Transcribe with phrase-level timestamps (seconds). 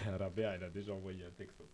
[0.18, 1.64] Rabea, il a déjà envoyé un texto.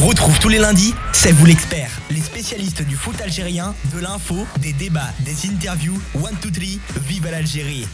[0.00, 4.72] Retrouve tous les lundis, c'est vous l'expert, les spécialistes du foot algérien, de l'info, des
[4.72, 7.86] débats, des interviews, one, two, three, vive l'Algérie.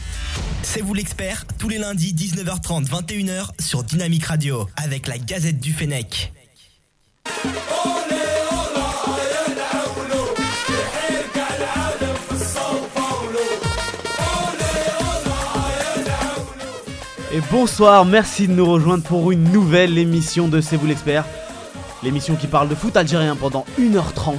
[0.62, 5.72] C'est vous l'expert, tous les lundis 19h30, 21h sur Dynamique Radio, avec la Gazette du
[5.72, 6.32] Fennec.
[17.34, 21.24] Et bonsoir, merci de nous rejoindre pour une nouvelle émission de C'est vous l'expert.
[22.02, 24.36] L'émission qui parle de foot algérien pendant 1h30.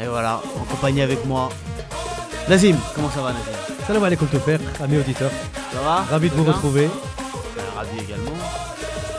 [0.00, 1.48] Et voilà, en compagnie avec moi.
[2.48, 3.50] Nazim, comment ça va Nazim?
[3.88, 5.32] Salam alaikum Tofer, amis auditeurs.
[5.72, 6.02] Ça va?
[6.02, 6.88] Ravi de Ça vous retrouver.
[7.56, 8.36] Ben, Ravi également.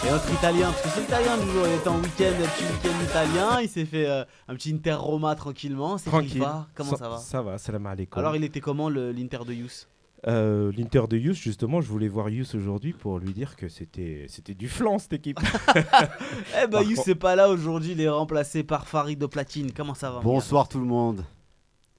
[0.08, 2.64] Et notre italien, parce que c'est l'italien du jour, il était en week-end, un petit
[2.64, 6.46] week-end italien, il s'est fait euh, un petit Inter Roma tranquillement, c'est Tranquille.
[6.74, 7.18] Comment ça, va?
[7.18, 8.18] Ça va, salam alaikum.
[8.18, 9.90] Alors il était comment l'Inter de Youth
[10.26, 14.26] Euh, L'Inter de Yous, justement, je voulais voir Yous aujourd'hui pour lui dire que c'était
[14.28, 15.40] c'était du flan cette équipe.
[15.76, 19.28] Eh bah Par Youth contre- c'est pas là aujourd'hui, il est remplacé par Farid de
[19.28, 19.72] Platine.
[19.72, 21.24] Comment ça va Bonsoir tout le monde.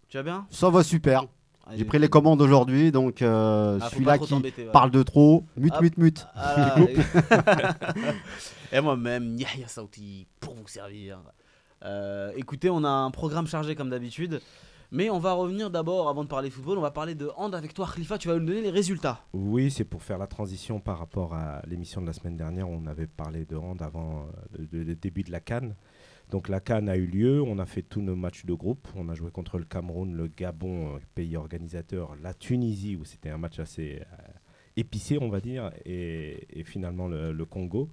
[0.09, 0.47] Tu vas bien?
[0.51, 1.27] Ça va super.
[1.77, 4.73] J'ai pris les commandes aujourd'hui, donc euh, Ah, celui-là qui voilà.
[4.73, 5.83] parle de trop, mute, Hop.
[5.83, 6.27] mute, mute.
[6.35, 6.77] Ah,
[8.73, 11.19] et moi-même, Yahya Saouti, pour vous servir.
[11.85, 14.41] Euh, écoutez, on a un programme chargé comme d'habitude.
[14.91, 17.75] Mais on va revenir d'abord, avant de parler football, on va parler de hand avec
[17.75, 18.17] toi, Khalifa.
[18.17, 19.23] Tu vas nous donner les résultats.
[19.35, 22.71] Oui, c'est pour faire la transition par rapport à l'émission de la semaine dernière.
[22.71, 25.75] On avait parlé de hand avant euh, le, le début de la Cannes.
[26.31, 28.89] Donc la Cannes a eu lieu, on a fait tous nos matchs de groupe.
[28.97, 33.31] On a joué contre le Cameroun, le Gabon, euh, pays organisateur, la Tunisie, où c'était
[33.31, 34.17] un match assez euh,
[34.77, 37.91] épicé, on va dire, et, finalement le, le Congo.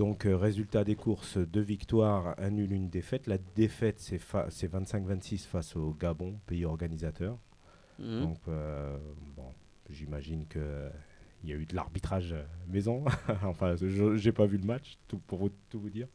[0.00, 3.26] Donc euh, résultat des courses, deux victoires, un nul, une défaite.
[3.26, 7.36] La défaite, c'est fa- c'est 25-26 face au Gabon, pays organisateur.
[7.98, 8.20] Mhm.
[8.20, 8.96] Donc, euh,
[9.36, 9.44] bon,
[9.90, 10.88] j'imagine que
[11.44, 13.04] il y a eu de l'arbitrage euh, maison.
[13.44, 16.08] enfin, je j'ai pas vu le match, tout, pour vous- tout vous dire.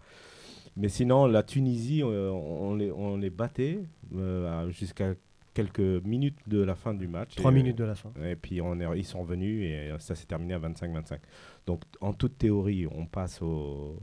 [0.75, 3.80] Mais sinon, la Tunisie, euh, on, les, on les battait
[4.16, 5.13] euh, jusqu'à
[5.53, 7.35] quelques minutes de la fin du match.
[7.35, 8.12] Trois minutes de la fin.
[8.23, 11.19] Et puis on est, ils sont venus et ça s'est terminé à 25-25.
[11.66, 14.00] Donc en toute théorie, on passe au,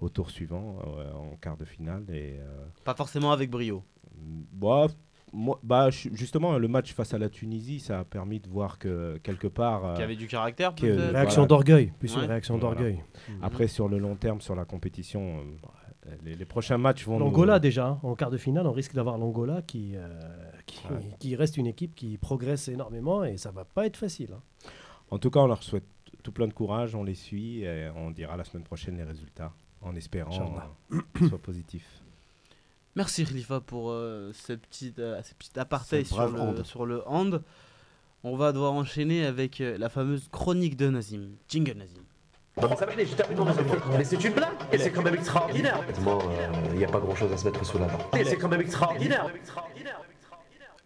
[0.00, 2.04] au tour suivant, euh, en quart de finale.
[2.08, 3.82] Et, euh, Pas forcément avec brio.
[4.52, 4.86] Bah,
[5.32, 8.78] moi, bah, ju- justement, le match face à la Tunisie, ça a permis de voir
[8.78, 9.84] que quelque part.
[9.84, 11.46] euh, Qui avait du caractère, peut-être Réaction voilà.
[11.48, 12.22] d'orgueil, plus Ouais.
[12.24, 12.74] une réaction Voilà.
[12.76, 13.02] d'orgueil.
[13.42, 15.38] Après, sur le long terme, sur la compétition,
[16.06, 17.18] euh, les, les prochains matchs vont.
[17.18, 18.00] nous- L'Angola déjà, hein.
[18.02, 20.08] en quart de finale, on risque d'avoir l'Angola qui, euh,
[20.66, 20.98] qui, Ouais.
[21.18, 24.32] qui reste une équipe qui progresse énormément et ça va pas être facile.
[24.34, 24.40] hein.
[25.12, 25.84] En tout cas, on leur souhaite
[26.20, 29.52] tout plein de courage, on les suit et on dira la semaine prochaine les résultats
[29.80, 30.72] en espérant
[31.16, 32.02] qu'ils soient positifs.
[32.96, 37.42] Merci Khalifa pour ce petit, euh, ce euh, aparté sur le, hand.
[38.22, 41.30] On va devoir enchaîner avec euh, la fameuse chronique de Nazim.
[41.48, 42.02] Jingle Nazim.
[42.60, 43.38] Non ça va, aller, j'ai je termine
[43.96, 46.98] Mais c'est une blague Et c'est quand même extraordinaire Honnêtement, euh, Il n'y a pas
[46.98, 47.98] grand chose à se mettre sous la dent.
[48.18, 49.30] Et c'est quand même extraordinaire.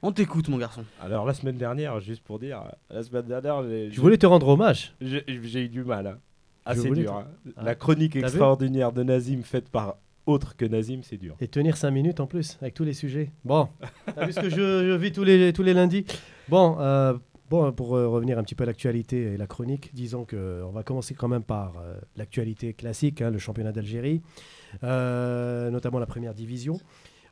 [0.06, 0.84] On t'écoute mon garçon.
[1.00, 4.48] Alors, la semaine dernière, juste pour dire, la semaine dernière, j'ai- Je voulais te rendre
[4.48, 4.92] hommage.
[5.00, 5.25] j'ai
[5.62, 6.06] eu du mal.
[6.06, 6.19] hein.
[6.66, 7.10] Assez dur.
[7.10, 7.53] te- hein.
[7.56, 7.62] Ah.
[7.65, 11.37] La chronique extraordinaire de Nazim faite par autre que Nazim, c'est dur.
[11.41, 13.31] Et tenir 5 minutes en plus avec tous les sujets.
[13.47, 13.69] Bon,
[14.14, 16.04] t'as vu ce que je, je vis tous les, tous les lundis?
[16.50, 17.14] Bon, euh,
[17.50, 20.82] bon pour euh, revenir un petit peu à l'actualité et la chronique, disons qu'on va
[20.82, 24.20] commencer quand même par euh, l'actualité classique, hein, le championnat d'Algérie,
[24.82, 26.78] euh, notamment la première division.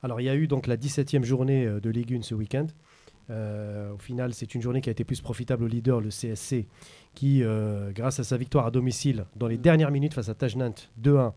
[0.02, 2.66] Alors il y a eu donc la 17e journée euh, de Ligue 1 ce week-end.
[3.30, 6.66] Euh, au final, c'est une journée qui a été plus profitable au leader, le CSC,
[7.14, 10.74] qui, euh, grâce à sa victoire à domicile dans les dernières minutes face à Tajnant
[11.00, 11.32] 2-1,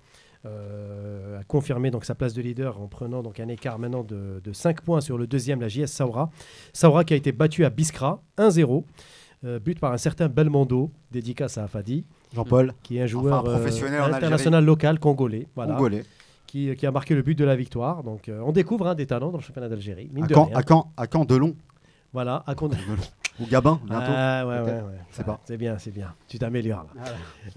[0.45, 4.41] euh, a confirmé donc sa place de leader en prenant donc un écart maintenant de,
[4.43, 6.29] de 5 points sur le deuxième, la JS Saoura.
[6.73, 8.83] Saoura qui a été battu à Biskra 1-0,
[9.43, 13.57] euh, but par un certain Belmondo, dédicace à Afadi, Jean-Paul, qui est un joueur Enfin,
[13.57, 16.03] professionnel international local congolais, voilà, congolais.
[16.55, 18.03] Qui, qui a marqué le but de la victoire.
[18.03, 20.09] Donc euh, on découvre hein, des talents dans le championnat d'Algérie.
[20.21, 21.53] À quand, à quand, à quand Delon
[22.13, 22.77] Voilà, à Condé.
[23.41, 24.85] Ou Gabin, bientôt Ah, ouais, ouais, peut-être.
[24.85, 24.91] ouais.
[25.11, 25.41] C'est Ah, pas.
[25.43, 26.13] C'est bien, c'est bien.
[26.29, 27.01] Tu t'améliores là.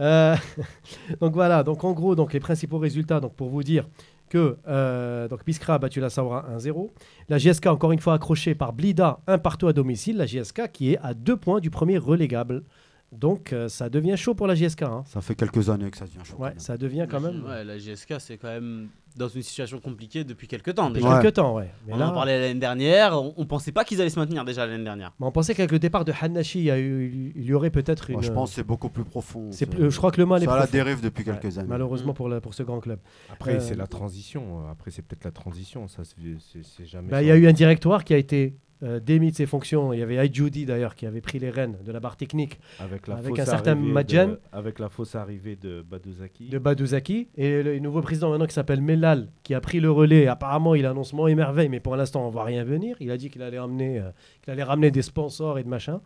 [0.01, 0.37] Euh,
[1.21, 3.87] donc voilà, donc en gros, donc les principaux résultats, donc pour vous dire
[4.29, 6.91] que euh, donc Biskra a battu la Saoura 1-0.
[7.29, 10.17] La GSK encore une fois accrochée par Blida, un partout à domicile.
[10.17, 12.65] La GSK qui est à deux points du premier relégable.
[13.11, 14.83] Donc euh, ça devient chaud pour la GSK.
[14.83, 15.03] hein.
[15.07, 16.37] Ça fait quelques années que ça devient chaud.
[16.39, 17.43] Ouais, ça devient quand même.
[17.45, 21.17] Ouais, la GSK, c'est quand même dans une situation compliquée depuis quelques temps Depuis déjà.
[21.17, 21.23] Ouais.
[21.23, 21.71] quelques temps, ouais.
[21.87, 24.45] Mais On là, en parlait l'année dernière, on, on pensait pas qu'ils allaient se maintenir
[24.45, 25.13] déjà l'année dernière.
[25.19, 27.71] mais on pensait qu'avec le départ de Hanashi, il y, a eu- il y aurait
[27.71, 28.17] peut-être une.
[28.17, 29.49] Moi, je pense que c'est beaucoup plus profond.
[29.53, 31.59] c'est plus- je crois que le mal est ça a la dérive depuis Ouais, quelques
[31.59, 31.67] années.
[31.69, 33.01] Malheureusement pour, la- pour ce grand club.
[33.33, 34.69] Après, Euh, c'est la transition.
[34.71, 35.89] Après, c'est peut-être la transition.
[35.89, 37.09] Ça, c'est c'est- c'est jamais.
[37.11, 39.93] Bah, Il y a eu un directoire qui a été euh, démis de ses fonctions.
[39.93, 43.07] Il y avait Aïdjoudi d'ailleurs qui avait pris les rênes de la barre technique Avec,
[43.09, 44.37] la Avec un certain Madjan.
[44.53, 46.49] Avec la fausse arrivée de Badouzaki.
[46.49, 47.29] de Badouzaki.
[47.37, 50.27] Et le nouveau président maintenant qui s'appelle Mellal qui a pris le relais.
[50.29, 52.97] Apparemment, il annonce mon émerveille, mais pour l'instant, on ne voit rien venir.
[53.01, 54.11] Il a dit qu'il allait, emmener, euh,
[54.43, 56.01] qu'il allait ramener des sponsors et de machin.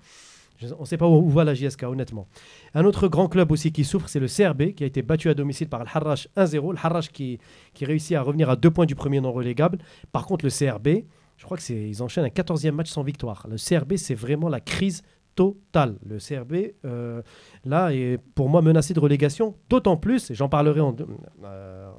[0.58, 2.28] Je- on ne sait pas où, où va la JSK, honnêtement.
[2.74, 5.34] Un autre grand club aussi qui souffre, c'est le CRB, qui a été battu à
[5.34, 6.72] domicile par le Harrach 1-0.
[6.72, 7.38] Le Harrach qui,
[7.74, 9.78] qui réussit à revenir à deux points du premier non relégable.
[10.12, 11.04] Par contre, le CRB,
[11.42, 13.48] je crois qu'ils enchaînent un 14e match sans victoire.
[13.50, 15.02] Le CRB, c'est vraiment la crise
[15.34, 15.96] totale.
[16.06, 17.20] Le CRB, euh,
[17.64, 20.94] là, est pour moi menacé de relégation, d'autant plus, et j'en parlerai en-
[21.42, 21.90] euh,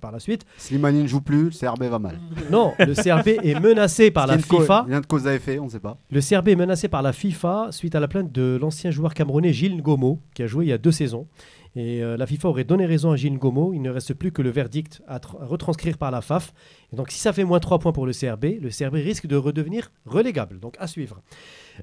[0.00, 0.44] par la suite.
[0.58, 2.18] Slimani ne joue plus, le CRB va mal.
[2.50, 4.84] Non, le CRB est menacé par la FIFA.
[4.88, 5.98] Il y a de cause à effet, on ne sait pas.
[6.10, 9.52] Le CRB est menacé par la FIFA suite à la plainte de l'ancien joueur camerounais
[9.52, 11.26] Gilles Ngomo, qui a joué il y a deux saisons.
[11.76, 13.72] Et euh, la FIFA aurait donné raison à Gilles Ngomo.
[13.74, 16.52] Il ne reste plus que le verdict à, tr- à retranscrire par la FAF.
[16.92, 19.36] Et donc, si ça fait moins 3 points pour le CRB, le CRB risque de
[19.36, 20.58] redevenir relégable.
[20.58, 21.20] Donc, à suivre.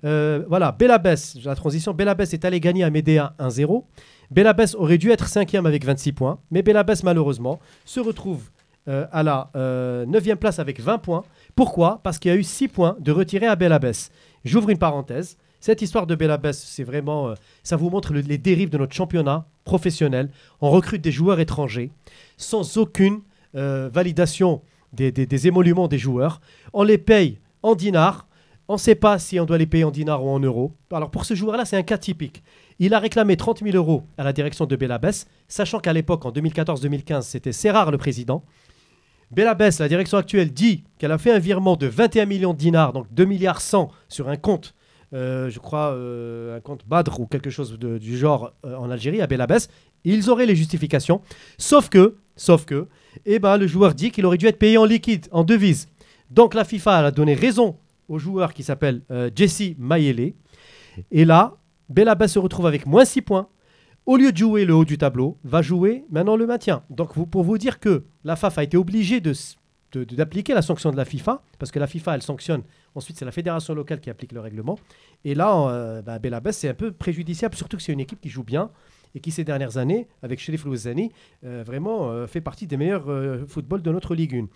[0.03, 1.93] Euh, voilà, Belabès, la transition.
[1.93, 3.83] Belabès est allé gagner à Médéa 1-0.
[4.31, 6.39] Belabès aurait dû être cinquième avec 26 points.
[6.51, 8.49] Mais Belabès, malheureusement, se retrouve
[8.87, 11.23] euh, à la 9e place avec 20 points.
[11.55, 11.99] Pourquoi?
[12.03, 14.11] Parce qu'il y a eu 6 points de retirés à Belabès.
[14.43, 15.37] J'ouvre une parenthèse.
[15.59, 17.33] Cette histoire de Belabès, c'est vraiment, euh,
[17.63, 20.29] ça vous montre le- les dérives de notre championnat professionnel.
[20.61, 21.89] On recrute des joueurs étrangers
[22.37, 23.21] sans aucune
[23.55, 24.61] euh, validation
[24.93, 26.39] des, des- des émoluments des joueurs.
[26.73, 28.27] On les paye en dinars.
[28.67, 30.73] On ne sait pas si on doit les payer en dinars ou en euros.
[30.91, 32.43] Alors pour ce joueur-là, c'est un cas typique.
[32.79, 36.31] Il a réclamé 30 000 euros à la direction de Belabès, sachant qu'à l'époque, en
[36.31, 38.43] 2014-2015, c'était Serrar le président.
[39.31, 42.93] Belabès, la direction actuelle, dit qu'elle a fait un virement de 21 millions de dinars,
[42.93, 44.75] donc 2 milliards 100 sur un compte,
[45.13, 49.21] euh, je crois, euh, un compte Badr ou quelque chose du genre euh, en Algérie,
[49.21, 49.69] à Belabès.
[50.03, 51.21] Ils auraient les justifications.
[51.57, 52.87] Sauf que, sauf que,
[53.25, 55.87] eh ben, le joueur dit qu'il aurait dû être payé en liquide, en devise.
[56.29, 57.77] Donc la FIFA a donné raison
[58.09, 59.01] au joueur qui s'appelle
[59.35, 60.33] Jesse Mayele.
[61.11, 61.57] Et là,
[61.89, 63.47] Belabès se retrouve avec moins 6 points.
[64.05, 66.83] Au lieu de jouer le haut du tableau, va jouer maintenant le maintien.
[66.89, 69.33] Donc pour vous dire que la FAF a été obligée de
[69.93, 72.63] d'appliquer la sanction de la FIFA, parce que la FIFA, elle sanctionne.
[72.95, 74.77] Ensuite, c'est la fédération locale qui applique le règlement.
[75.23, 76.19] Et là, euh, bah,
[76.51, 78.71] c'est un peu préjudiciable, surtout que c'est une équipe qui joue bien
[79.15, 81.11] et qui, ces dernières années, avec Sherif Louzani,
[81.45, 84.47] euh, vraiment euh, fait partie des meilleurs euh, footballs de notre Ligue 1.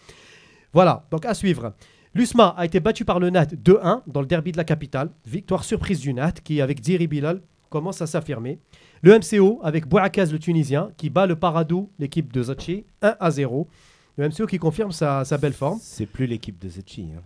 [0.73, 1.73] Voilà, donc à suivre.
[2.15, 5.09] L'USMA a été battu par le NAT 2-1 dans le derby de la capitale.
[5.27, 8.59] Victoire surprise du NAT qui, avec Diri Bilal, commence à s'affirmer.
[9.03, 13.31] Le MCO avec Bouakaz le Tunisien qui bat le Paradou, l'équipe de Zachi, 1 à
[13.31, 13.67] 0.
[14.17, 15.77] Le MCO qui confirme sa, sa belle forme.
[15.81, 17.07] C'est plus l'équipe de Zetchi.
[17.15, 17.21] hein.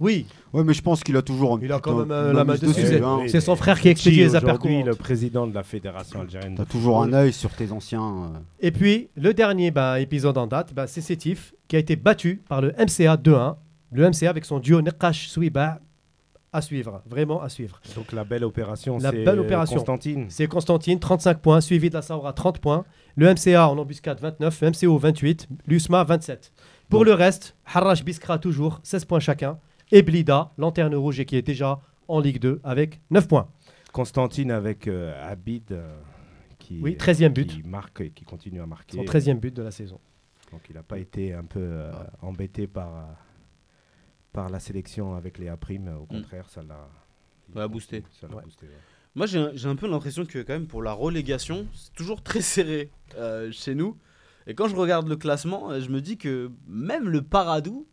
[0.00, 2.42] Oui, Ouais, mais je pense qu'il a toujours un Il a quand même, euh, la
[2.42, 3.20] main dessus, dessus, c'est- hein.
[3.28, 4.86] c'est son frère qui expédie les courantes.
[4.86, 6.54] le président de la fédération algérienne.
[6.56, 8.02] T'as toujours un œil sur tes anciens.
[8.34, 11.94] euh, Et puis, le dernier bah, épisode en date, bah, c'est Sétif qui a été
[11.94, 13.56] battu par le MCA 2-1.
[13.92, 15.80] Le MCA avec son duo Nekash Souiba
[16.52, 17.80] à suivre, vraiment à suivre.
[17.96, 19.24] Donc la belle opération, c'est.
[19.74, 20.26] Constantine.
[20.28, 22.84] C'est Constantine, 35 points, suivi de la Saoura, 30 points.
[23.16, 24.60] Le MCA en embuscade, 29.
[24.60, 25.48] Le MCO, 28.
[25.66, 26.52] L'USMA, 27.
[26.90, 29.58] Pour Donc- le reste, Harrach Biskra, toujours, 16 points chacun.
[29.90, 33.48] Et Blida, lanterne rouge, et qui est déjà en Ligue 2 avec 9 points.
[33.92, 35.86] Constantine avec euh, Abid euh,
[36.58, 37.46] qui, Oui, 13e but.
[37.46, 38.96] qui marque et qui continue à marquer.
[38.96, 40.00] Son 13e but de la saison.
[40.50, 43.06] Donc il n'a pas été un peu euh, embêté par,
[44.32, 45.56] par la sélection avec les A'.
[46.00, 46.88] Au contraire, ça l'a
[47.62, 48.02] a boosté.
[48.20, 48.42] Ça l'a Ouais.
[48.44, 48.72] boosté, ouais.
[49.14, 52.90] Moi, j'ai un- peu l'impression que, quand même, pour la relégation, c'est toujours très serré
[53.16, 53.98] euh, chez nous.
[54.46, 57.86] Et quand je regarde le classement, euh, je me dis que même le Paradou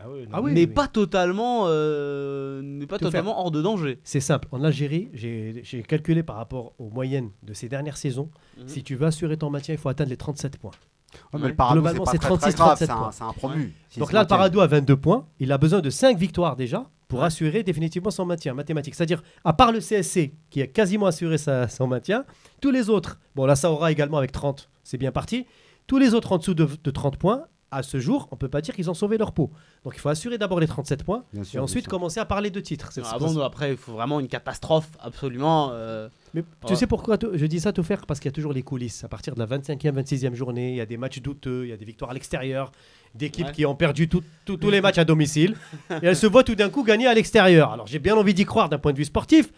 [0.00, 0.66] Ah oui, Ah oui, n'est oui.
[0.66, 3.98] pas totalement, euh, n'est pas Tout totalement hors de danger.
[4.04, 4.46] C'est simple.
[4.52, 8.30] En Algérie, j'ai j'ai calculé par rapport aux moyennes de ces dernières saisons.
[8.58, 8.68] Mhm.
[8.68, 10.70] Si tu veux assurer ton maintien, il faut atteindre les 37 points.
[11.12, 11.48] Ouais, mais Ouais.
[11.48, 13.10] le Paradou, Globalement, c'est c'est pas très, très 36, grave, 37 c'est un, points.
[13.12, 13.72] c'est un promu.
[13.98, 14.26] Donc là, le.
[14.26, 15.26] Paradou a 22 points.
[15.40, 18.94] Il a besoin de 5 victoires déjà pour assurer définitivement son maintien mathématique.
[18.94, 22.24] C'est-à-dire, à part le CSC qui a quasiment assuré sa- son maintien,
[22.60, 25.46] tous les autres, bon là ça aura également avec 30, c'est bien parti.
[25.86, 28.60] Tous les autres en dessous de, de 30 points, à ce jour, on peut pas
[28.62, 29.50] dire qu'ils ont sauvé leur peau.
[29.84, 32.50] Donc il faut assurer d'abord les 37 points Bien et sûr, ensuite commencer à parler
[32.50, 32.90] de titres.
[32.92, 35.70] C'est- Ah après, il faut vraiment une catastrophe, absolument.
[35.72, 36.76] euh, Mais tu Ouais.
[36.78, 39.04] sais pourquoi je dis ça tout faire Parce qu'il y a toujours les coulisses.
[39.04, 41.72] À partir de la 25e, 26e journée, il y a des matchs douteux, il y
[41.72, 42.70] a des victoires à l'extérieur,
[43.14, 43.52] d'équipes Ouais.
[43.52, 45.54] qui ont perdu tout- tout- tous les matchs à domicile.
[45.90, 47.72] et elles se voient tout d'un coup gagner à l'extérieur.
[47.72, 49.50] Alors j'ai bien envie d'y croire d'un point de vue sportif,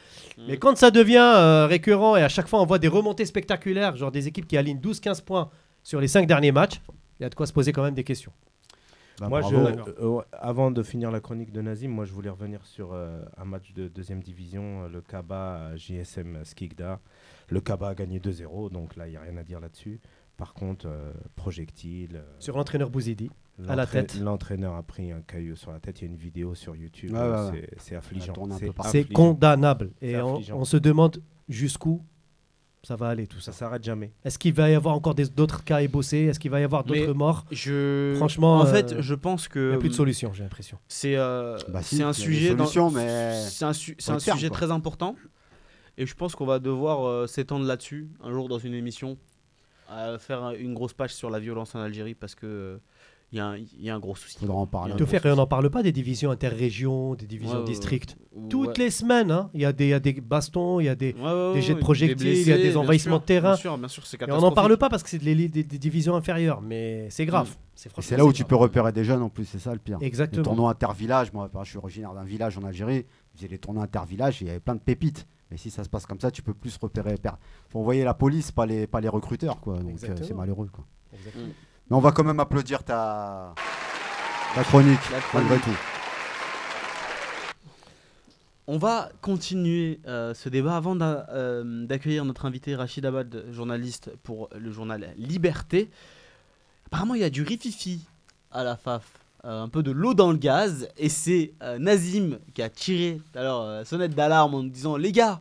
[0.48, 3.96] mais quand ça devient euh, récurrent et à chaque fois on voit des remontées spectaculaires,
[3.96, 5.50] genre des équipes qui alignent 12-15 points
[5.82, 6.80] sur les 5 derniers matchs,
[7.20, 8.32] il y a de quoi se poser quand même des questions.
[9.20, 12.64] Bah, moi, je, euh, avant de finir la chronique de Nazim, moi, je voulais revenir
[12.64, 17.00] sur euh, un match de deuxième division, euh, le Kaba JSM Skikda.
[17.50, 20.00] Le Kaba a gagné 2-0, donc là, il n'y a rien à dire là-dessus.
[20.38, 22.16] Par contre, euh, projectile.
[22.16, 23.30] euh, Sur l'entraîneur Bouzidi.
[23.68, 24.14] à la tête.
[24.18, 26.00] L'entraîneur a pris un caillou sur la tête.
[26.00, 27.14] Il y a une vidéo sur YouTube.
[27.76, 28.32] C'est- affligeant.
[28.90, 29.90] C'est condamnable.
[30.00, 32.02] Et on se demande jusqu'où
[32.82, 33.52] ça va aller tout ça.
[33.52, 34.12] Ça s'arrête jamais.
[34.24, 36.24] Est-ce qu'il va y avoir encore d'autres cas ébossés?
[36.24, 37.44] Est-ce qu'il va y avoir d'autres morts?
[37.50, 38.14] Je...
[38.16, 40.78] Franchement, en euh, fait, je pense Il que n'y a plus de solution, j'ai l'impression.
[40.88, 44.56] c'est euh, Bah si, un il sujet dans- mais c'est un, su- sujet quoi.
[44.56, 45.14] très important
[45.98, 49.18] et je pense qu'on va devoir euh, s'étendre là-dessus un jour dans une émission
[49.88, 52.78] à faire un- une grosse page sur la violence en Algérie parce que euh,
[53.32, 54.36] il y, a un- il y a un gros souci.
[54.38, 54.94] faudra en parler.
[54.98, 58.16] Il faire, et on n'en parle pas des divisions interrégions, des divisions Ouais, districts.
[58.34, 58.48] ouais.
[58.48, 58.84] Toutes Ouais.
[58.84, 60.94] les semaines, hein, il y, a des- il y a des bastons, il y a
[60.96, 61.12] des...
[61.14, 63.50] Ouais, ouais, des jets de projectiles, il y a des envahissements sûr, de terrain.
[63.50, 65.62] Bien sûr, bien sûr, c'est Et on n'en parle pas parce que c'est des, des-
[65.64, 67.48] des divisions inférieures, mais c'est grave.
[67.50, 67.88] Mm.
[68.00, 69.98] C'est là où tu peux repérer des jeunes en plus, c'est ça le pire.
[70.00, 70.42] Les Exactement.
[70.42, 74.42] tournois inter-villages, moi je suis originaire d'un village en Algérie, je faisais les tournois inter-villages
[74.42, 75.26] et il y avait plein de pépites.
[75.50, 77.16] Mais si ça se passe comme ça, tu peux plus repérer.
[77.16, 77.30] per-
[77.68, 79.78] faut envoyer la police, pas les, pas les recruteurs, quoi.
[79.78, 80.84] Donc euh, c'est malheureux, quoi.
[81.14, 81.46] Exactement.
[81.90, 83.52] Mais on va quand même applaudir ta,
[84.54, 85.78] ta chronique, La malgré chronique.
[85.78, 85.84] tout.
[88.68, 94.48] On va continuer euh, ce débat avant euh, d'accueillir notre invité Rachid Abad, journaliste pour
[94.56, 95.90] le journal Liberté.
[96.86, 98.06] Apparemment, il y a du rififi
[98.52, 99.10] à la FAF,
[99.44, 103.84] euh, un peu de l'eau dans le gaz, et c'est Nazim qui a tiré alors
[103.84, 105.40] sonnette d'alarme en disant les gars,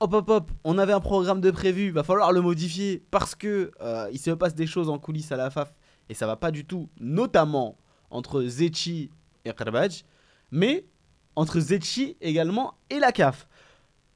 [0.00, 3.70] hop hop hop, on avait un programme de prévu, va falloir le modifier parce que
[3.80, 5.74] euh, il se passe des choses en coulisses à la FAF
[6.08, 7.78] et ça va pas du tout, notamment
[8.10, 9.10] entre Zetchi
[9.44, 10.04] et Karbadj,
[10.50, 10.84] mais
[11.34, 13.48] entre Zetchi également et la CAF.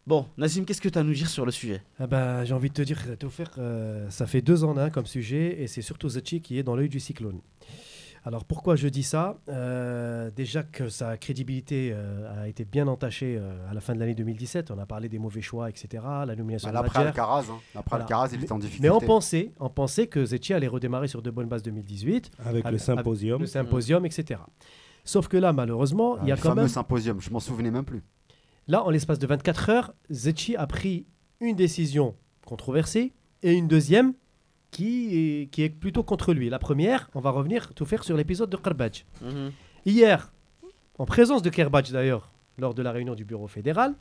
[0.07, 1.83] Bon, Nazim, qu'est-ce que tu as à nous dire sur le sujet?
[1.99, 5.07] Ah bah, J'ai envie de te dire, Taufer, euh, ça fait deux en un comme
[5.07, 7.41] sujet, et c'est surtout Zetchi qui est dans l'œil du cyclone.
[8.25, 9.39] Alors pourquoi je dis ça?
[9.49, 13.99] Euh, Déjà que sa crédibilité euh, a été bien entachée euh, à la fin de
[13.99, 14.71] l'année 2017.
[14.71, 16.03] On a parlé des mauvais choix, etc.
[16.27, 16.99] La nomination Bah, de.
[16.99, 17.59] Alcaraz, hein.
[17.89, 18.05] Voilà.
[18.05, 18.83] Alcaraz, il Mais- était en difficulté.
[18.89, 22.67] Mais on pensait, on pensait que Zetchi allait redémarrer sur de bonnes bases 2018, Avec,
[22.67, 23.41] Avec- le symposium.
[23.41, 24.41] le symposium, etc.
[25.05, 26.69] Sauf que là, malheureusement, Ah, il y a le quand fameux même...
[26.69, 28.03] symposium, je m'en souvenais même plus.
[28.69, 31.07] Là, en l'espace de 24 heures, Zetchi a pris
[31.41, 34.13] une décision controversée et une deuxième
[34.71, 36.49] qui est, qui est plutôt contre lui.
[36.49, 39.05] La première, on va revenir tout faire sur l'épisode de Karbadj.
[39.87, 40.33] Hier,
[40.99, 43.95] en présence de Kerbadj d'ailleurs, lors de la réunion du bureau fédéral,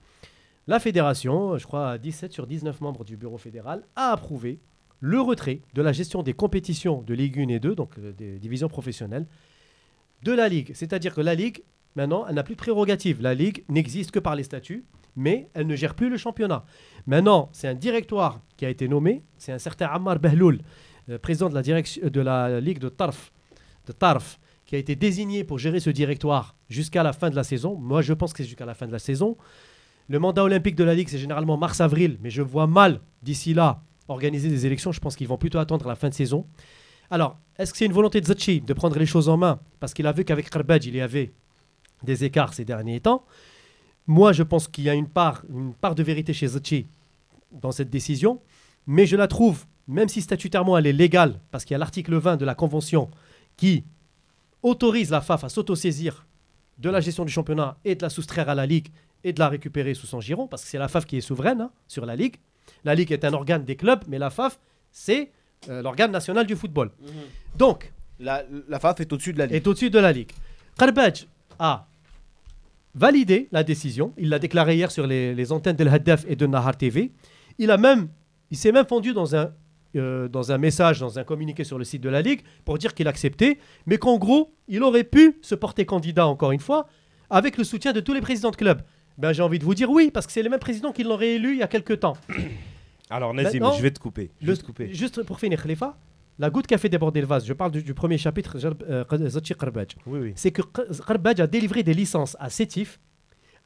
[0.67, 4.59] la fédération, je crois 17 sur 19 membres du bureau fédéral, a approuvé
[4.99, 8.38] le retrait de la gestion des compétitions de Ligue 1 et 2, donc euh, des
[8.38, 9.25] divisions professionnelles,
[10.23, 10.71] de la Ligue.
[10.73, 11.63] C'est-à-dire que la Ligue,
[11.95, 13.21] maintenant, elle n'a plus de prérogatives.
[13.21, 14.83] La Ligue n'existe que par les statuts,
[15.19, 16.63] mais elle ne gère plus le championnat.
[17.05, 20.61] Maintenant, c'est un directoire qui a été nommé, c'est un certain Ammar Behloul,
[21.09, 23.31] euh, président de la, direction, de la Ligue de Tarf,
[23.85, 27.43] de Tarf, qui a été désigné pour gérer ce directoire jusqu'à la fin de la
[27.43, 27.75] saison.
[27.75, 29.35] Moi, je pense que c'est jusqu'à la fin de la saison.
[30.07, 33.81] Le mandat olympique de la Ligue, c'est généralement mars-avril, mais je vois mal d'ici là
[34.07, 34.91] organiser des élections.
[34.91, 36.45] Je pense qu'ils vont plutôt attendre la fin de saison.
[37.11, 39.59] Alors, est-ce que c'est une volonté de Zachi de prendre les choses en main?
[39.79, 41.33] Parce qu'il a vu qu'avec Karbadj, il y avait
[42.03, 43.25] des écarts ces derniers temps.
[44.10, 46.88] Moi, je pense qu'il y a une part, une part de vérité chez Zachi
[47.51, 48.42] dans cette décision,
[48.88, 52.16] mais je la trouve, même si statutairement elle est légale, parce qu'il y a l'article
[52.16, 53.12] 20 de la Convention
[53.56, 53.84] qui
[54.63, 56.25] autorise la FAF à s'autosaisir
[56.80, 58.88] de la gestion du championnat et de la soustraire à la Ligue
[59.24, 61.62] et de la récupérer sous son giron, parce que c'est la FAF qui est souveraine
[61.62, 62.38] hein, sur la Ligue.
[62.84, 64.58] La Ligue est un organe des clubs, mais la FAF,
[64.92, 65.30] c'est
[65.70, 66.89] euh, l'organe national du football.
[67.56, 69.56] Donc, La, la FAF est au-dessus de la Ligue.
[69.56, 70.32] est au-dessus de la Ligue.
[71.60, 71.86] A
[72.96, 74.13] validé la décision.
[74.17, 77.12] Il l'a déclaré hier sur les, les antennes de Haddaf et de Nahar TV.
[77.58, 78.10] Il a même,
[78.51, 79.51] il s'est même fondu dans un,
[79.96, 82.93] euh, dans un message, dans un communiqué sur le site de la Ligue pour dire
[82.93, 86.88] qu'il acceptait, mais qu'en gros, il aurait pu se porter candidat encore une fois
[87.29, 88.81] avec le soutien de tous les présidents de clubs.
[89.17, 91.17] Ben, j'ai envie de vous dire oui, parce que c'est les mêmes présidents qui l'ont
[91.17, 92.15] réélu il y a quelques temps.
[93.10, 94.31] Alors, Nazim, Maintenant, je vais te couper.
[94.41, 94.93] Je Le- vais te couper.
[94.93, 95.98] juste pour finir, Khalifa,
[96.39, 98.58] la goutte qui a fait déborder le vase, je parle du, du premier chapitre,
[98.89, 99.03] euh,
[100.08, 100.34] Oui, oui.
[100.36, 103.00] c'est que Karbadj a délivré des licences à Sétif,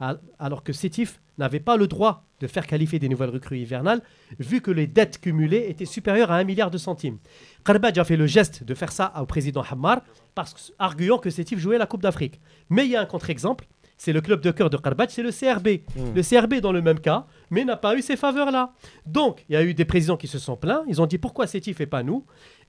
[0.00, 4.02] à- alors que Sétif n'avait pas le droit de faire qualifier des nouvelles recrues hivernales,
[4.38, 7.18] vu que les dettes cumulées étaient supérieures à 1 milliard de centimes.
[7.64, 10.02] Karbadj a fait le geste de faire ça au président Hammar,
[10.34, 12.40] parce arguant que Sétif jouait la Coupe d'Afrique.
[12.70, 13.66] Mais il y a un contre-exemple,
[13.96, 15.82] c'est le club de cœur de Karbadj, c'est le CRB.
[16.14, 18.72] Le CRB dans le même cas, mais n'a pas eu ces faveurs-là.
[19.06, 21.46] Donc, il y a eu des présidents qui se sont plaints, ils ont dit pourquoi
[21.46, 22.24] Sétif et pas nous?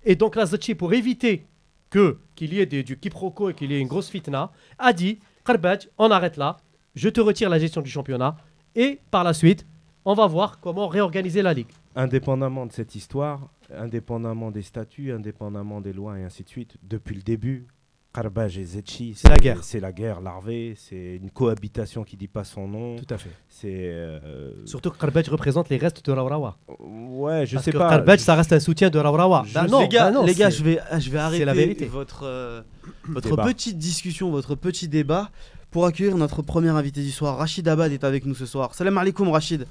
[0.05, 1.45] Et donc, la Zachi, pour éviter
[1.89, 5.19] que qu'il y ait du quiproquo et qu'il y ait une grosse fitna, a dit
[5.43, 6.57] Karbadj, on arrête là,
[6.95, 8.37] je te retire la gestion du championnat
[8.75, 9.65] et par la suite,
[10.05, 11.71] on va voir comment réorganiser la ligue.
[11.95, 17.15] Indépendamment de cette histoire, indépendamment des statuts, indépendamment des lois et ainsi de suite, depuis
[17.15, 17.67] le début,
[18.15, 19.57] Karbaj et Zetchi, C'est la guerre.
[19.63, 22.95] C'est la guerre larvée, c'est une cohabitation qui dit pas son nom.
[22.95, 23.29] Tout à fait.
[23.49, 23.67] C'est.
[23.73, 26.57] euh, Surtout que Karbej représente les restes de Rawrawa.
[26.79, 27.89] Ouais, je Parce sais que pas.
[27.89, 29.43] Karbej, ça reste un soutien de Rawrawa.
[29.45, 31.53] Je- Bah non, les gars, bah non, les gars je, vais, je vais arrêter la
[31.53, 31.85] vérité.
[31.87, 32.61] votre, euh,
[33.09, 33.43] votre Débat.
[33.43, 35.29] petite discussion, votre petit débat
[35.71, 37.37] pour accueillir notre premier invité du soir.
[37.37, 38.73] Rachid Abad est avec nous ce soir.
[38.73, 39.65] Salam alaikum Rachid.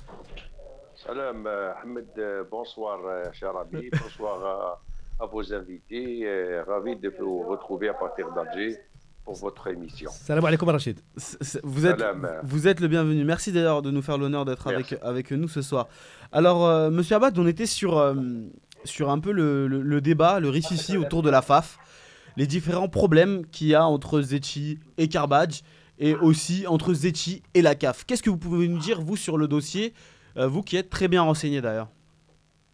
[1.07, 4.81] Salam, euh, Ahmed, euh, bonsoir, euh, cher ami, bonsoir
[5.21, 6.21] à, vos invités.
[6.26, 8.76] euh, ravi de vous retrouver à partir d'Alger
[9.25, 10.11] pour votre émission.
[10.12, 11.00] Salam alaikum Rachid.
[11.62, 13.25] Vous êtes, Salam, vous êtes le bienvenu.
[13.25, 15.88] Merci d'ailleurs de nous faire l'honneur d'être avec, avec nous ce soir.
[16.30, 18.14] Alors, euh, monsieur Abad, on était sur, euh,
[18.85, 21.78] sur un peu le, le- le débat, le rififi autour de la FAF,
[22.37, 25.62] les différents problèmes qu'il y a entre Zetchi et Karbadj,
[26.00, 28.04] et aussi entre Zetchi et la CAF.
[28.04, 29.94] Qu'est-ce que vous pouvez nous dire, vous, sur le dossier,
[30.37, 31.88] euh, vous qui êtes très bien renseigné d'ailleurs?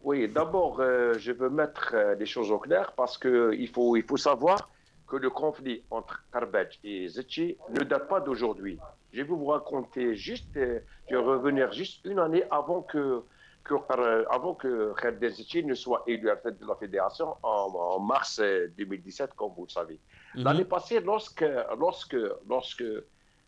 [0.03, 4.03] Oui, d'abord, euh, je veux mettre euh, les choses au clair parce qu'il faut, il
[4.03, 4.69] faut savoir
[5.07, 8.79] que le conflit entre Karbach et Zetchi ne date pas d'aujourd'hui.
[9.11, 10.79] Je vais vous raconter juste, euh,
[11.09, 13.21] je vais revenir juste une année avant que,
[13.63, 17.35] que, Kar- avant que Khaled Zetchi ne soit élu à la tête de la fédération
[17.43, 19.99] en, en mars euh, 2017, comme vous le savez.
[20.45, 21.45] L'année passée, lorsque,
[21.77, 22.17] lorsque,
[22.47, 22.83] lorsque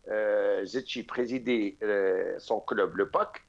[0.08, 3.43] euh, Zetchi présidait euh, son club, le PAC,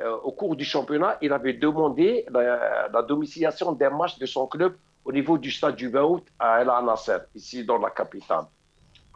[0.00, 4.46] euh, au cours du championnat, il avait demandé la, la domiciliation d'un match de son
[4.46, 4.74] club
[5.04, 8.44] au niveau du stade du 20 août à El Nasser, ici dans la capitale.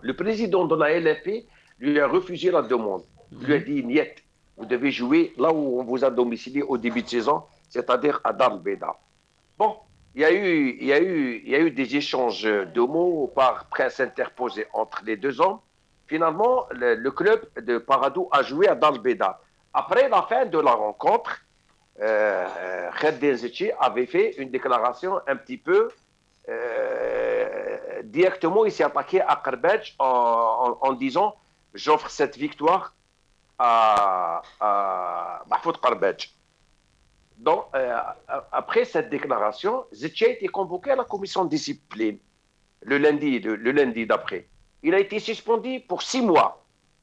[0.03, 1.47] Le président de la LFP
[1.81, 3.03] lui a refusé la demande.
[3.33, 4.15] Il lui a dit Niet,
[4.57, 8.33] vous devez jouer là où on vous a domicilié au début de saison, c'est-à-dire à
[8.33, 8.97] Beda.
[9.59, 9.77] Bon,
[10.15, 12.81] il y, a eu, il, y a eu, il y a eu des échanges de
[12.81, 15.59] mots par presse interposée entre les deux hommes.
[16.07, 19.41] Finalement, le, le club de Paradou a joué à Dar Beda.
[19.73, 21.41] Après la fin de la rencontre,
[22.01, 25.91] euh, Khaled Zetchi avait fait une déclaration un petit peu
[26.49, 31.37] euh, directement, il s'est attaqué à Karbej en, disant
[31.75, 32.95] j'offre cette victoire
[33.59, 36.35] à, à Mahfoud Karbej.
[37.37, 37.97] Donc, euh,
[38.53, 42.19] après cette déclaration, Zetchi a été convoqué à la commission discipline
[42.83, 44.49] le lundi, le lundi d'après.
[44.83, 46.60] Il a été suspendu pour six mois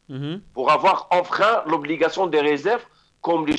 [0.09, 0.41] Mhm.
[0.53, 2.85] pour avoir enfreint l'obligation des réserves
[3.21, 3.55] comme le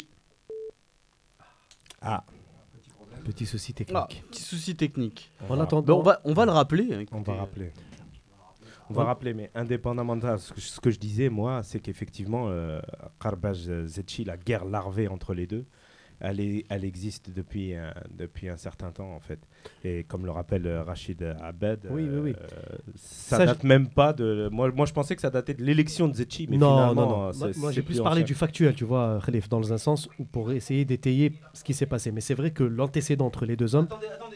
[2.01, 2.25] Ah,
[3.25, 4.25] Petit souci Ah, technique.
[4.31, 5.31] petit souci technique.
[5.51, 6.95] En attendant, on, va, on va le rappeler.
[6.95, 7.73] hein, on va rappeler.
[8.89, 11.79] On va rappeler, mais indépendamment de ça, ce que, ce que je disais, moi, c'est
[11.81, 12.81] qu'effectivement, euh,
[13.21, 15.67] Karbaj Zetchi, la guerre larvée entre les deux,
[16.21, 19.39] elle, est- elle existe depuis, un- depuis un certain temps, en fait.
[19.85, 22.35] Et comme le rappelle euh, Rachid Abed, Oui, oui, oui.
[22.39, 24.49] euh, ça, Ça, date même pas de.
[24.51, 27.33] Moi, moi, je pensais que ça datait de l'élection de Zetchi, mais non, finalement, non,
[27.47, 27.53] non.
[27.59, 30.51] Moi, j'ai plus plus parlé du factuel, tu vois, Khalif, dans un sens où pour
[30.53, 32.11] essayer d'étayer ce qui s'est passé.
[32.13, 33.89] Mais c'est vrai que l'antécédent entre les deux hommes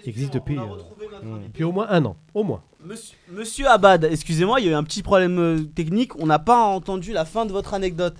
[0.05, 2.17] existe depuis, euh, depuis au moins un an.
[2.35, 2.63] Au moins.
[2.85, 6.19] Monsieur, Monsieur Abad, excusez-moi, il y a eu un petit problème euh, technique.
[6.19, 8.17] On n'a pas entendu la fin de votre anecdote.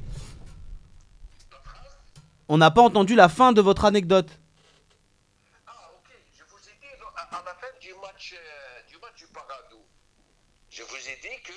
[2.55, 4.29] On n'a pas entendu la fin de votre anecdote.
[5.67, 6.11] Ah, ok.
[6.37, 9.79] Je vous ai dit à, à la fin du match, euh, du match du Paradou,
[10.69, 11.53] je vous ai dit que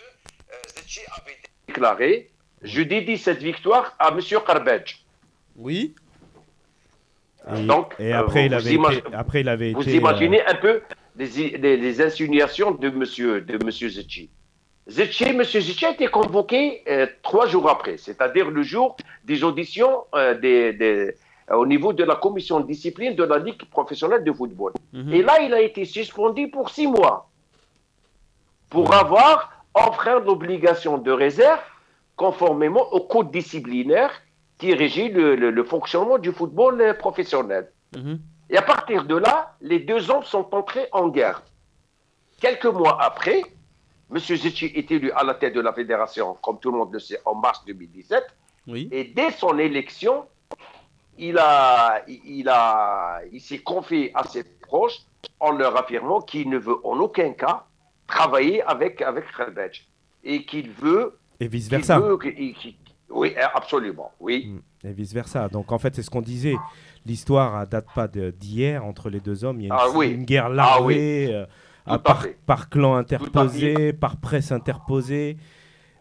[0.53, 2.31] euh, Zetchi avait déclaré
[2.61, 4.21] Je dédie cette victoire à M.
[4.47, 5.05] Karbej.
[5.57, 5.95] Oui.
[7.53, 9.99] Et, Donc, et euh, après, il avait été, imag- après, il avait Vous été, euh,
[9.99, 10.81] imaginez un peu
[11.17, 12.99] les, i- les- les insinuations de M.
[13.45, 14.29] De monsieur Zetchi.
[14.87, 15.43] Zetchi, M.
[15.43, 20.73] Zetchi a été convoqué euh, trois jours après, c'est-à-dire le jour des auditions euh, des-
[20.73, 21.15] des-
[21.51, 24.73] euh, au niveau de la commission de discipline de la Ligue professionnelle de football.
[24.93, 25.13] Mhm.
[25.13, 27.29] Et là, il a été suspendu pour six mois
[28.69, 31.59] pour avoir enfreint l'obligation de réserve
[32.15, 34.11] conformément au code disciplinaire
[34.57, 37.71] qui régit le, le- le fonctionnement du football professionnel.
[37.95, 38.19] Mhm.
[38.51, 41.41] Et à partir de là, les deux hommes sont entrés en guerre.
[42.39, 43.41] Quelques mois après,
[44.11, 44.19] M.
[44.19, 47.19] Zetchi est élu à la tête de la fédération, comme tout le monde le sait,
[47.25, 48.23] en mars 2017.
[48.67, 48.87] Oui.
[48.91, 50.25] Et dès son élection,
[51.17, 54.99] il, a, il, a, il s'est confié à ses proches
[55.39, 57.63] en leur affirmant qu'il ne veut en aucun cas
[58.07, 59.25] travailler avec, avec.
[60.23, 61.17] Et qu'il veut.
[61.39, 61.99] et vice qu'il versa.
[61.99, 62.75] veut qu'il- qu'il-
[63.09, 64.11] oui, absolument.
[64.19, 64.55] Oui.
[64.83, 65.47] Et vice versa.
[65.47, 66.55] Donc en fait, c'est ce qu'on disait.
[67.05, 69.61] L'histoire ne date pas d'hier entre les deux hommes.
[69.61, 70.09] Il y a une, Ah oui.
[70.09, 71.45] une guerre Ah larvée euh,
[71.85, 75.37] à par, par clan interposé, par presse interposée.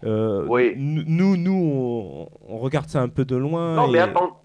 [0.04, 0.74] Euh, Oui.
[0.76, 3.74] Nous, nous on, on regarde ça un peu de loin.
[3.74, 4.40] Non, mais attends.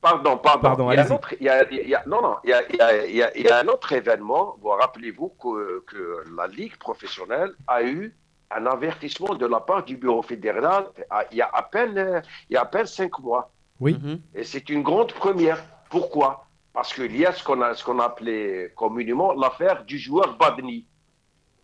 [0.00, 0.60] Pardon, pardon.
[0.62, 2.50] Pardon, il y a un autre, il y a- il y a- non, non, il
[2.50, 4.54] y a, il y a- il y a- il y a un autre événement.
[4.62, 8.14] Vous rappelez-vous que, que la Ligue professionnelle a eu
[8.50, 12.20] un avertissement de la part du bureau fédéral à- il y a à peine, euh,
[12.48, 13.50] il y a à peine cinq mois.
[13.80, 13.98] Oui.
[14.34, 15.62] Et c'est une grande première.
[15.90, 16.46] Pourquoi?
[16.78, 20.36] Parce qu'il y a ce qu'on a, ce qu'on a appelé communément l'affaire du joueur
[20.38, 20.86] Badni.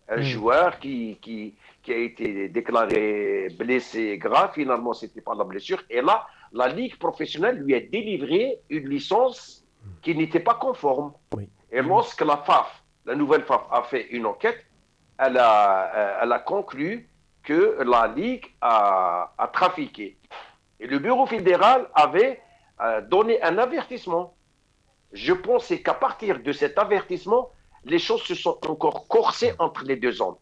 [0.09, 0.23] un Mm.
[0.23, 4.51] joueur qui, qui, qui a été déclaré blessé grave.
[4.53, 5.81] Finalement, c'était pas la blessure.
[5.89, 9.63] Et là, la Ligue professionnelle lui a délivré une licence
[10.01, 11.13] qui n'était pas conforme.
[11.33, 11.47] Oui.
[11.71, 14.65] Et lorsque la FAF, la nouvelle FAF, a fait une enquête,
[15.17, 17.07] elle a, euh, elle a conclu
[17.41, 20.17] que la Ligue a, a trafiqué.
[20.81, 22.41] Et le bureau fédéral avait
[22.81, 24.34] euh, donné un avertissement.
[25.13, 27.51] Je pensais qu'à partir de cet avertissement,
[27.85, 30.37] les choses se sont encore corsées entre les deux hommes.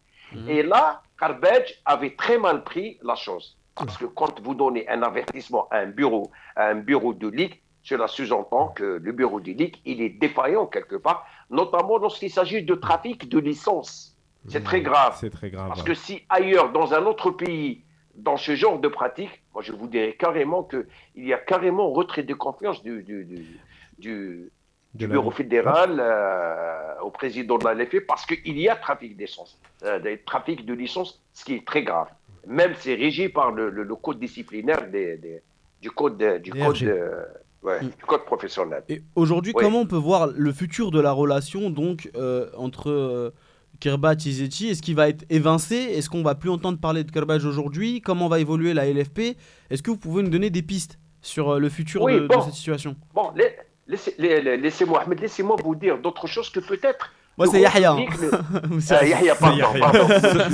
[0.48, 3.56] Et là, Karbej avait très mal pris la chose.
[3.76, 7.60] Parce que quand vous donnez un avertissement à un bureau, à un bureau de ligue,
[7.82, 12.62] cela sous-entend que le bureau de ligue, il est défaillant quelque part, notamment lorsqu'il s'agit
[12.62, 14.16] de trafic de licences.
[14.48, 15.16] C'est très grave.
[15.20, 15.68] C'est très grave.
[15.68, 17.82] Parce que si ailleurs, dans un autre pays,
[18.14, 22.22] dans ce genre de pratique, moi je vous dirais carrément qu'il y a carrément retrait
[22.22, 23.58] de confiance du, du, du,
[24.04, 29.58] du- bureau fédéral euh, au président de la LFP parce qu'il y a trafic d'essence,
[29.84, 32.08] euh, des trafic de licence, ce qui est très grave.
[32.46, 35.42] Même c'est régi par le, le- le code disciplinaire des, des-
[35.80, 37.24] du code, du, euh,
[37.62, 37.88] ouais, Mm.
[37.88, 38.82] du code professionnel.
[38.88, 39.62] Et aujourd'hui, Oui.
[39.64, 43.32] comment on peut voir le futur de la relation donc euh, entre
[43.84, 45.74] et Zetchi Est-ce qu'il va être évincé?
[45.76, 48.00] Est-ce qu'on va plus entendre parler de Kirbach aujourd'hui?
[48.00, 49.36] Comment va évoluer la LFP
[49.70, 52.96] Est-ce que vous pouvez nous donner des pistes sur le futur Oui, de, cette situation?
[53.14, 53.30] Bon,
[53.86, 57.12] laissez- la- la- laissez-moi, Ahmed, laissez-moi vous dire d'autres choses que peut-être.
[57.36, 57.96] Moi, c'est Yahya.
[57.96, 59.66] Euh, Yahya, pardon,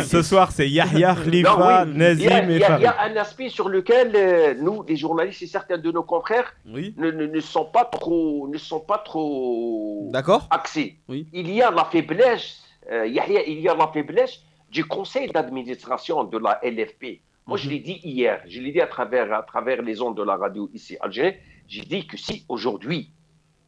[0.03, 3.17] ce, soir, c'est Yahya, Non, Khalifa, oui, il y, Nazim et il y a un
[3.17, 7.41] aspect sur lequel euh, nous, les journalistes et certains de nos confrères, ne, ne- ne
[7.41, 10.47] sont pas trop, ne sont pas trop d'accord.
[10.51, 10.99] axés.
[11.09, 11.29] Oui.
[11.35, 14.41] Il y a la faiblesse, euh, Yahya, il y a la faiblesse
[14.71, 17.21] du conseil d'administration de la LFP.
[17.47, 17.73] Moi, je Mhm.
[17.73, 20.71] l'ai dit hier, je l'ai dit à travers, à travers les ondes de la radio
[20.73, 21.35] ici algérienne,
[21.69, 23.11] j'ai dit que si aujourd'hui,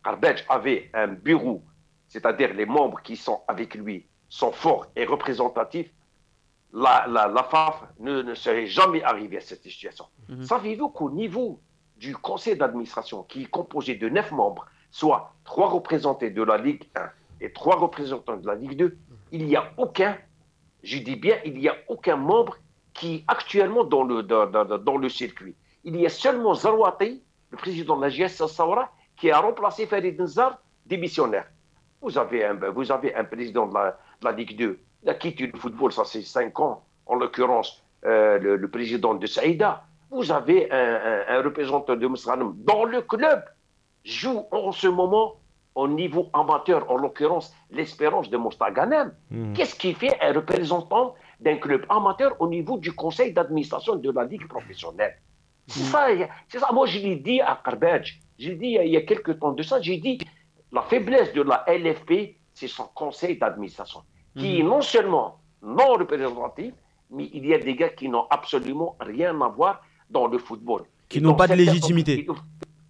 [0.05, 1.63] Karbej avait un bureau,
[2.09, 5.91] c'est-à-dire les membres qui sont avec lui sont forts et représentatifs,
[6.73, 10.07] la, la, la FAF ne, ne serait jamais arrivée à cette situation.
[10.29, 10.43] Mhm.
[10.45, 11.61] Savez-vous qu'au niveau
[11.99, 16.85] du conseil d'administration, qui est composé de neuf membres, soit trois représentés de la Ligue
[16.97, 17.11] 1
[17.43, 18.97] et trois représentants de la Ligue 2,
[19.33, 20.17] il n'y a aucun,
[20.83, 22.57] je dis bien, il n'y a aucun membre
[22.95, 25.55] qui est actuellement dans le, dans, dans- dans le circuit.
[25.85, 28.91] Il y a seulement Zarouati, le président de la GS Saoura,
[29.23, 31.47] qui a remplacé Farid Nzar, démissionnaire.
[32.01, 35.15] Vous avez un, vous avez un président de la, de la Ligue 2, il a
[35.15, 39.85] quitté le football, ça c'est 5 ans, en l'occurrence euh, le, le président de Saïda.
[40.11, 43.45] Vous avez un, un- un représentant de Msranem dans le club,
[44.05, 45.37] joue en ce moment
[45.77, 49.15] au niveau amateur, en l'occurrence l'espérance de Mostaganem.
[49.31, 49.53] Mhm.
[49.55, 54.25] Qu'est-ce qui fait un représentant d'un club amateur au niveau du conseil d'administration de la
[54.25, 55.15] Ligue professionnelle?
[55.69, 56.09] C'est ça,
[56.49, 56.71] c'est ça.
[56.73, 59.81] Moi, je l'ai dit à Karbadj, j'ai dit il y a quelques temps de ça,
[59.81, 60.19] j'ai dit
[60.73, 64.03] la faiblesse de la LFP, c'est son conseil d'administration,
[64.37, 66.75] qui est non seulement non représentatif,
[67.11, 70.83] mais il y a des gars qui n'ont absolument rien à voir dans le football.
[71.09, 72.27] Qui n'ont pas de légitimité.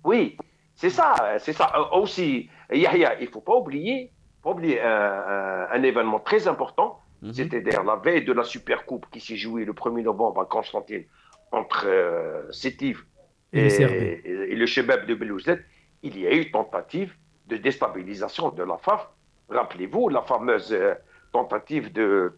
[0.05, 0.37] Oui,
[0.75, 1.73] c'est ça, c'est ça.
[1.77, 4.11] Euh, Aussi, Yahya, il ne faut pas oublier,
[4.43, 7.33] pas oublier un, un- un événement très important, Mhm.
[7.35, 11.05] c'est-à-dire la veille de la Super Coupe qui s'est jouée le 1er novembre à Constantine
[11.53, 13.05] entre euh, Sétif
[13.53, 15.61] Et et, le et- Chebab de Belouzet.
[16.03, 17.15] Il y a eu tentative
[17.47, 19.09] de déstabilisation de la FAF.
[19.49, 20.95] Rappelez-vous la fameuse euh,
[21.33, 22.37] tentative de,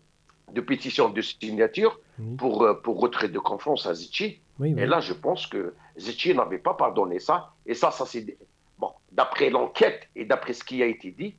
[0.53, 2.37] de pétition de signature Oui.
[2.37, 3.92] pour, euh, pour retrait de confiance à.
[3.92, 4.74] Oui, oui.
[4.77, 7.53] Et là, je pense que Zetchi n'avait pas pardonné ça.
[7.66, 8.37] Et ça, ça s'est.
[8.79, 11.37] Bon, d'après l'enquête et d'après ce qui a été dit,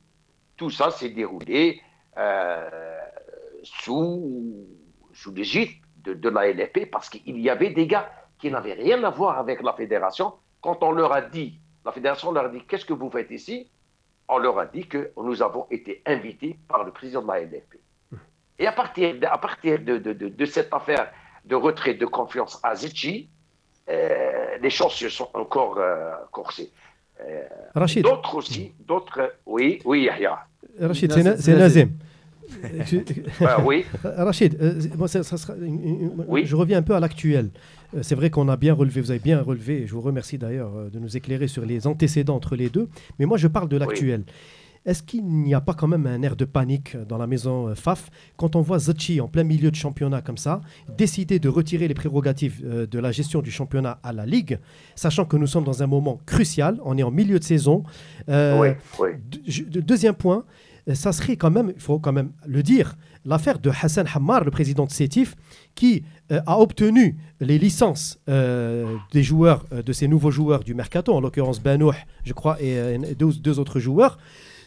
[0.56, 1.80] tout ça s'est déroulé
[2.16, 2.98] euh,
[3.62, 4.66] sous,
[5.12, 5.70] sous l'égide
[6.02, 9.38] de, de la LFP parce qu'il y avait des gars qui n'avaient rien à voir
[9.38, 10.32] avec la fédération.
[10.60, 13.68] Quand on leur a dit, la fédération leur a dit Qu'est-ce que vous faites ici?
[14.28, 17.76] On leur a dit que nous avons été invités par le président de la LFP.
[18.58, 21.10] Et à partir de, à partir de, de- de- de cette affaire
[21.44, 23.28] de retrait de confiance à Zichy,
[23.88, 26.70] euh, les choses se sont encore euh, corsées.
[27.74, 29.34] Rachid, D'autres aussi, d'autres.
[29.46, 30.38] Oui, oui, Yahya.
[30.80, 31.90] Rachid, c'est c'est- Na- c'est c'est Nazim.
[32.64, 36.44] Euh, oui, Rachid, euh, moi, ça- ça sera une- une- Oui.
[36.44, 37.50] je reviens un peu à l'actuel.
[37.96, 40.38] Euh, C'est vrai qu'on a bien relevé, vous avez bien relevé, et je vous remercie
[40.38, 42.88] d'ailleurs euh, de nous éclairer sur les antécédents entre les deux.
[43.18, 44.24] Mais moi, je parle de l'actuel.
[44.86, 47.74] Est-ce qu'il n'y a pas quand même un air de panique dans la maison euh,
[47.74, 50.60] FAF quand on voit Zachi en plein milieu de championnat comme ça
[50.96, 54.60] décider de retirer les prérogatives euh, de la gestion du championnat à la Ligue,
[54.94, 57.82] sachant que nous sommes dans un moment crucial, on est en milieu de saison.
[58.28, 58.68] Euh, oui,
[59.00, 59.64] oui.
[59.82, 60.44] deuxième point,
[60.88, 64.44] euh, ça serait quand même, il faut quand même le dire, l'affaire de Hassan Hammar,
[64.44, 65.34] le président de Sétif,
[65.74, 70.74] qui euh, a obtenu les licences euh, des joueurs, euh, de ces nouveaux joueurs du
[70.74, 71.92] mercato, en l'occurrence Benouh,
[72.24, 74.16] je crois, et deux, deux autres joueurs,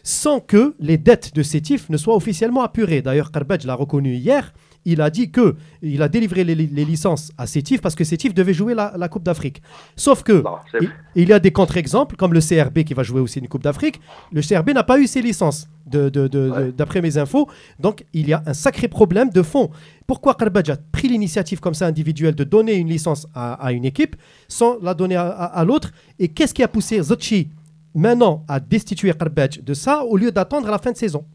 [0.03, 3.01] sans que les dettes de Sétif ne soient officiellement apurées.
[3.01, 4.53] D'ailleurs, Karbadj l'a reconnu hier.
[4.85, 8.33] Il a dit que il a délivré les, les licences à Sétif parce que Sétif
[8.33, 9.61] devait jouer la, la Coupe d'Afrique.
[9.95, 13.03] Sauf que Non, c'est- il, il y a des contre-exemples, comme le CRB qui va
[13.03, 13.99] jouer aussi une Coupe d'Afrique.
[14.31, 17.49] Le CRB n'a pas eu ses licences, de- de- de- de- d'après mes infos.
[17.79, 19.69] Donc, il y a un sacré problème de fond.
[20.07, 23.85] Pourquoi Karbadj a pris l'initiative comme ça individuelle de donner une licence à, à une
[23.85, 24.15] équipe
[24.47, 25.91] sans la donner à, à- à l'autre?
[26.19, 27.49] Et qu'est-ce qui a poussé Zotchi
[27.93, 31.25] maintenant à destituer Karbadj de ça au lieu d'attendre la fin de saison?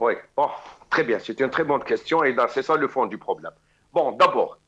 [0.00, 0.46] Oui, bon,
[0.90, 1.18] très bien.
[1.18, 3.52] C'est une très bonne question et c'est ça le fond du problème.
[3.92, 4.58] Bon, d'abord,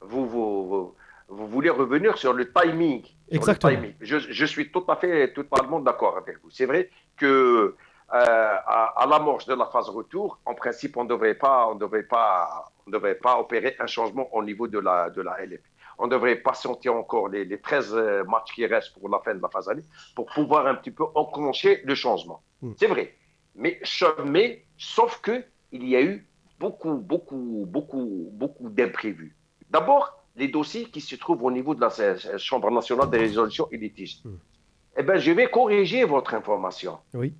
[0.00, 0.94] vous, vous, vous,
[1.28, 3.02] vous voulez revenir sur le timing.
[3.02, 3.72] sur le Exactement.
[3.72, 3.94] timing.
[4.00, 6.50] Je, je suis tout à fait, totalement d'accord avec vous.
[6.50, 7.74] C'est vrai que
[8.14, 11.74] euh, à, à l'amorce de la phase retour, en principe, on ne devrait pas, on
[11.74, 15.64] devrait pas, on devrait pas opérer un changement au niveau de la, de la LFP.
[15.98, 19.40] On devrait patienter encore les, les 13 euh, matchs qui restent pour la fin de
[19.42, 19.82] la phase année
[20.14, 22.42] pour pouvoir un petit peu enclencher le changement.
[22.62, 22.72] Mm.
[22.76, 23.16] C'est vrai.
[23.56, 23.80] Mais,
[24.24, 25.42] mais sauf que
[25.76, 26.26] il y a eu
[26.58, 29.36] beaucoup, beaucoup, beaucoup, beaucoup d'imprévus.
[29.70, 33.76] D'abord, les dossiers qui se trouvent au niveau de la Chambre nationale des résolutions et
[33.76, 34.18] litiges.
[34.24, 34.30] Mm.
[34.98, 36.98] Eh bien, je vais corriger votre information.
[37.14, 37.34] Oui.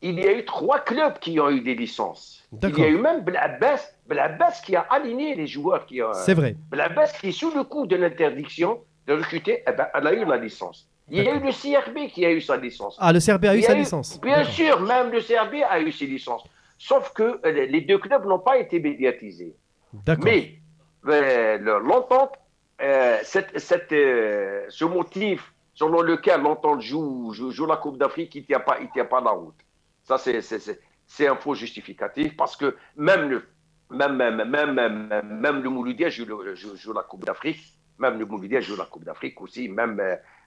[0.00, 2.42] Il y a eu trois clubs qui ont eu des licences.
[2.62, 6.12] Il y a eu même Blabès, Blabès qui a aligné les joueurs qui ont.
[6.12, 6.56] C'est vrai.
[6.70, 10.38] Blabès qui sous le coup de l'interdiction de recruter, eh ben, elle a eu la
[10.38, 10.88] licence.
[11.08, 12.96] Il y a eu le CRB qui a eu sa licence.
[12.98, 14.20] Ah, le CRB a eu sa eu- licence.
[14.20, 16.42] Bien sûr, même le CRB a eu ses licences.
[16.88, 19.54] Sauf que euh, les deux clubs n'ont pas été médiatisés.
[20.24, 20.40] Mais
[21.06, 22.34] euh, le- l'entente,
[22.80, 28.34] euh, cette- cette, euh, ce motif selon lequel l'entente joue, joue, joue la Coupe d'Afrique,
[28.34, 29.60] il ne tient, pas- il tient pas la route.
[30.02, 30.40] Ça, c'est-
[31.32, 33.38] un faux justificatif parce que même le,
[33.90, 37.62] même, même, même, même, le Mouloudia joue, joue- joue la Coupe d'Afrique.
[37.98, 39.68] Même le Mouloudia joue la Coupe d'Afrique aussi.
[39.68, 40.00] Même,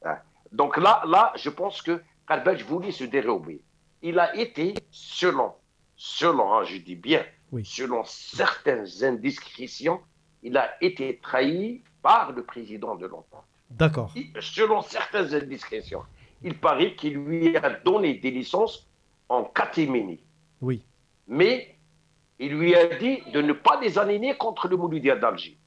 [0.04, 0.18] hein.
[0.52, 3.62] Donc là, là, je pense que Kalbej voulait se dérober.
[4.02, 5.54] Il a été, selon,
[5.96, 7.64] selon, hein, je dis bien, Oui.
[7.66, 10.02] selon certaines indiscrétions,
[10.44, 13.44] il a été trahi par le président de l'entente.
[13.72, 14.14] D'accord.
[14.40, 16.04] Selon certaines indiscrétions,
[16.44, 18.88] il paraît qu'il lui a donné des licences
[19.30, 20.20] en catéménie.
[20.62, 20.84] Oui.
[21.28, 21.76] Mais
[22.38, 25.58] il lui a dit de ne pas les aligner contre le Mouloudia d'Alger.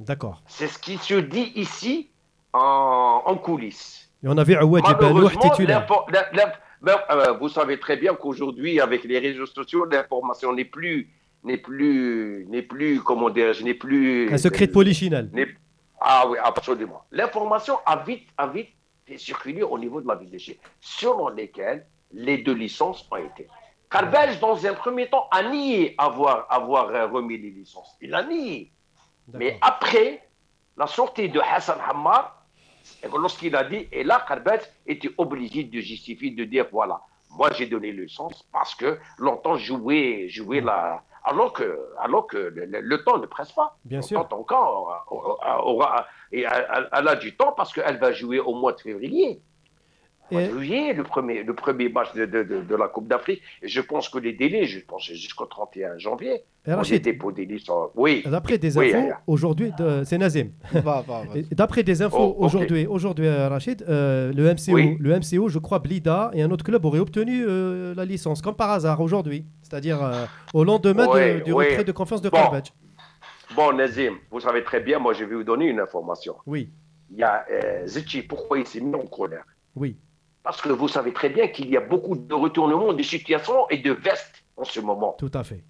[0.00, 0.42] D'accord.
[0.46, 2.10] C'est ce qui se dit ici
[2.52, 4.10] en, en coulisses.
[4.24, 5.86] Et on avait Aouad Belouh Malheureusement, titulaire.
[6.80, 11.10] Ben, euh, vous savez très bien qu'aujourd'hui, avec les réseaux sociaux, l'information n'est plus,
[11.44, 14.32] n'est plus, n'est plus, comment dirais-je, n'est plus.
[14.32, 15.30] Un secret de polichinelle.
[16.00, 17.02] Ah oui, absolument.
[17.10, 18.68] L'information a vite, a vite
[19.04, 23.16] fait circuler au niveau de la ville de Chine, selon lesquelles les deux licences ont
[23.16, 23.48] été.
[23.90, 27.96] Carbelge, dans un premier temps, a nié avoir, avoir euh, remis les licences.
[28.00, 28.70] Il a nié.
[29.32, 30.22] Mais après
[30.76, 32.37] la sortie de Hassan Hammar,
[33.06, 37.66] lorsqu'il a dit, et là, Karbet était obligé de justifier, de dire voilà, moi j'ai
[37.66, 41.02] donné le sens parce que longtemps jouer, jouer la.
[41.24, 43.76] Alors que, alors que le, le- le temps ne presse pas.
[43.84, 44.28] Bien En sûr.
[44.28, 48.54] tant qu'aura- aura, aura- et elle, elle a du temps parce qu'elle va jouer au
[48.54, 49.42] mois de février.
[50.30, 52.88] Au mois de Et- février, le premier, le premier match de, de- de- de la
[52.88, 53.40] Coupe d'Afrique.
[53.62, 56.42] Je pense que les délais, je pense jusqu'au 31 janvier.
[56.66, 57.90] Rachid, dépôts des licences.
[57.94, 58.22] Oui.
[58.26, 59.72] d'après des infos, aujourd'hui,
[60.04, 60.48] c'est Nazim.
[61.52, 64.96] D'après des infos, Oh, aujourd'hui, aujourd'hui, euh, Rachid, euh, le MCO, Oui.
[65.00, 68.54] le MCO, je crois, Blida et un autre club auraient obtenu euh, la licence, comme
[68.54, 69.46] par hasard, aujourd'hui.
[69.62, 71.06] C'est-à-dire euh, au lendemain
[71.42, 72.38] du retrait de confiance de Bon.
[73.56, 76.34] Bon, Nazim, vous savez très bien, moi je vais vous donner une information.
[76.46, 76.68] Oui,
[77.10, 79.44] Il y a euh, Zetchi, pourquoi il s'est mis en colère?
[79.74, 79.96] Oui,
[80.48, 83.76] Parce que vous savez très bien qu'il y a beaucoup de retournements de situation et
[83.76, 85.14] de vestes en ce moment.
[85.18, 85.62] tout à fait.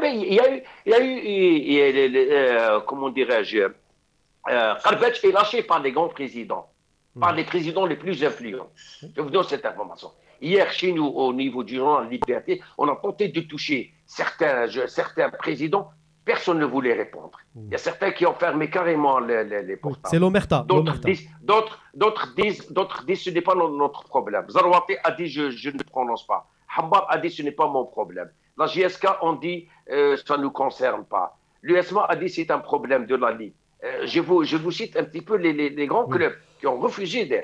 [0.00, 2.80] Mais il y a eu, il y a eu, il y a le- le- euh,
[2.80, 6.66] comment dirais-je, euh, est lâché par les grands présidents,
[7.20, 7.36] par Mm.
[7.36, 8.68] les présidents les plus influents.
[9.14, 10.10] Je vous donne cette information.
[10.42, 15.30] Hier, chez nous, au niveau du journal Liberté, on a tenté de toucher certains, certains
[15.30, 15.88] présidents.
[16.24, 17.38] Personne ne voulait répondre.
[17.54, 20.08] Il y a certains qui ont fermé carrément les, les, portables.
[20.10, 20.64] C'est l'Omerta.
[20.66, 24.48] D'autres disent, d'autres, disent, d'autres disent, ce n'est pas no- notre problème.
[24.48, 26.48] Zarouati a dit, je, je ne prononce pas.
[26.76, 28.30] Hambar a dit, ce n'est pas mon problème.
[28.56, 31.36] La JSK, on dit, euh, ça ne nous concerne pas.
[31.62, 33.52] L'USMA a dit, c'est un problème de la Ligue.
[33.84, 36.16] Euh, je, vous, je vous cite un petit peu les, grands Oui.
[36.16, 37.40] clubs qui ont refusé de...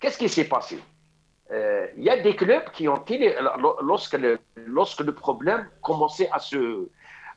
[0.00, 0.78] Qu'est-ce qui s'est passé?
[1.50, 3.02] Euh, Il y a des clubs qui ont
[3.82, 6.88] lorsque le, lorsque le problème commençait à se,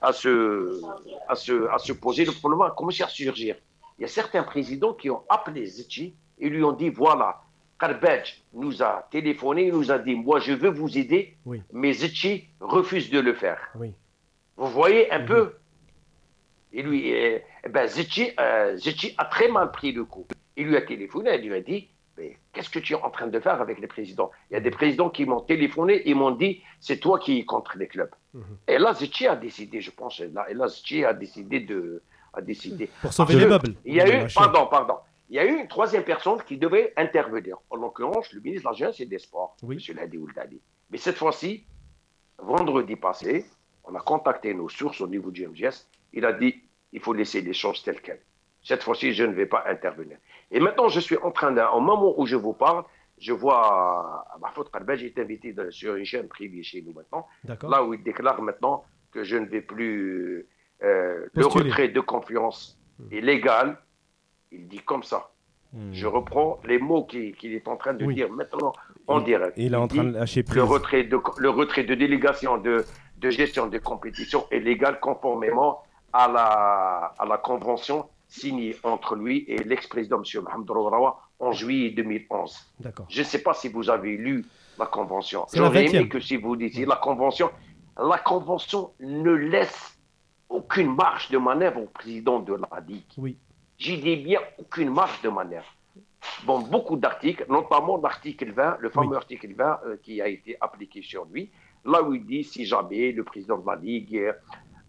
[0.02, 0.82] à se,
[1.28, 3.56] à se, à se poser, le problème a commencé à surgir.
[3.98, 7.42] Il y a certains présidents qui ont appelé Zetchi et lui ont dit voilà,
[7.80, 11.62] Karbej nous a téléphoné, il nous a dit moi je veux vous aider, Oui.
[11.72, 13.60] mais Zetchi refuse de le faire.
[13.76, 13.94] Oui.
[14.56, 15.26] Vous voyez un Mhm.
[15.28, 15.54] peu?
[16.74, 18.78] Et lui, euh, eh ben, Zetchi, euh,
[19.18, 20.28] a très mal pris le coup.
[20.56, 23.28] Il lui a téléphoné, il lui a dit mais qu'est-ce que tu es en train
[23.28, 24.32] de faire avec les présidents?
[24.50, 27.46] Il y a des présidents qui m'ont téléphoné et m'ont dit c'est toi qui es
[27.46, 28.14] contre les clubs.
[28.34, 28.44] Mhm.
[28.68, 32.02] Et là, Zetchi a décidé, je pense, et là, et là a décidé de.
[32.34, 32.90] A décidé.
[33.02, 33.76] Pour sauver Parce les meubles.
[33.86, 34.96] Il y a eu, pardon, pardon.
[35.30, 37.58] Il y a eu une troisième personne qui devait intervenir.
[37.70, 39.84] En l'occurrence, le ministre de la Jeunesse et des Sports, Oui.
[39.90, 39.96] M.
[39.96, 40.62] Ladi Ouldadi.
[40.92, 41.66] Mais cette fois-ci,
[42.38, 43.46] vendredi passé,
[43.84, 45.88] on a contacté nos sources au niveau du MGS.
[46.14, 46.62] Il a dit
[46.94, 48.22] il faut laisser les choses telles quelles.
[48.70, 50.18] Cette fois-ci, je ne vais pas intervenir.
[50.52, 51.68] Et maintenant, je suis en train d'un.
[51.78, 52.84] Au moment où je vous parle,
[53.18, 57.70] je vois Mahfoud Karbej est invité dans- sur une chaîne privée chez nous maintenant, D'accord.
[57.74, 58.76] là où il déclare maintenant
[59.14, 60.46] que je ne vais plus.
[60.84, 62.60] euh, le retrait de confiance
[63.16, 63.68] est légal.
[64.52, 65.20] Il dit comme ça.
[65.74, 65.92] Hmm.
[66.02, 68.16] Je reprends les mots qu'il est en train de Oui.
[68.16, 68.74] dire maintenant
[69.08, 69.54] en direct.
[69.58, 70.58] Il est en train de lâcher prise.
[70.58, 72.76] le retrait de, le retrait de délégation de,
[73.24, 75.72] de gestion des compétitions est légal conformément
[76.14, 80.44] à la, à la convention signée entre lui et l'ex-président M.
[80.44, 82.58] Mohamed Rourawa en juillet 2011.
[82.80, 83.06] D'accord.
[83.10, 84.46] Je ne sais pas si vous avez lu
[84.78, 85.46] la convention.
[85.54, 85.96] J'aurais 20e.
[85.96, 87.50] aimé que si vous disiez la convention,
[87.98, 89.98] la convention ne laisse
[90.50, 93.04] aucune marge de manœuvre au président de la Ligue.
[93.18, 93.38] Oui.
[93.78, 95.66] J'y dis bien aucune marge de manœuvre.
[96.46, 99.16] Bon, beaucoup d'articles, notamment l'article 20, le fameux Oui.
[99.18, 101.52] article 20 euh, qui a été appliqué sur lui,
[101.86, 104.34] là où il dit si jamais le président de la Ligue euh,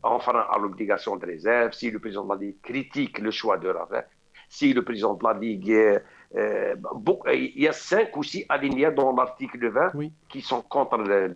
[0.02, 3.68] enfreint à l'obligation de réserve, si le président de la Ligue critique le choix de
[3.68, 4.04] réserve,
[4.48, 5.70] si le président de la Ligue.
[5.70, 5.98] euh,
[6.37, 10.12] euh, bon, il y a cinq ou six alinéas dans l'article 20 Oui.
[10.28, 11.34] qui sont contre le-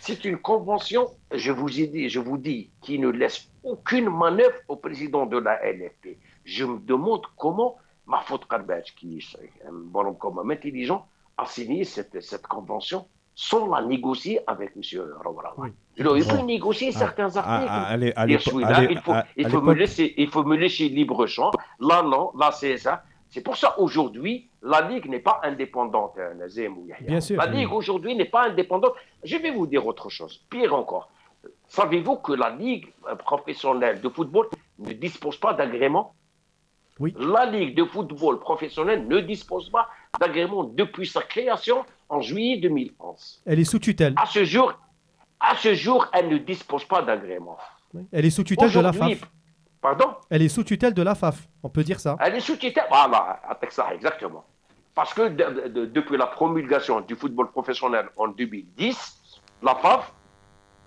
[0.00, 4.56] C'est une convention, je vous, ai dit, je vous dis, qui ne laisse aucune manœuvre
[4.68, 6.18] au président de la LFP.
[6.44, 11.84] Je me demande comment Mahfoud Karbaj, qui est un bonhomme comme un intelligent, a signé
[11.84, 14.82] cette, cette convention sans la négocier avec M.
[15.24, 15.52] Rawala.
[15.56, 15.70] Oui.
[15.96, 16.44] Il aurait Bon.
[16.44, 18.14] négocier certains articles.
[18.28, 21.50] il faut, il me laisser, il faut me laisser libre champ.
[21.78, 23.02] Là, non, là, c'est ça.
[23.28, 27.06] C'est pour ça, aujourd'hui, la Ligue n'est pas indépendante, hein, Nazem ou Yahya.
[27.06, 27.36] Bien sûr.
[27.38, 28.94] La Ligue, aujourd'hui, n'est pas indépendante.
[29.22, 30.44] Je vais vous dire autre chose.
[30.50, 31.10] Pire encore.
[31.68, 34.48] Savez-vous que la Ligue professionnelle de football
[34.80, 36.14] ne dispose pas d'agrément?
[36.98, 37.14] Oui.
[37.18, 39.88] La Ligue de football professionnel ne dispose pas
[40.18, 43.42] d'agrément depuis sa création en juillet 2011.
[43.46, 44.14] Elle est sous tutelle.
[44.16, 44.72] À ce jour,
[45.38, 47.56] à ce jour, elle ne dispose pas d'agrément.
[48.12, 49.30] Elle est sous tutelle de la FAF.
[49.80, 50.14] Pardon?
[50.28, 51.48] Elle est sous tutelle de la FAF.
[51.62, 52.16] On peut dire ça.
[52.20, 52.84] Elle est sous tutelle.
[52.90, 54.44] Voilà, avec ça, exactement.
[54.94, 59.16] Parce que de- de- depuis la promulgation du football professionnel en 2010,
[59.62, 60.12] la FAF,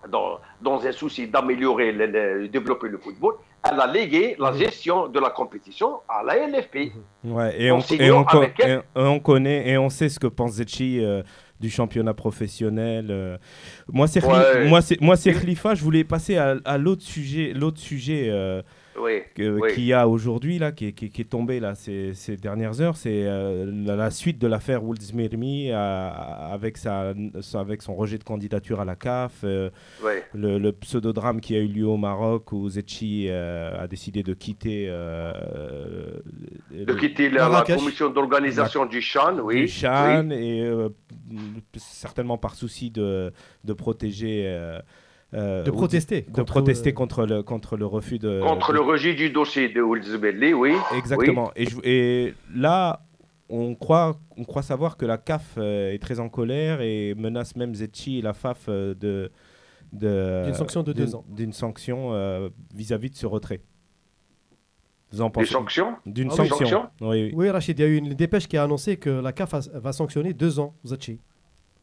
[0.08, 3.34] dans, dans un souci d'améliorer, le- développer le football,
[3.70, 6.92] elle a légué la gestion de la compétition à la LFP.
[7.24, 8.78] Ouais, et on, et, signant on, co- avec elle.
[8.78, 11.22] et on connaît et on sait ce que pense Zetchi euh,
[11.60, 13.06] du championnat professionnel.
[13.10, 13.38] euh.
[13.88, 14.68] Moi, c'est Ouais.
[14.68, 15.74] moi, moi, c'est Khalifa.
[15.74, 18.62] Je voulais passer à, à l'autre sujet, l'autre sujet euh,
[19.00, 19.74] Oui, que- oui.
[19.74, 22.80] qu'il y a aujourd'hui là, qui, est- qui qui est tombé là ces, ces dernières
[22.80, 28.18] heures, c'est euh, la, la suite de l'affaire Wouldsmirmi avec sa, sa- avec son rejet
[28.18, 29.40] de candidature à la CAF.
[29.44, 29.70] euh,
[30.04, 30.12] oui.
[30.32, 34.32] le, le pseudodrame qui a eu lieu au Maroc où Zetchi euh, a décidé de
[34.34, 35.32] quitter euh,
[36.70, 39.62] De le- quitter la, la commission d'organisation du Chan, oui.
[39.62, 40.88] du Chan et euh,
[41.76, 43.32] certainement par souci de,
[43.64, 44.80] de protéger euh, euh,
[45.64, 46.22] De ou protester.
[46.22, 49.30] de contre, protester euh, contre le contre le refus de Contre de- le rejet du
[49.30, 50.72] dossier de Oulzbelli, oui.
[50.96, 53.04] exactement et, je- et là
[53.48, 57.56] on croit on croit savoir que la CAF euh, est très en colère et menace
[57.56, 59.30] même Zetchi et la FAF euh, de
[59.92, 61.24] de- D'une sanction de deux d'une- ans.
[61.28, 63.60] d'une sanction euh, vis-à-vis de ce retrait
[65.12, 65.94] vous en Des pensez sanctions?
[66.06, 66.36] D'une Ah oui.
[66.48, 67.32] sanction Sanction oui, oui.
[67.36, 69.78] Oui, Rachid, il y a eu une dépêche qui a annoncé que la CAF va-
[69.78, 71.20] va sanctionner deux ans Zachi.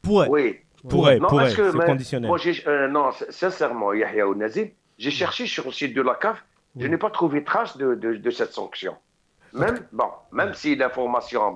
[0.02, 0.28] Pourrait.
[0.30, 0.56] Oui.
[0.90, 4.68] Pourrait Non, pourrait c'est conditionnel Moi, euh, non, sincèrement, Yahya ou Nazim,
[4.98, 6.44] j'ai cherché sur le site de la CAF,
[6.78, 8.96] je n'ai pas trouvé trace de, de- de cette sanction.
[9.54, 11.54] Même, bon, même si l'information,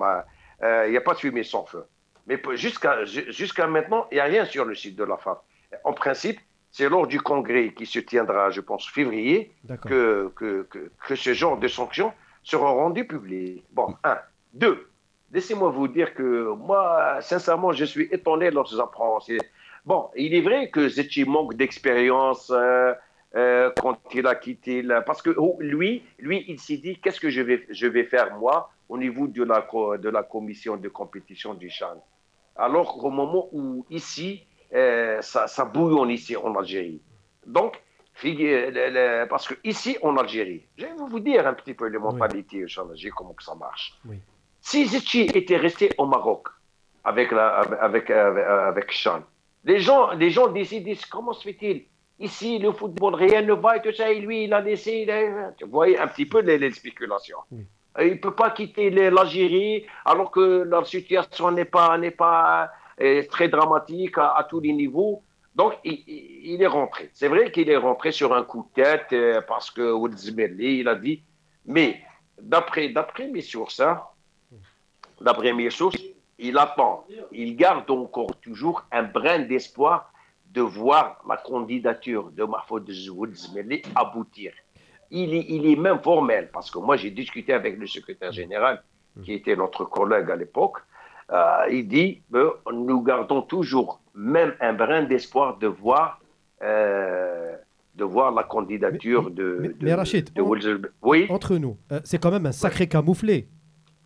[0.62, 1.84] euh, il n'y a pas de fumée sans feu.
[2.26, 5.38] Mais jusqu'à ju- jusqu'à maintenant, il n'y a rien sur le site de la FAF.
[5.84, 6.38] En principe,
[6.70, 9.52] c'est lors du congrès qui se tiendra, je pense, février,
[9.88, 12.12] que, que, que, que ce genre de sanctions
[12.42, 13.64] seront rendues publiques.
[13.72, 14.18] Bon, un.
[14.52, 14.90] Deux,
[15.36, 19.18] laissez-moi vous dire que moi, sincèrement, je suis étonné lorsque j'apprends.
[19.84, 22.94] Bon, il est vrai que Zetchi manque d'expérience euh,
[23.36, 25.02] euh, quand il a quitté la...
[25.02, 28.34] Parce que oh, lui, lui, il s'est dit, qu'est-ce que je vais, je vais faire,
[28.38, 29.60] moi, au niveau de la,
[29.98, 31.98] de la commission de compétition du Chan?
[32.56, 37.02] Alors qu'au moment où, ici, euh, ça, ça bouillonne ici en Algérie.
[37.46, 37.72] Donc,
[39.28, 42.88] parce que ici en Algérie, je vais vous dire un petit peu les mentalités en
[42.88, 43.98] Algérie, comment que ça marche.
[44.08, 44.18] Oui.
[44.68, 46.48] Si Zetchi était resté au Maroc
[47.04, 47.58] avec, la,
[47.88, 49.20] avec, avec, avec Chan,
[49.64, 51.84] les gens, les gens décident, comment se fait-il?
[52.18, 54.92] Ici, le football, rien ne va et tout ça, et lui, il a laissé.
[55.04, 57.38] il a- Tu voyez un petit peu les, les spéculations.
[57.52, 57.64] Oui.
[58.00, 62.68] Il ne peut pas quitter l'Algérie alors que la situation n'est pas, n'est pas
[63.00, 65.22] euh, très dramatique à, à tous les niveaux.
[65.54, 67.08] Donc, il, il- il est rentré.
[67.12, 70.78] C'est vrai qu'il est rentré sur un coup de tête euh, parce que Ould Zmerli,
[70.80, 71.22] il a dit.
[71.66, 72.00] Mais
[72.42, 74.02] d'après, d'après mes sources, hein,
[75.20, 75.98] d'après mes sources,
[76.38, 80.12] il attend, il garde encore toujours un brin d'espoir
[80.52, 84.52] de voir la candidature de Mahfoud Ould Zmerli aboutir.
[85.10, 88.82] Il est, il est même formel, parce que moi j'ai discuté avec le secrétaire général,
[89.24, 90.78] qui était notre collègue à l'époque.
[91.32, 96.20] Euh, il dit euh, nous gardons toujours même un brin d'espoir de voir,
[96.62, 97.56] euh,
[97.94, 100.82] de voir la candidature de, mais- de, mais Rachid, de on- Ould Zmerli.
[101.02, 103.48] Oui, Entre nous, euh, c'est quand même un sacré camouflé.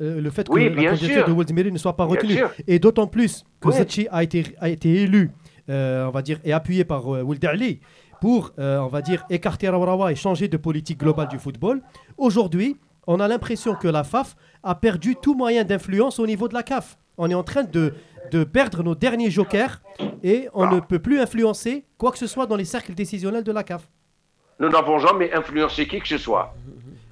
[0.01, 1.27] Euh, le fait que Oui, la candidature sûr.
[1.27, 2.39] de Woldemiri ne soit pas retenue.
[2.67, 3.75] Et d'autant plus que Oui.
[3.75, 5.31] Zetchi a été, a été élu,
[5.69, 7.81] euh, on va dire, et appuyé par euh, Ali
[8.21, 11.83] pour, euh, on va dire, écarter Rawarawa et changer de politique globale du football.
[12.17, 12.77] Aujourd'hui,
[13.07, 16.63] on a l'impression que la FAF a perdu tout moyen d'influence au niveau de la
[16.63, 16.99] CAF.
[17.19, 17.95] On est en train de,
[18.31, 19.81] de perdre nos derniers jokers
[20.23, 23.53] et on ne peut plus influencer quoi que ce soit dans les cercles décisionnels de
[23.53, 23.89] la CAF.
[24.59, 26.55] nous n'avons jamais influencé qui que ce soit.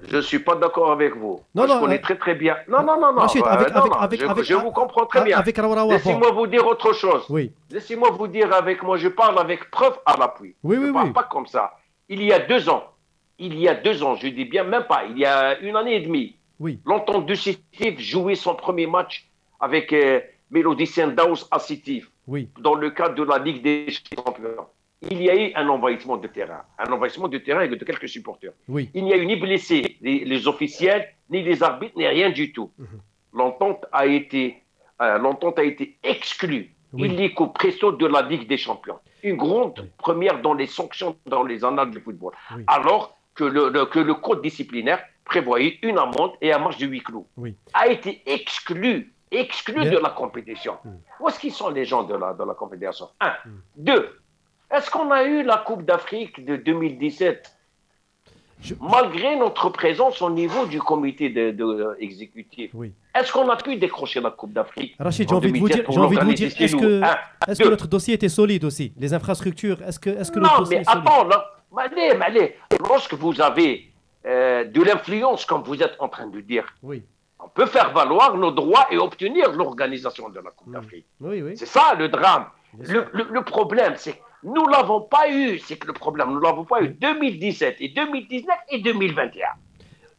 [0.09, 1.39] Je ne suis pas d'accord avec vous.
[1.53, 2.57] Non, Moi, non, je connais euh, très très bien.
[2.67, 3.21] Non, non, non, non.
[3.21, 5.37] Rachid, euh, avec- non, avec- non, avec- je, avec- je vous comprends très bien.
[5.39, 5.89] Bon.
[5.91, 7.25] Laissez-moi vous dire autre chose.
[7.29, 10.55] Oui, Laissez-moi vous dire avec moi, je parle avec preuve à l'appui.
[10.63, 11.13] Oui, je oui, ne parle oui.
[11.13, 11.77] pas comme ça.
[12.07, 12.83] Il y a deux ans,
[13.37, 15.95] il y a deux ans, je dis bien même pas, il y a une année
[15.97, 19.27] et demie, oui, l'entente de Sétif jouait son premier match
[19.59, 22.49] avec euh, Mélodie Sendaus à Sétif oui.
[22.59, 24.65] dans le cadre de la Ligue des Champions.
[25.01, 26.63] Il y a eu un envahissement de terrain.
[26.77, 28.51] Un envahissement de terrain avec de quelques supporters.
[28.67, 28.89] Oui.
[28.93, 32.51] Il n'y a eu ni blessés, les, les officiels, ni les arbitres, ni rien du
[32.51, 32.71] tout.
[32.77, 32.87] Mhm.
[33.33, 34.61] L'entente a été,
[35.01, 37.07] euh, l'entente a été exclue, Oui.
[37.07, 38.99] illico presto de la Ligue des Champions.
[39.23, 42.33] Une grande première dans les sanctions dans les annales du football.
[42.55, 42.63] Oui.
[42.67, 46.87] Alors que le, le- que le code disciplinaire prévoyait une amende et un match de
[46.87, 47.25] huis clos.
[47.37, 47.55] Oui.
[47.73, 50.77] A été exclu, exclu de la compétition.
[50.83, 50.99] Mhm.
[51.21, 53.33] Où est-ce qu'ils sont les gens de la, de la confédération Un.
[53.45, 53.61] Mhm.
[53.77, 54.19] Deux.
[54.71, 57.55] Est-ce qu'on a eu la Coupe d'Afrique de 2017
[58.61, 62.91] Je- malgré notre présence au niveau du comité de, de- euh, exécutif Oui.
[63.15, 64.95] Est-ce qu'on a pu décrocher la Coupe d'Afrique?
[64.99, 66.57] Rachid, j'ai en envie de vous 2017 dire, pour j'ai envie de vous l'organiser dire,
[66.57, 67.17] chez est-ce que, Un.
[67.47, 67.69] est-ce que Deux.
[67.71, 68.93] notre dossier était solide aussi?
[68.97, 71.03] Les infrastructures, est-ce que, est-ce que le Non, dossier mais est solide?
[71.07, 71.45] attends, là,
[71.75, 73.91] mais allez, mais allez, lorsque vous avez
[74.25, 77.01] euh, de l'influence, comme vous êtes en train de dire, Oui,
[77.39, 80.73] on peut faire valoir nos droits et obtenir l'organisation de la Coupe Mm.
[80.73, 81.05] d'Afrique.
[81.21, 81.53] oui, oui.
[81.55, 82.45] C'est ça le drame.
[82.77, 85.59] Le, le- le problème, c'est que nous ne l'avons pas eu.
[85.59, 89.47] C'est que le problème, nous ne l'avons pas eu 2017 et 2019 et 2021.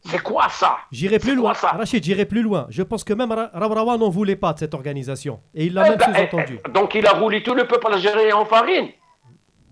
[0.03, 0.77] C'est quoi ça?
[0.91, 1.53] J'irai plus loin.
[1.53, 1.69] ça?
[1.69, 2.65] Rachid, j'irai plus loin.
[2.69, 5.39] Je pense que même Ra- Rawrawa n'en voulait pas de cette organisation.
[5.53, 6.59] Et il l'a Eh même ben, sous-entendu.
[6.67, 8.89] eh, Donc il a roulé tout le peuple algérien en farine.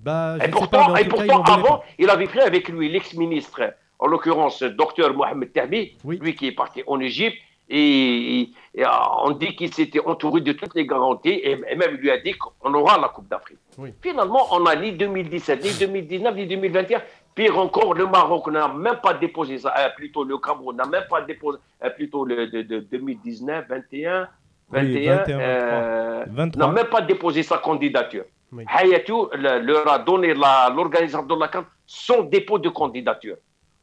[0.02, 1.84] Bah, Et pas, pourtant, et cas, il pourtant voulait avant, pas.
[1.98, 6.20] il avait pris avec lui l'ex-ministre, en l'occurrence docteur Mohamed Tahmi, Oui.
[6.22, 7.38] lui qui est parti en Égypte,
[7.70, 8.88] et, et, euh,
[9.24, 12.34] on dit qu'il s'était entouré de toutes les garanties, et, et même lui a dit
[12.34, 13.60] qu'on aura la Coupe d'Afrique.
[13.78, 13.94] Oui.
[14.02, 17.02] Finalement, on n'a ni 2017, ni 2019, ni 2021.
[17.36, 21.06] Pire encore, le Maroc n'a même pas déposé ça, euh, plutôt le Cameroun n'a même
[21.10, 24.28] pas déposé, euh, plutôt le de, de 2019, 21,
[24.74, 26.68] Oui, 21, 21, euh, 23.
[26.68, 28.24] n'a même pas déposé sa candidature.
[28.52, 28.66] Oui.
[28.68, 33.36] Hayatou le- leur a donné l'organisation de la CAN son dépôt de candidature.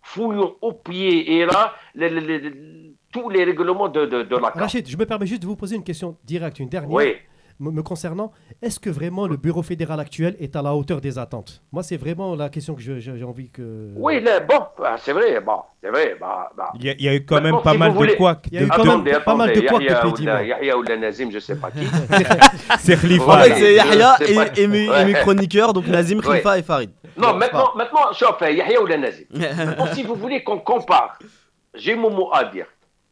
[0.02, 2.85] Fouillons au pied et là le- le- le- le-
[3.16, 4.60] tous les règlements de, de, de la CAN.
[4.60, 6.90] Rachid, je me permets juste de vous poser une question directe, une dernière.
[6.90, 7.14] Oui.
[7.58, 11.62] me concernant, est-ce que vraiment le bureau fédéral actuel est à la hauteur des attentes?
[11.72, 13.92] Moi, c'est vraiment la question que j'ai envie que.
[13.96, 16.16] Oui, là, bon, bah, c'est vrai, bon, c'est vrai.
[16.20, 16.70] Bah, bah.
[16.74, 18.46] Il y, a- il y a eu quand même pas si mal de couacs.
[18.52, 20.96] Il y a eu quand même Attendez, pas mal de attendez, couacs Yahya ou la-
[20.98, 21.86] Nazim, je sais pas qui.
[22.80, 23.24] C'est Khalifa.
[23.24, 26.20] En fait, c'est Yahya et, et mes, et mes chroniqueurs, donc Nazim.
[26.20, 26.90] Khalifa et Farid.
[27.16, 29.24] Non, Bon, maintenant, maintenant, sauf Yahya ou la Nazim.
[29.30, 31.18] Maintenant, si vous voulez qu'on compare,
[31.74, 32.66] j'ai mon mot à dire.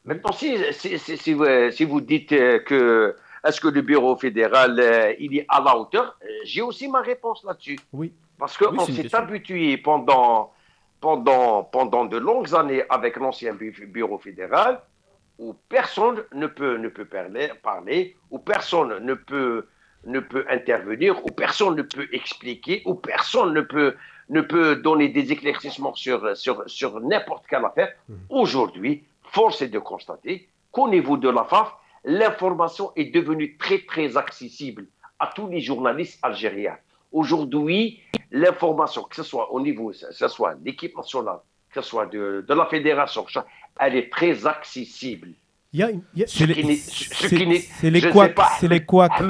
[0.05, 4.17] Maintenant, si, si, si, si vous, si vous dites euh, que est-ce que le bureau
[4.17, 7.79] fédéral euh, il est à la hauteur, euh, j'ai aussi ma réponse là-dessus.
[7.93, 8.13] Oui.
[8.39, 10.53] Parce qu'on Oui, s'est habitué pendant,
[11.01, 14.81] pendant, pendant de longues années avec l'ancien bu- bureau fédéral
[15.39, 19.67] où personne ne peut, ne peut parler, parler, où personne ne peut,
[20.05, 23.95] ne peut intervenir, où personne ne peut expliquer, où personne ne peut,
[24.29, 27.93] ne peut donner des éclaircissements sur, sur, sur n'importe quelle affaire.
[28.09, 28.17] Mhm.
[28.29, 29.03] Aujourd'hui,
[29.35, 31.68] force est de constater qu'au niveau de la FAF,
[32.05, 34.87] l'information est devenue très, très accessible
[35.18, 36.76] à tous les journalistes algériens.
[37.12, 41.39] Aujourd'hui, l'information, que ce soit au niveau, que ce soit de l'équipe nationale,
[41.72, 43.24] que ce soit de, de la fédération,
[43.80, 45.28] elle est très accessible.
[46.26, 46.55] C'est les,
[48.01, 48.12] que-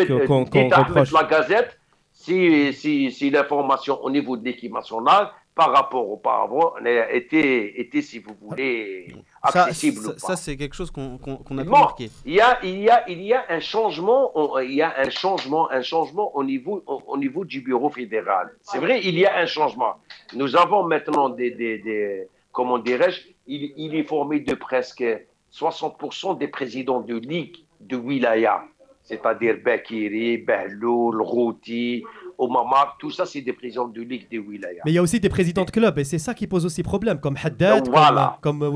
[0.09, 1.13] qu'on Ahmed reproche.
[1.13, 1.79] la Gazette,
[2.13, 6.75] si, si, si l'information au niveau de l'équipe nationale par rapport auparavant
[7.13, 9.15] était, était, si vous voulez,
[9.45, 10.19] accessible ça- ou pas.
[10.19, 12.11] ça, c'est quelque chose qu'on a Bon, remarquer.
[12.25, 14.93] Il y a, il y a, il y a un changement, on- il y a
[14.99, 18.51] un changement, un changement au niveau, au, au niveau du bureau fédéral.
[18.63, 19.95] C'est vrai, il y a un changement.
[20.35, 25.05] Nous avons maintenant des, des, des comment dirais-je, il, il est formé de presque
[25.53, 28.63] 60% des présidents de ligue de wilaya,
[29.03, 32.03] c'est-à-dire Bakiri, Behloul, Routi,
[32.39, 34.83] Omamar, tout ça, c'est des présidents de ligue de wilaya.
[34.85, 36.83] Mais il y a aussi des présidents de clubs et c'est ça qui pose aussi
[36.83, 38.39] problème, comme Haddad, Voilà.
[38.41, 38.71] comme, comme.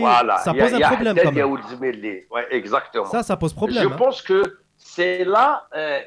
[0.00, 1.44] Voilà, Ça a- pose un problème Haddad.
[1.44, 2.20] Oulzmirli.
[2.30, 3.06] Ouais, exactement.
[3.06, 3.82] Ça, ça pose problème.
[3.82, 3.96] Je hein.
[3.96, 4.42] pense que
[4.76, 6.00] c'est là euh,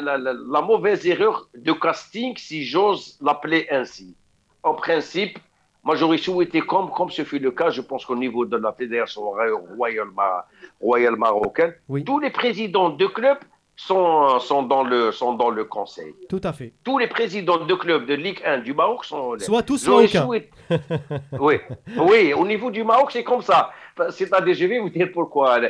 [0.00, 4.14] la, la- la mauvaise erreur de casting, si j'ose l'appeler ainsi.
[4.62, 5.38] En principe,
[5.82, 8.72] moi j'aurais souhaité, comme, comme ce fut le cas, je pense qu'au niveau de la
[8.72, 9.54] fédération royale,
[10.80, 12.04] royale marocaine, Oui.
[12.04, 13.38] tous les présidents de clubs
[13.76, 16.14] sont, sont, dans le, sont dans le conseil.
[16.28, 16.72] Tout à fait.
[16.84, 19.38] Tous les présidents de clubs de Ligue 1 du Maroc sont.
[19.38, 20.24] Soit tous, soit aucun.
[20.24, 20.50] souhaité-
[21.40, 21.56] oui,
[21.98, 23.70] oui, au niveau du Maroc, c'est comme ça.
[24.10, 25.60] C'est-à-dire, je vais vous dire pourquoi.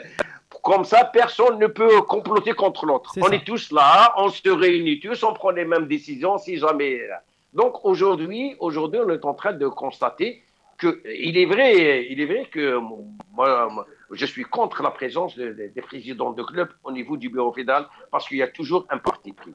[0.62, 3.10] Comme ça, personne ne peut comploter contre l'autre.
[3.14, 3.34] C'est On ça.
[3.34, 7.00] est tous là, on se réunit tous, on prend les mêmes décisions si jamais.
[7.54, 10.42] Donc aujourd'hui, aujourd'hui, on est en train de constater
[10.78, 15.36] que il est vrai, il est vrai que moi, moi, je suis contre la présence
[15.36, 18.48] de- de- des présidents de clubs au niveau du bureau fédéral parce qu'il y a
[18.48, 19.54] toujours un parti pris.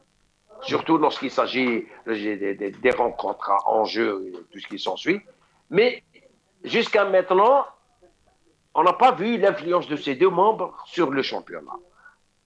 [0.61, 5.21] Surtout lorsqu'il s'agit des, des- des rencontres à enjeu et tout ce qui s'ensuit.
[5.69, 6.03] Mais
[6.63, 7.65] jusqu'à maintenant,
[8.73, 11.77] on n'a pas vu l'influence de ces deux membres sur le championnat.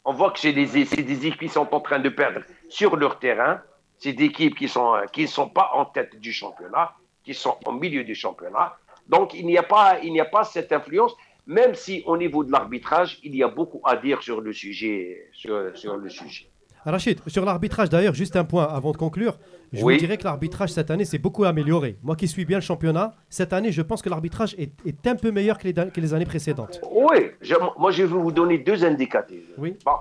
[0.03, 3.19] On voit que c'est des, des équipes qui sont en train de perdre sur leur
[3.19, 3.61] terrain.
[3.97, 6.93] C'est des équipes qui ne sont, qui sont pas en tête du championnat,
[7.23, 8.75] qui sont au milieu du championnat.
[9.07, 11.15] Donc, il n'y a pas, il n'y a pas cette influence,
[11.47, 15.27] même si au niveau de l'arbitrage, il y a beaucoup à dire sur le sujet.
[15.33, 16.47] Sur, sur le sujet.
[16.83, 19.37] Rachid, sur l'arbitrage d'ailleurs, juste un point avant de conclure.
[19.71, 19.93] Je Oui.
[19.93, 21.97] vous dirais que l'arbitrage cette année s'est beaucoup amélioré.
[22.01, 25.15] Moi qui suis bien le championnat, cette année, je pense que l'arbitrage est, est un
[25.15, 26.81] peu meilleur que les, que les années précédentes.
[26.91, 29.37] Oui, je- moi je vais vous donner deux indicateurs.
[29.59, 29.77] Oui.
[29.85, 29.91] Bon.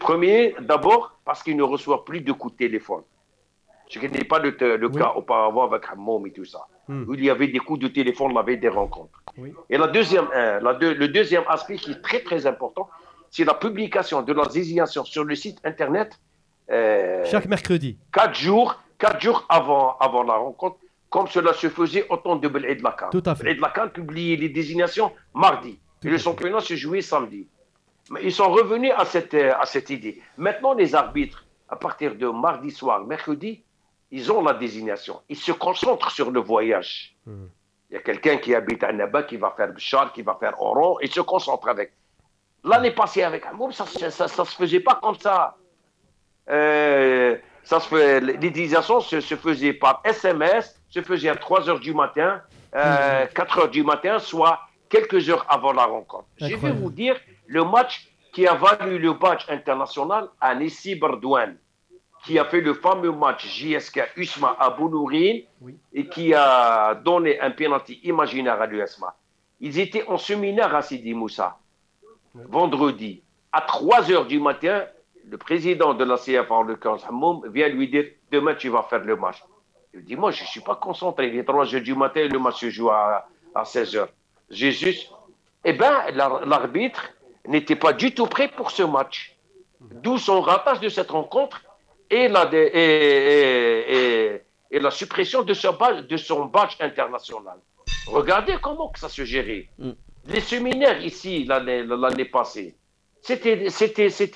[0.00, 3.02] Premier, d'abord, parce qu'il ne reçoit plus de coups de téléphone.
[3.88, 4.54] Ce qui n'est pas le,
[4.86, 4.98] Oui.
[5.00, 6.66] cas auparavant avec Hammom et tout ça.
[6.88, 7.04] Hmm.
[7.08, 9.22] Où il y avait des coups de téléphone la veille des rencontres.
[9.38, 9.52] Oui.
[9.70, 12.88] Et la deuxième, euh, la deux- le deuxième aspect qui est très très important,
[13.30, 16.18] c'est la publication de la désignation sur le site internet
[16.70, 17.98] euh, Chaque mercredi.
[18.12, 20.76] quatre jours, quatre jours avant, avant la rencontre,
[21.08, 23.08] comme cela se faisait au temps de Beled Lakan.
[23.10, 23.44] Tout à fait.
[23.44, 25.78] Beled Lakan publiait les désignations mardi.
[26.00, 27.48] Tout et le championnat se jouait samedi.
[28.10, 30.20] Mais ils sont revenus à cette, euh, à cette idée.
[30.36, 33.62] Maintenant, les arbitres, à partir de mardi soir, mercredi,
[34.10, 35.20] ils ont la désignation.
[35.28, 37.14] Ils se concentrent sur le voyage.
[37.26, 37.46] Hmm.
[37.90, 40.60] Il y a quelqu'un qui habite à Naba, qui va faire Bchar, qui va faire
[40.60, 41.92] Oran, et se concentre avec.
[42.64, 45.56] L'année passée avec Hamoum, ça ne se faisait pas comme ça.
[46.50, 51.94] Euh, ça se l'utilisation se, se faisait par SMS, se faisait à 3 heures du
[51.94, 52.40] matin,
[52.74, 56.26] euh, 4 heures du matin, soit quelques heures avant la rencontre.
[56.38, 61.56] Je vais vous dire le match qui a valu le badge international à Nissi Bardouane,
[62.28, 65.78] qui a fait le fameux match JSK Usma à Boulourine Oui.
[65.94, 69.14] et qui a donné un penalty imaginaire à l'USMA.
[69.60, 71.56] Ils étaient en séminaire à Sidi Moussa,
[72.34, 74.84] vendredi, à 3 heures du matin,
[75.30, 79.16] le président de la CFA, l'occurrence Hammoum, vient lui dire Demain, tu vas faire le
[79.16, 79.42] match.
[79.94, 81.28] Il dit Moi, je ne suis pas concentré.
[81.28, 84.10] Il est 3 heures du matin et le match se joue à, à 16 heures.
[84.50, 84.98] Jésus,
[85.64, 87.08] eh bien, l'ar- l'arbitre
[87.46, 89.34] n'était pas du tout prêt pour ce match.
[89.80, 91.62] D'où son ratage de cette rencontre
[92.10, 97.56] et la, et, et- et- et la suppression de, son badge, de son badge international.
[98.06, 99.68] Regardez comment que ça se gérait.
[99.78, 99.90] Mm.
[100.26, 102.74] Les séminaires ici, l'année passée,
[103.22, 103.56] c'était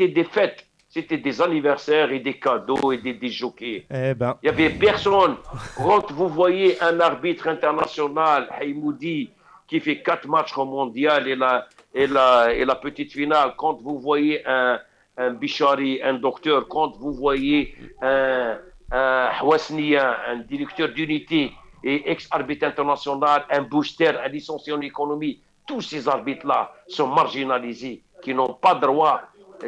[0.08, 3.86] des fêtes, c'était des anniversaires et des cadeaux et des, des jockeys.
[3.90, 5.36] Eh ben, Il n'y avait personne.
[5.76, 9.30] Quand vous voyez un arbitre international, Haïmoudi,
[9.68, 13.80] qui fait quatre matchs au mondial et la, et la, et la petite finale, quand
[13.82, 14.78] vous voyez un,
[15.16, 18.58] un Bichari, un docteur, quand vous voyez un,
[18.90, 21.52] un un directeur d'unité
[21.84, 28.34] et ex-arbitre international, un booster, un licencié en économie, tous ces arbitres-là sont marginalisés, qui
[28.34, 29.22] n'ont pas droit,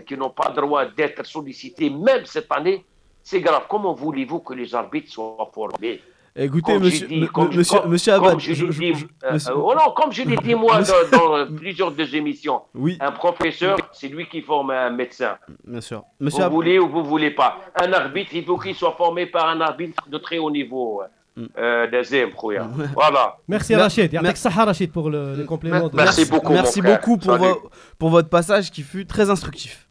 [0.07, 2.85] qui n'ont pas droit d'être sollicités, même cette année.
[3.23, 3.65] C'est grave.
[3.69, 6.03] Comment voulez-vous que les arbitres soient formés?
[6.37, 8.73] Écoutez, monsieur, j'ai dit, me- comme- me- monsieur, comme- monsieur comme Abad, je je- l'ai
[8.73, 10.81] je- dit, je- euh, monsieur- euh, oh non, comme je l'ai dit moi
[11.13, 15.37] dans, dans, euh, plusieurs des émissions, oui, un professeur, c'est lui qui forme un médecin.
[15.65, 15.99] bien sûr.
[16.19, 17.59] Vous Monsieur Abad, voulez ou vous voulez pas.
[17.77, 21.03] Un arbitre, il faut qu'il soit formé par un arbitre de très haut niveau.
[21.37, 21.45] Mm.
[21.59, 22.67] Euh, deuxième, Khouya.
[22.95, 23.37] Voilà.
[23.49, 24.05] Merci Mer- Rachid.
[24.13, 25.89] mer- Yardak Saha Rachid pour le, le complément.
[25.89, 27.45] de- Merci beaucoup, merci beaucoup pour, Salut.
[27.49, 29.89] vo- pour votre passage qui fut très instructif.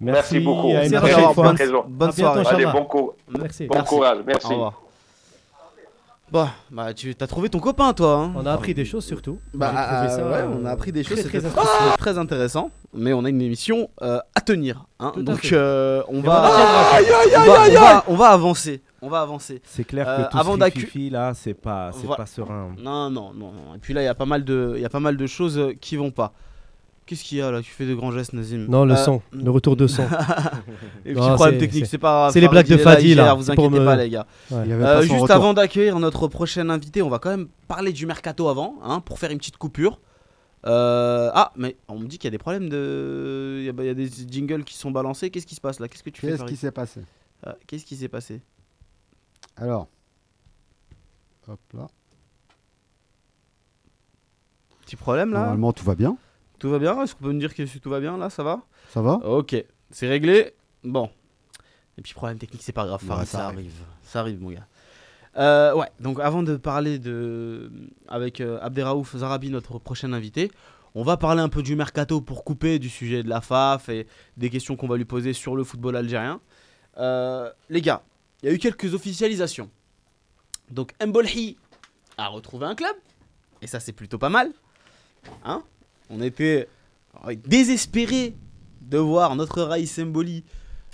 [0.00, 0.68] Merci beaucoup.
[0.70, 1.54] à à une Merci bonne,
[1.88, 2.44] bonne soirée.
[2.48, 3.66] Allez, bon, Merci.
[3.66, 3.88] bon Merci.
[3.88, 4.18] courage.
[4.26, 4.46] Merci.
[4.46, 4.82] Au revoir.
[6.32, 8.14] Bah, bah tu as trouvé ton copain, toi.
[8.16, 8.32] hein.
[8.36, 9.40] On a appris des choses surtout.
[9.52, 11.50] Bah, J'ai trouvé ça, euh, ouais, euh, on a appris des choses, très, c'était très
[11.50, 11.96] très, intéressant.
[11.96, 12.70] très intéressant.
[12.94, 14.84] Mais on a une émission euh, à tenir.
[15.00, 15.10] hein.
[15.14, 15.56] Tout à Donc fait.
[15.56, 18.82] euh, on, va, on va, on va- on va avancer.
[19.02, 19.60] On va avancer.
[19.64, 22.16] C'est clair Euh, que tout avant ce d'accu- rififi, là, c'est pas, c'est Voilà.
[22.16, 22.74] pas serein.
[22.78, 23.52] Non, non, non.
[23.52, 23.74] non.
[23.74, 25.26] Et puis là, il y a pas mal de, il y a pas mal de
[25.26, 26.32] choses euh, qui vont pas.
[27.10, 27.60] Qu'est-ce qu'il y a là?
[27.60, 28.66] Tu fais de grands gestes, Nazim.
[28.68, 30.02] Non, le Euh, son, le retour de son.
[31.04, 33.50] Et Non, petit problème c'est- technique, c'est- pas c'est les blagues de Fadi, là, Vous
[33.50, 34.26] inquiétez me- pas, les gars.
[34.52, 34.58] Ouais.
[34.70, 35.32] Euh, juste retour.
[35.32, 39.18] avant d'accueillir notre prochain invité, on va quand même parler du mercato avant, hein, pour
[39.18, 39.98] faire une petite coupure.
[40.66, 43.56] Euh, ah, mais on me dit qu'il y a des problèmes de.
[43.58, 45.30] Il y a, bah, il y a des jingles qui sont balancés.
[45.30, 45.88] Qu'est-ce qui se passe là?
[45.88, 47.00] Qu'est-ce que tu fais Qu'est-ce qui s'est passé?
[47.44, 48.40] Ah, Qu'est-ce qui s'est passé?
[49.56, 49.88] Alors.
[51.48, 51.88] Hop là.
[54.86, 55.40] Petit problème là?
[55.40, 56.16] Normalement, tout va bien.
[56.60, 57.02] Tout va bien?
[57.02, 58.30] Est-ce qu'on peut me dire que tout va bien là?
[58.30, 58.60] Ça va?
[58.90, 59.56] Ça va Ok,
[59.90, 60.52] c'est réglé?
[60.84, 61.10] Bon.
[61.98, 63.58] Et puis problème technique, c'est pas grave, Ouais, ça ça, arrive.
[63.58, 63.72] arrive.
[64.04, 64.66] Ça arrive, mon gars.
[65.36, 67.70] Euh, ouais, donc avant de parler de
[68.08, 70.50] avec euh, Abderraouf Zarabi, notre prochain invité,
[70.94, 74.06] on va parler un peu du mercato pour couper du sujet de la FAF et
[74.36, 76.40] des questions qu'on va lui poser sur le football algérien.
[76.98, 78.02] Euh, les gars,
[78.42, 79.70] il y a eu quelques officialisations.
[80.70, 81.56] Donc Mbolhi
[82.18, 82.94] a retrouvé un club,
[83.62, 84.50] et ça c'est plutôt pas mal.
[85.44, 85.62] Hein?
[86.10, 86.68] On était
[87.26, 88.34] euh, désespérés
[88.82, 90.44] de voir notre Raïs Mboli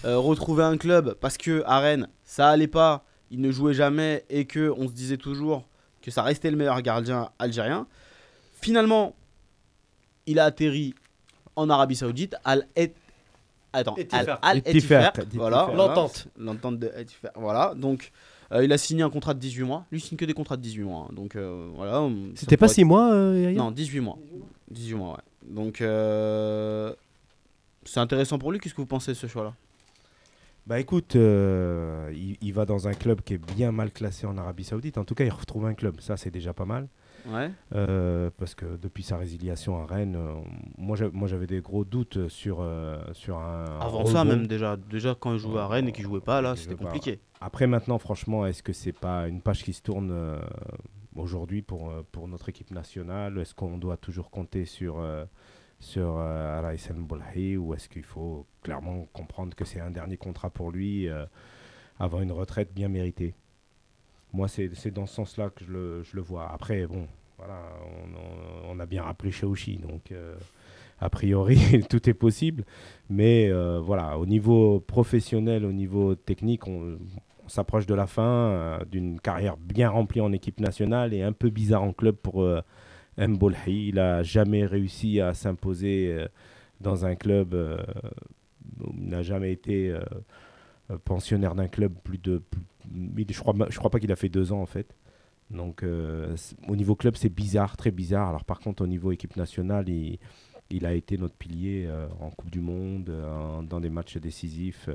[0.05, 4.25] euh, retrouver un club parce que à Rennes ça allait pas, il ne jouait jamais
[4.31, 5.67] et que on se disait toujours
[6.03, 7.87] que ça restait le meilleur gardien algérien.
[8.61, 9.14] Finalement,
[10.27, 10.95] il a atterri
[11.57, 12.93] en Arabie Saoudite al Et-
[13.73, 13.95] Attends.
[14.12, 14.62] Al- Al
[15.35, 15.71] voilà.
[15.75, 16.29] L'entente.
[16.39, 16.91] l'entente de
[17.35, 17.75] voilà.
[17.77, 18.11] Donc
[18.53, 19.85] euh, il a signé un contrat de 18 mois.
[19.93, 21.07] Lui il signe que des contrats de 18 mois.
[21.09, 21.12] hein.
[21.14, 22.09] Donc euh, voilà.
[22.37, 24.19] C'était pas pourrait 6 mois, euh, non, 18 mois.
[24.71, 25.55] 18 mois, ouais.
[25.55, 26.93] Donc, euh,
[27.85, 28.59] c'est intéressant pour lui.
[28.59, 29.55] Qu'est-ce que vous pensez de ce choix-là?
[30.67, 34.37] Bah écoute, euh, il, il va dans un club qui est bien mal classé en
[34.37, 34.99] Arabie Saoudite.
[34.99, 36.01] En tout cas, il retrouve un club.
[36.01, 36.89] Ça, c'est déjà pas mal.
[37.29, 37.51] Ouais.
[37.75, 40.35] Euh, parce que depuis sa résiliation à Rennes, euh,
[40.77, 42.64] moi j'a- moi, j'avais des gros doutes sur,
[43.12, 43.64] sur un.
[43.81, 44.31] Avant un ça, rebond.
[44.37, 46.85] même déjà, déjà quand il jouait à Rennes et qu'il jouait pas, là, c'était pas.
[46.87, 47.21] compliqué.
[47.41, 50.11] Après, maintenant, franchement, est-ce que c'est pas une page qui se tourne
[51.19, 55.25] aujourd'hui pour, euh, pour notre équipe nationale Est-ce qu'on doit toujours compter sur, euh,
[55.81, 60.17] sur euh, Raïs El Boulhi ou est-ce qu'il faut clairement comprendre que c'est un dernier
[60.17, 61.09] contrat pour lui
[61.99, 63.35] avant une retraite bien méritée?
[64.33, 66.51] Moi, c'est dans ce sens-là que je le, je le vois.
[66.51, 67.07] Après, bon,
[67.39, 67.62] voilà,
[68.69, 70.12] on, a bien rappelé Chaouchi, donc
[70.99, 72.64] a priori, tout est possible.
[73.09, 76.99] Mais voilà, au niveau professionnel, au niveau technique, on,
[77.47, 81.32] on s'approche de la fin euh, d'une carrière bien remplie en équipe nationale et un
[81.32, 82.61] peu bizarre en club pour euh,
[83.18, 83.88] Mbolhi.
[83.88, 86.26] Il n'a jamais réussi à s'imposer euh,
[86.80, 87.55] dans un club.
[87.55, 87.78] euh,
[88.97, 89.97] il n'a jamais été
[91.05, 92.42] pensionnaire d'un club plus de.
[92.92, 94.94] je crois, je crois pas qu'il a fait deux ans en fait.
[95.51, 95.84] Donc
[96.68, 98.28] au niveau club, c'est bizarre, très bizarre.
[98.28, 101.88] Alors par contre, au niveau équipe nationale, il, a été notre pilier
[102.20, 103.11] en Coupe du Monde,
[103.68, 104.90] dans des matchs décisifs.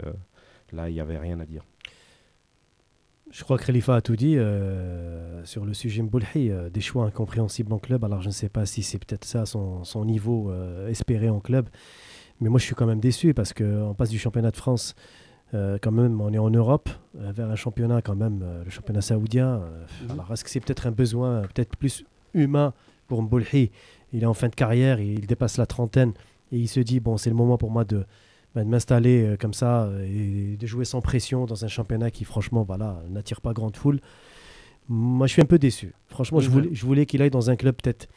[0.73, 1.63] là, il n'y avait rien à dire.
[3.31, 7.05] Je crois que Khalifa a tout dit euh, sur le sujet Mboulhi, euh, des choix
[7.05, 8.03] incompréhensibles en club.
[8.03, 11.39] Alors je ne sais pas si c'est peut-être ça son, son niveau euh, espéré en
[11.39, 11.69] club.
[12.41, 14.95] Mais moi je suis quand même déçu parce qu'on passe du championnat de France,
[15.53, 19.61] quand même on est en Europe, vers un championnat quand même, le championnat saoudien.
[20.01, 20.11] Mhm.
[20.11, 22.03] Alors est-ce que c'est peut-être un besoin peut-être plus
[22.33, 22.73] humain
[23.07, 23.69] pour Mboulhi?
[24.11, 26.13] Il est en fin de carrière, il dépasse la trentaine
[26.51, 28.05] et il se dit, bon c'est le moment pour moi de,
[28.55, 30.05] bah, de m'installer euh, comme ça euh,
[30.53, 33.99] et de jouer sans pression dans un championnat qui, franchement, voilà, n'attire pas grande foule.
[34.89, 35.93] Moi, je suis un peu déçu.
[36.07, 36.53] Franchement, je Mhm.
[36.53, 38.07] voulais, je voulais qu'il aille dans un club peut-être.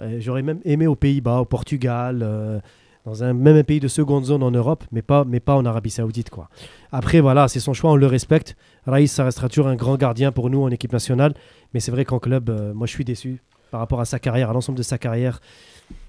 [0.00, 2.58] euh, J'aurais même aimé aux Pays-Bas, au Portugal, euh,
[3.04, 5.64] dans un même un pays de seconde zone en Europe, mais pas, mais pas en
[5.64, 6.48] Arabie Saoudite, quoi.
[6.90, 8.56] Après, voilà, c'est son choix, on le respecte.
[8.86, 11.34] Raïs, ça restera toujours un grand gardien pour nous en équipe nationale,
[11.74, 13.40] mais c'est vrai qu'en club, moi, je suis déçu
[13.70, 15.40] par rapport à sa carrière, à l'ensemble de sa carrière.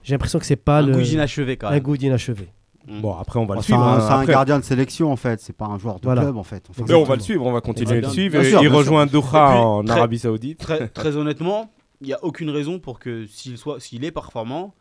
[0.04, 1.84] J'ai l'impression que c'est pas Un le goût inachevé quand un même.
[1.84, 2.48] goût d'inachevé.
[2.88, 3.02] Mm.
[3.02, 3.82] Bon, après, on va Bon, le C'est suivre.
[3.84, 4.00] un, hein.
[4.02, 6.22] c'est un Après- gardien de sélection en fait, c'est pas un joueur de Voilà.
[6.22, 6.64] club en fait.
[6.70, 8.44] Enfin, Mais on va le suivre, on va continuer à le Bien suivre.
[8.44, 9.06] sûr, il rejoint.
[9.06, 10.60] Doha en très- Arabie Saoudite.
[10.60, 11.72] Très, très honnêtement,
[12.02, 14.74] il n'y a aucune raison pour que s'il soit, s'il est performant,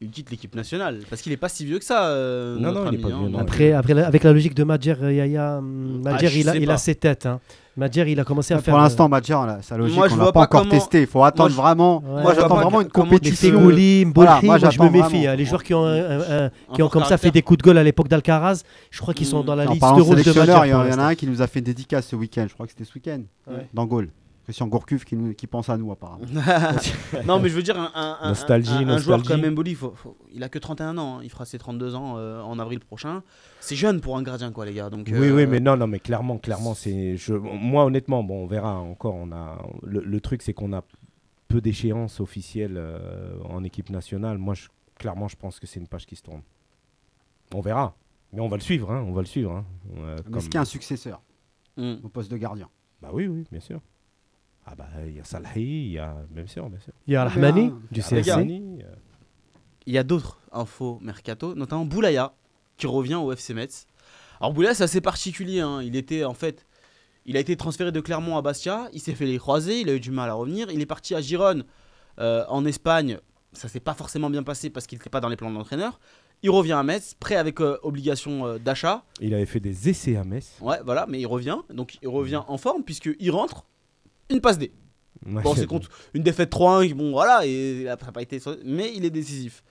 [0.00, 1.00] il quitte l'équipe nationale.
[1.10, 2.06] Parce qu'il n'est pas si vieux que ça.
[2.08, 3.18] euh, Non, non, il est pas hein.
[3.20, 3.30] vieux, non.
[3.30, 6.94] Donc, Après, après avec la logique de Madjer, euh, Yaya, Madjer, Ah, il, a ses
[6.94, 7.26] têtes.
[7.26, 7.40] Hein.
[7.78, 8.74] Madjer, il a commencé à faire.
[8.74, 11.02] Pour l'instant, Madjer, là, sa logique, Moi, je on l'a pas pas encore comment- testé.
[11.02, 12.02] Il faut attendre je- vraiment.
[12.04, 12.22] Ouais.
[12.22, 13.50] Moi, je j'attends vraiment une compétition.
[14.14, 14.98] Voilà, moi, moi, je me méfie.
[15.00, 15.28] vraiment.
[15.32, 15.36] hein.
[15.36, 17.78] Les joueurs qui ont, un- un- qui ont comme ça fait des coups de gueule
[17.78, 19.46] à l'époque d'Alcaraz, je crois qu'ils sont Mm.
[19.46, 20.60] dans la liste de rouge de Madjer.
[20.64, 22.46] il y en a un qui nous a fait une dédicace ce week-end.
[22.48, 23.20] Je crois que c'était ce week-end,
[23.72, 24.08] dans Gaulle.
[24.48, 26.24] Christian Gourcuff qui, qui pense à nous apparemment.
[27.26, 29.92] non, mais je veux dire, un, un- un- Nostalgie, un- un joueur comme Mboli, faut-
[29.94, 31.18] faut- il a que 31 ans.
[31.18, 31.20] hein.
[31.22, 33.22] Il fera ses 32 ans euh, en avril prochain.
[33.60, 34.88] C'est jeune pour un gardien, quoi, les gars.
[34.88, 37.18] Donc, Oui, euh, oui, mais non, non, mais clairement, clairement, c'est.
[37.18, 37.34] Je...
[37.34, 39.16] Moi, honnêtement, bon, on verra encore.
[39.16, 40.82] On a le, le truc, c'est qu'on a
[41.48, 44.38] peu d'échéances officielles euh, en équipe nationale.
[44.38, 44.68] Moi, je-
[44.98, 46.40] clairement, je pense que c'est une page qui se tourne.
[47.54, 47.94] On verra,
[48.32, 49.52] mais on va le suivre, hein, on va le suivre.
[49.52, 49.66] hein.
[49.98, 51.20] Euh, comme- est-ce qu'il y a un successeur
[51.76, 51.96] hmm.
[52.02, 52.70] au poste de gardien
[53.02, 53.80] Bah oui, oui, bien sûr.
[54.70, 56.92] Ah bah il y a Salahi, il y a bien sûr, bien sûr.
[57.06, 58.30] Il y a Ah, Rahmani ben, du Il y a CSC.
[58.30, 58.86] Rahmani, euh,
[59.86, 62.34] il y a d'autres infos mercato, notamment Boulaya
[62.76, 63.86] qui revient au FC Metz.
[64.40, 65.60] Alors Boulaya, c'est assez particulier.
[65.60, 65.80] hein.
[65.82, 66.66] Il était en fait,
[67.24, 68.88] il a été transféré de Clermont à Bastia.
[68.92, 69.80] Il s'est fait les croisés.
[69.80, 70.70] Il a eu du mal à revenir.
[70.70, 71.64] Il est parti à Gironne
[72.18, 73.18] euh, en Espagne.
[73.54, 75.98] Ça s'est pas forcément bien passé parce qu'il n'était pas dans les plans de l'entraîneur.
[76.42, 79.02] Il revient à Metz, prêt avec euh, obligation euh, d'achat.
[79.20, 80.52] Il avait fait des essais à Metz.
[80.60, 81.56] Ouais, voilà, mais il revient.
[81.72, 83.64] Donc il revient en forme puisque il rentre
[84.30, 84.72] une passe D.
[85.26, 88.40] Ouais, Bon, c'est contre une défaite 3-1, bon voilà, et ça n'a pas été.
[88.64, 89.62] Mais il est décisif.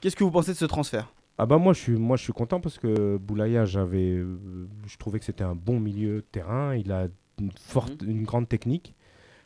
[0.00, 1.12] Qu'est-ce que vous pensez de ce transfert?
[1.38, 4.96] Ah bah moi je suis moi je suis content parce que Boulaya j'avais euh, je
[4.98, 7.08] trouvais que c'était un bon milieu de terrain, il a
[7.40, 8.94] une forte une grande technique.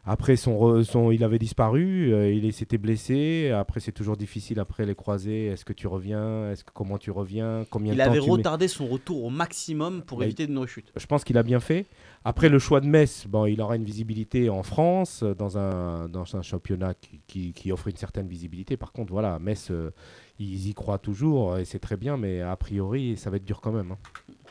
[0.08, 4.60] Après son, re- son il avait disparu, euh, il s'était blessé, après c'est toujours difficile
[4.60, 8.04] après les croisés, est-ce que tu reviens, est-ce que comment tu reviens, combien Il de
[8.04, 8.32] temps avait tu mets?
[8.36, 10.92] retardé son retour au maximum pour Bah, éviter une rechute.
[10.94, 11.86] Je pense qu'il a bien fait.
[12.24, 16.08] Après le choix de Metz, bon, il aura une visibilité en France, euh, dans un,
[16.08, 18.76] dans un championnat qui, qui- qui offre une certaine visibilité.
[18.76, 19.90] Par contre, voilà, Metz, euh,
[20.38, 23.60] ils y croient toujours et c'est très bien, mais a priori, ça va être dur
[23.60, 23.90] quand même.
[23.90, 23.98] hein.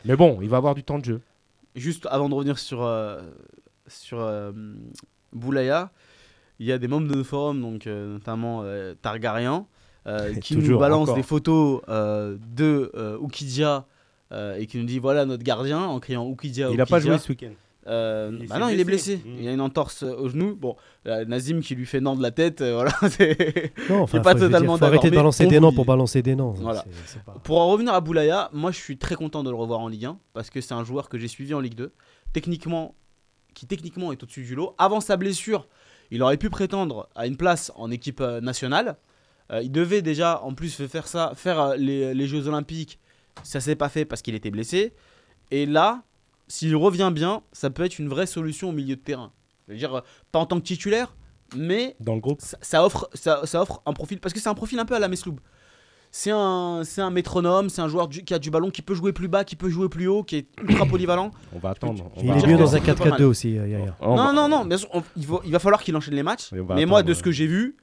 [0.04, 1.20] Mais bon, il va avoir du temps de jeu.
[1.74, 3.22] Juste avant de revenir sur, euh,
[3.88, 4.18] sur
[5.36, 5.90] Boulaya,
[6.58, 9.66] il y a des membres de nos forums, donc, euh, notamment euh, Targaryen,
[10.06, 11.14] euh, qui nous encore.
[11.14, 13.86] des photos euh, de euh, Oukidia
[14.32, 16.70] euh, et qui nous dit voilà notre gardien en criant Oukidia.
[16.70, 17.52] il n'a pas joué ce week-end.
[17.88, 19.18] Euh, Il bah non, il est blessé.
[19.24, 19.36] Mm.
[19.38, 20.56] Il a une entorse au genou.
[20.56, 20.74] Bon,
[21.06, 22.90] euh, Nazim qui lui fait non de la tête, euh, voilà.
[23.10, 25.72] c'est- Non, enfin, pas totalement dire, faut arrêter d'accord, de mais balancer on des noms
[25.72, 26.50] pour balancer des noms.
[26.52, 26.84] Voilà.
[27.06, 29.78] C'est pas- Pour en revenir à Boulaya, moi je suis très content de le revoir
[29.78, 31.92] en Ligue 1 parce que c'est un joueur que j'ai suivi en Ligue 2,
[32.32, 32.96] techniquement,
[33.56, 34.74] qui techniquement est au-dessus du lot.
[34.76, 35.66] Avant sa blessure,
[36.10, 38.98] il aurait pu prétendre à une place en équipe euh, nationale.
[39.50, 43.00] Euh, il devait déjà en plus faire ça, faire euh, les, les Jeux Olympiques.
[43.42, 44.92] Ça s'est pas fait parce qu'il était blessé.
[45.50, 46.02] Et là,
[46.48, 49.32] s'il revient bien, ça peut être une vraie solution au milieu de terrain.
[49.66, 50.00] Je veux dire, euh,
[50.32, 51.16] pas en tant que titulaire,
[51.56, 54.48] mais Dans le groupe, ça, ça offre, ça, ça offre un profil parce que c'est
[54.48, 55.40] un profil un peu à la Mesloub.
[56.18, 58.94] C'est un, c'est un métronome, c'est un joueur du- qui a du ballon, qui peut
[58.94, 61.30] jouer plus bas, qui peut jouer plus haut, qui est ultra polyvalent.
[61.54, 62.10] on va attendre.
[62.16, 63.18] on Il va est mieux dans un c'est pas mal.
[63.20, 63.94] 4-4-2 aussi, euh, Yaya.
[64.00, 66.14] on non, va- non, non, bien sûr, on- il, va, il va falloir qu'il enchaîne
[66.14, 66.52] les matchs.
[66.74, 67.76] Mais moi, de ce que j'ai vu,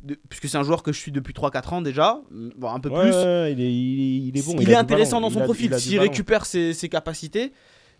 [0.00, 2.20] de- puisque c'est un joueur que je suis depuis 3-4 ans déjà,
[2.56, 4.56] bon, un peu Ouais, plus, ouais, il, est, il, est- il est bon.
[4.60, 5.66] il, est intéressant ballon, dans son il a- profil.
[5.66, 7.52] il a du S'il récupère ses, ses capacités,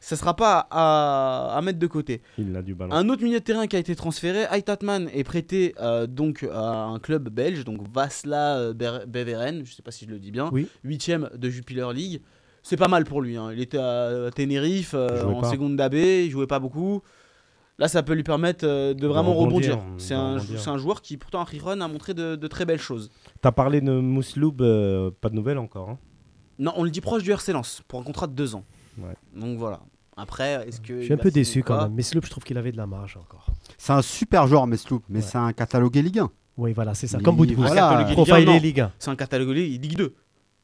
[0.05, 2.23] ça sera pas à, à mettre de côté.
[2.37, 2.93] Il a du ballon.
[2.93, 6.85] Un autre milieu de terrain qui a été transféré, Aitatman est prêté euh, donc à
[6.87, 10.51] un club belge, donc Vasla euh, Beveren, je sais pas si je le dis bien,
[10.53, 10.67] Oui.
[10.83, 12.21] huitième de Jupiler League.
[12.65, 13.37] C'est pas mal pour lui.
[13.37, 13.51] hein.
[13.53, 15.51] Il était à Tenerife euh, en pas.
[15.51, 17.03] seconde d'AB, il jouait pas beaucoup.
[17.79, 21.45] Là, ça peut lui permettre euh, de vraiment rebondir, C'est un, joueur qui, pourtant, à
[21.45, 23.09] Riron a montré de, de très belles choses.
[23.41, 24.57] T'as parlé de Mousloub,
[25.21, 25.91] pas de nouvelles encore.
[25.91, 25.99] hein?
[26.59, 28.65] Non, on le dit proche du RC Lens pour un contrat de deux ans.
[28.99, 29.15] Ouais.
[29.35, 29.81] Donc voilà.
[30.17, 30.99] Après, est-ce que.
[31.01, 31.93] Je suis un peu déçu quand même.
[31.95, 33.47] Mais Sloop, je trouve qu'il avait de la marge encore.
[33.79, 35.21] C'est un super joueur, mais Ouais.
[35.23, 36.31] c'est un catalogué Ligue 1.
[36.59, 37.17] Oui, voilà, c'est ça.
[37.19, 37.47] Il- Comme bout.
[37.57, 37.75] voilà.
[37.75, 38.59] Catalogue Ligue 1, Profilé non.
[38.59, 38.93] Ligue 1.
[38.99, 40.15] C'est un catalogue Ligue 2.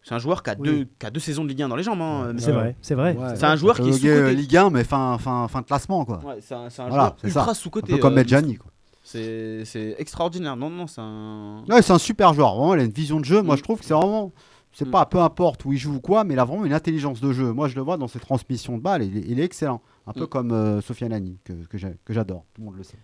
[0.02, 0.68] C'est un joueur qui a, Oui.
[0.68, 2.00] deux, qui a deux saisons de Ligue 1 dans les jambes.
[2.00, 3.16] hein, mais C'est vrai, c'est vrai.
[3.16, 3.36] Ouais.
[3.36, 6.04] C'est un joueur qui est Catalogué, euh, Ligue 1, mais fin, fin, fin de classement,
[6.04, 6.20] quoi.
[6.24, 7.50] Ouais, c'est un, c'est un Voilà, joueur c'est ultra ça.
[7.50, 7.92] Un sous-côté.
[7.94, 8.70] peu comme euh, Medjani, quoi.
[9.02, 10.54] C'est c'est extraordinaire.
[10.56, 11.64] Non, non, c'est un.
[11.68, 12.54] Ouais, c'est un super joueur.
[12.54, 13.40] Vraiment, il a une vision de jeu.
[13.40, 13.58] Moi, Mm.
[13.58, 14.32] je trouve que c'est vraiment.
[14.78, 14.90] C'est Mm.
[14.92, 17.32] pas peu importe où il joue ou quoi, mais il a vraiment une intelligence de
[17.32, 17.52] jeu.
[17.52, 19.02] Moi, je le vois dans ses transmissions de balles.
[19.02, 19.80] Il est, il est excellent.
[20.06, 20.28] Un peu Mm.
[20.28, 22.44] comme euh, Sofiane Ani, que, que j'adore.
[22.54, 22.94] Tout le monde le sait.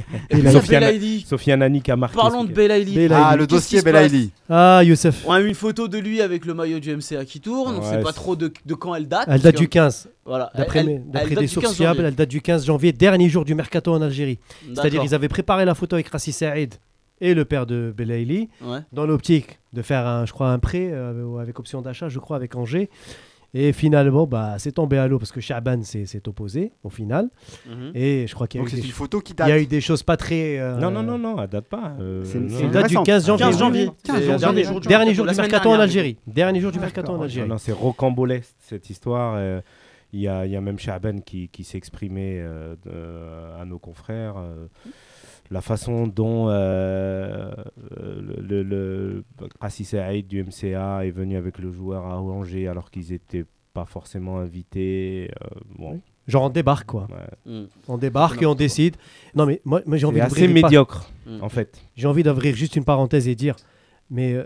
[0.30, 1.20] Et Sofiane-.
[1.26, 2.16] Sofiane Annie qui a marqué.
[2.16, 2.52] Parlons de.
[2.52, 3.08] Belaïli.
[3.12, 4.30] Ah, le dossier Belaïli.
[4.48, 5.22] Ah, Youssef.
[5.26, 7.76] On a eu une photo de lui avec le maillot du MCA qui tourne.
[7.76, 9.26] on Ouais, sait pas trop de, de quand elle date.
[9.28, 10.08] Elle date du 15.
[10.24, 10.50] Voilà.
[10.54, 12.08] D'après des du sources 15 fiables, janvier.
[12.08, 14.38] elle date du 15 janvier, dernier jour du mercato en Algérie.
[14.74, 16.74] C'est-à-dire ils avaient préparé la photo avec Rassi Saïd
[17.22, 18.80] et le père de Belaïli Ouais.
[18.92, 22.36] dans l'optique de faire, un, je crois, un prêt euh, avec option d'achat, je crois,
[22.36, 22.90] avec Angers.
[23.54, 27.28] Et finalement, bah, c'est tombé à l'eau parce que Chaban s'est opposé au final.
[27.68, 27.92] Mhm.
[27.94, 29.36] Et je crois qu'il y, a Donc, eu c'est des une cho- photo qui il
[29.36, 29.48] date.
[29.48, 30.58] y a eu des choses pas très.
[30.58, 31.92] euh, Non, non, non, non, elle date pas.
[32.00, 32.38] euh, C'est-
[32.70, 33.02] date du récent.
[33.02, 33.44] 15 janvier.
[33.46, 33.90] 15 janvier.
[34.04, 34.38] 15 C'est janvier.
[34.38, 35.80] Dernier jour du Dernier mercato, jour la du semaine mercato en.
[35.80, 36.16] Algérie.
[36.26, 37.50] Dernier jour du mercato en Algérie.
[37.58, 39.34] C'est rocambolesque cette histoire.
[39.36, 39.60] euh,
[40.14, 42.74] Il y, a, il y a même Chaben qui, qui s'est exprimé euh,
[43.60, 44.34] à nos confrères.
[45.52, 47.52] Euh, la façon dont euh,
[48.00, 49.24] le, le,
[49.68, 53.44] Saïd du MCA est venu avec le joueur à Angers alors qu'ils n'étaient
[53.74, 55.30] pas forcément invités.
[55.42, 55.46] euh,
[55.78, 57.08] bon, Genre on débarque quoi.
[57.10, 57.52] Ouais.
[57.62, 57.66] Mm.
[57.88, 58.96] On débarque et on décide.
[59.34, 61.42] Non mais moi, moi j'ai envie d'ouvrir médiocre, Mm.
[61.42, 61.80] en fait.
[61.96, 63.54] J'ai envie d'ouvrir juste une parenthèse et dire,
[64.10, 64.44] mais euh,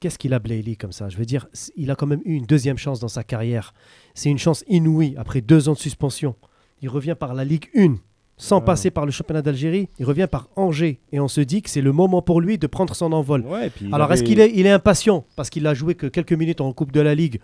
[0.00, 1.08] qu'est-ce qu'il a Blayley comme ça?
[1.08, 3.74] Je veux dire, il a quand même eu une deuxième chance dans sa carrière.
[4.14, 6.34] C'est une chance inouïe après deux ans de suspension.
[6.82, 7.96] Il revient par la Ligue 1
[8.38, 9.88] sans passer par le championnat d'Algérie.
[9.98, 12.66] Il revient par Angers et on se dit que c'est le moment pour lui de
[12.66, 13.42] prendre son envol.
[13.42, 15.24] Ouais, Alors avait- est-ce qu'il est, il est impatient?
[15.36, 17.40] Parce qu'il a joué que quelques minutes en Coupe de la Ligue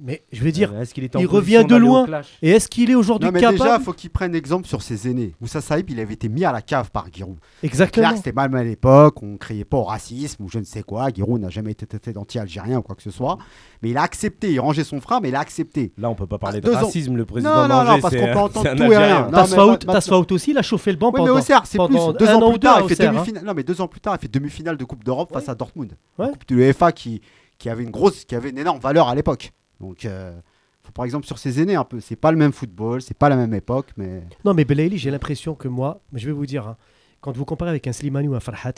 [0.00, 2.04] Mais je veux dire, Euh, est-ce qu'il était en il revient de loin.
[2.42, 5.08] et est-ce qu'il est aujourd'hui mais capable déjà, il faut qu'il prenne exemple sur ses
[5.08, 5.34] aînés.
[5.40, 7.36] Moussa Saïb, il avait été mis à la cave par Giroud.
[7.62, 8.16] Exactement.
[8.16, 11.08] c'était mal à l'époque, on criait pas au racisme ou je ne sais quoi.
[11.14, 13.38] Giroud n'a jamais été traité d'anti-algérien ou quoi que ce soit.
[13.82, 15.92] Mais il a accepté, il rangeait son frein, mais il a accepté.
[15.96, 17.16] Là, on peut pas parler Ah, de racisme.
[17.16, 19.28] Le président Non, non, non, parce qu'on peut entendre tout et rien.
[19.30, 21.94] Mais Tasfaout, aussi, il a chauffé le banc Oui, mais pendant, Auxerre, c'est plus.
[22.18, 23.14] Deux ans plus deux tard, il fait Auxerre, hein.
[23.14, 23.44] demi-finale.
[23.44, 25.92] Non, mais deux ans plus tard, il fait demi-finale de Coupe d'Europe face à Dortmund.
[26.16, 27.20] Coupe de l'UEFA qui,
[27.58, 29.52] qui avait une grosse, qui avait une énorme valeur à l'époque.
[29.80, 30.38] Donc, euh,
[30.82, 32.00] faut par exemple sur ses aînés un peu.
[32.00, 35.10] C'est pas le même football, c'est pas la même époque, mais Non, mais Belaïli, j'ai
[35.10, 36.76] l'impression que moi, mais je vais vous dire, hein,
[37.20, 38.72] quand vous comparez avec un Slimani ou un Farhat,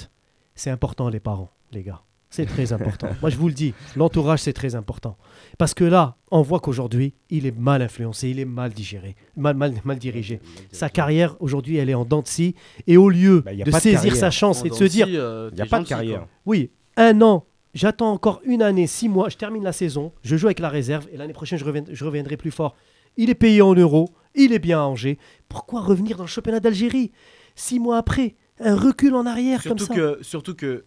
[0.54, 2.02] c'est important les parents, les gars.
[2.30, 3.08] C'est très important.
[3.20, 5.18] moi, je vous le dis, l'entourage, c'est très important.
[5.58, 9.54] Parce que là, on voit qu'aujourd'hui, il est mal influencé, il est mal digéré, mal,
[9.54, 10.40] mal, mal dirigé.
[10.72, 12.54] Sa carrière, aujourd'hui, elle est en dents de scie.
[12.86, 15.60] Et au lieu Bah, de saisir sa chance et de se dire, euh, Il n'y
[15.60, 16.26] a pas de carrière.
[16.46, 17.44] oui, un an,
[17.74, 21.08] j'attends encore une année, six mois, je termine la saison, je joue avec la réserve
[21.12, 22.74] et l'année prochaine, je, reviendrai plus fort.
[23.16, 25.18] Il est payé en euros, il est bien à Angers.
[25.48, 27.12] Pourquoi revenir dans le championnat d'Algérie
[27.54, 30.02] Six mois après, un recul en arrière Surtout comme ça.
[30.02, 30.84] que, surtout que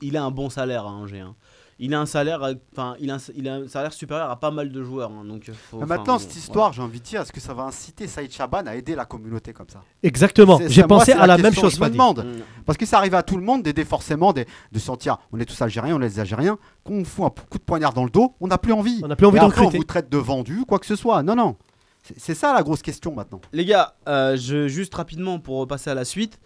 [0.00, 1.20] il a un bon salaire à Angers.
[1.20, 1.34] hein.
[1.80, 4.38] Il a un salaire, euh, enfin, il a un, il a un salaire supérieur à
[4.38, 5.10] pas mal de joueurs.
[5.10, 7.52] hein, donc, faut- Mais maintenant, bon, cette histoire, j'ai envie de dire, est-ce que ça
[7.52, 9.82] va inciter Saïd Chaban à aider la communauté comme ça?
[10.02, 12.24] Exactement, j'ai moi, pensé à la même question chose, que Je me demande.
[12.24, 12.42] Mm.
[12.64, 15.44] Parce que ça arrive à tout le monde d'aider forcément, des- de sentir, on est
[15.44, 18.10] tous algériens, on est des algériens, qu'on vous fout un coup de poignard dans le
[18.10, 19.00] dos, on n'a plus envie.
[19.02, 20.96] On n'a plus envie Et de après, on vous traite de vendu, quoi que ce
[20.96, 21.22] soit.
[21.22, 21.56] Non, non.
[22.18, 23.40] C'est- ça la grosse question maintenant.
[23.52, 26.38] Les gars, euh, je, juste rapidement pour repasser à la suite,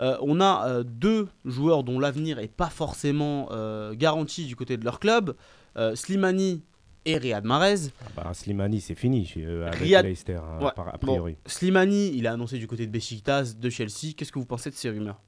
[0.00, 4.76] euh, on a euh, deux joueurs dont l'avenir est pas forcément euh, garanti du côté
[4.76, 5.34] de leur club,
[5.94, 6.62] Slimani
[7.04, 7.90] et Riyad Mahrez.
[8.04, 11.06] Ah bah, Slimani, c'est fini avec Riyad- Leicester, hein, Ouais, a bon.
[11.06, 11.36] priori.
[11.46, 14.12] Slimani, il a annoncé du côté de Besiktas, de Chelsea.
[14.16, 15.20] Qu'est-ce que vous pensez de ces rumeurs?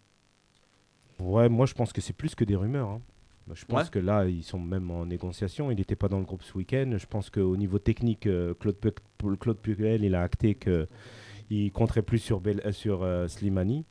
[1.20, 2.88] Ouais, moi je pense que c'est plus que des rumeurs.
[2.88, 3.00] hein.
[3.46, 3.90] Moi, Je pense Ouais.
[3.90, 5.70] que là, ils sont même en négociation.
[5.70, 6.94] Il n'était pas dans le groupe ce week-end.
[6.98, 8.28] Je pense qu'au niveau technique,
[8.60, 13.84] Claude, Puc- Claude Puel, il a acté qu'il compterait plus sur, Bel- sur Slimani.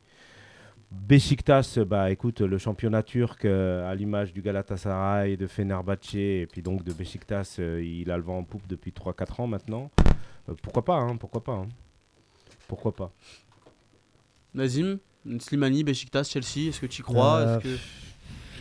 [0.91, 6.61] Besiktas, bah écoute, le championnat turc, euh, à l'image du Galatasaray, de Fenerbahçe, et puis
[6.61, 9.91] donc de Besiktas, euh, il a le vent en poupe depuis 3-4 ans maintenant.
[10.49, 11.53] Euh, pourquoi pas, hein, pourquoi pas.
[11.55, 11.67] hein.
[12.69, 13.11] Pourquoi pas.
[14.53, 14.99] Nazim,
[15.39, 17.35] Slimani, Besiktas, Chelsea, est-ce que tu y crois?
[17.37, 17.81] Euh, Est-ce que-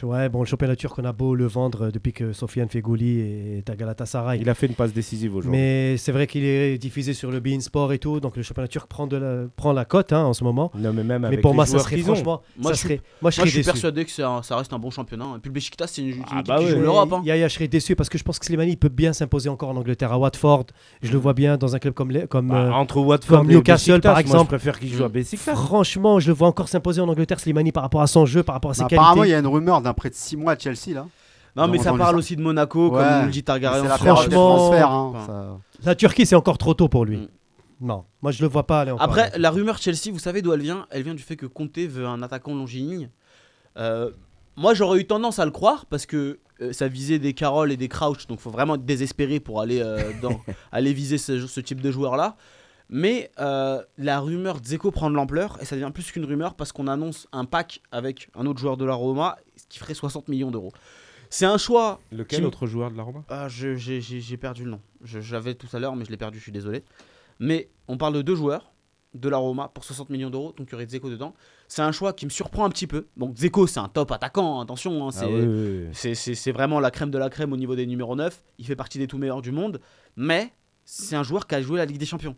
[0.02, 3.20] Ouais, bon, le championnat turc, on a beau le vendre depuis que Sofiane Fegouli
[3.58, 4.38] est à Galatasaray.
[4.40, 5.58] Il a fait une passe décisive aujourd'hui.
[5.60, 8.68] Mais c'est vrai qu'il est diffusé sur le Bein Sport et tout, donc le championnat
[8.68, 10.70] turc prend, de la, prend la cote hein, en ce moment.
[10.76, 12.88] Non, mais même Mais avec pour les moi, ça serait franchement, Moi, ça je suis-
[12.88, 15.24] serait, moi, je Moi, je suis persuadé que ça reste un bon championnat.
[15.36, 16.70] Et puis le Besiktas, c'est une, une Ah équipe bah qui ouais.
[16.72, 17.12] joue l'Europe.
[17.12, 17.22] hein.
[17.24, 19.70] Yaya, je serais déçu parce que je pense que Slimani il peut bien s'imposer encore
[19.70, 20.66] en Angleterre à Watford.
[21.02, 23.48] Je le vois bien dans un club comme, les- comme Bah, euh, entre Watford comme
[23.48, 24.44] Newcastle, Besiktas, par moi, exemple.
[24.44, 25.54] je préfère qu'il joue à Besiktas.
[25.54, 28.54] franchement, je le vois encore s'imposer en Angleterre Slimani par rapport à son jeu, par
[28.54, 29.36] rapport à ses Bah, apparemment, il y qualités.
[29.36, 31.06] a une rumeur d'un prêt de 6 mois à Chelsea là.
[31.56, 33.02] Non, mais ça les parle aussi de Monaco, Ouais.
[33.02, 33.84] comme nous le dit Targaryen.
[33.84, 35.58] la Franchement, hein, enfin, ça-
[35.88, 37.16] La Turquie, c'est encore trop tôt pour lui.
[37.16, 37.28] Mm.
[37.80, 39.04] Non, moi je le vois pas aller encore.
[39.04, 40.86] Après, la rumeur Chelsea, vous savez d'où elle vient?
[40.90, 43.10] Elle vient du fait que Conte veut un attaquant longiligne.
[43.78, 44.10] Euh,
[44.56, 47.76] moi, j'aurais eu tendance à le croire parce que euh, ça visait des Carroll et
[47.76, 50.40] des Crouch, donc faut vraiment être désespéré pour aller, euh, dans,
[50.72, 52.36] aller viser ce, ce type de joueur-là.
[52.88, 56.72] Mais euh, la rumeur Dzeko prend de l'ampleur et ça devient plus qu'une rumeur parce
[56.72, 59.36] qu'on annonce un pack avec un autre joueur de la Roma
[59.68, 60.72] qui ferait 60 millions d'euros.
[61.30, 62.00] C'est un choix.
[62.12, 63.24] Lequel Qui- autre joueur de la Roma?
[63.28, 64.80] Ah, je- j'ai perdu le nom.
[65.32, 66.84] L'avais tout à l'heure, mais je l'ai perdu, je suis désolé.
[67.40, 68.72] Mais on parle de deux joueurs
[69.14, 71.34] de la Roma pour 60 millions d'euros, donc il y aurait Dzeko dedans.
[71.68, 73.06] C'est un choix qui me surprend un petit peu.
[73.16, 75.06] Donc Dzeko, c'est un top attaquant, attention.
[75.06, 75.46] hein, c'est Ah oui, oui,
[75.86, 75.88] oui.
[75.92, 78.44] c'est- c'est c'est vraiment la crème de la crème au niveau des numéros 9.
[78.58, 79.80] Il fait partie des tout meilleurs du monde.
[80.16, 80.52] Mais
[80.84, 82.36] c'est un joueur qui a joué la Ligue des Champions.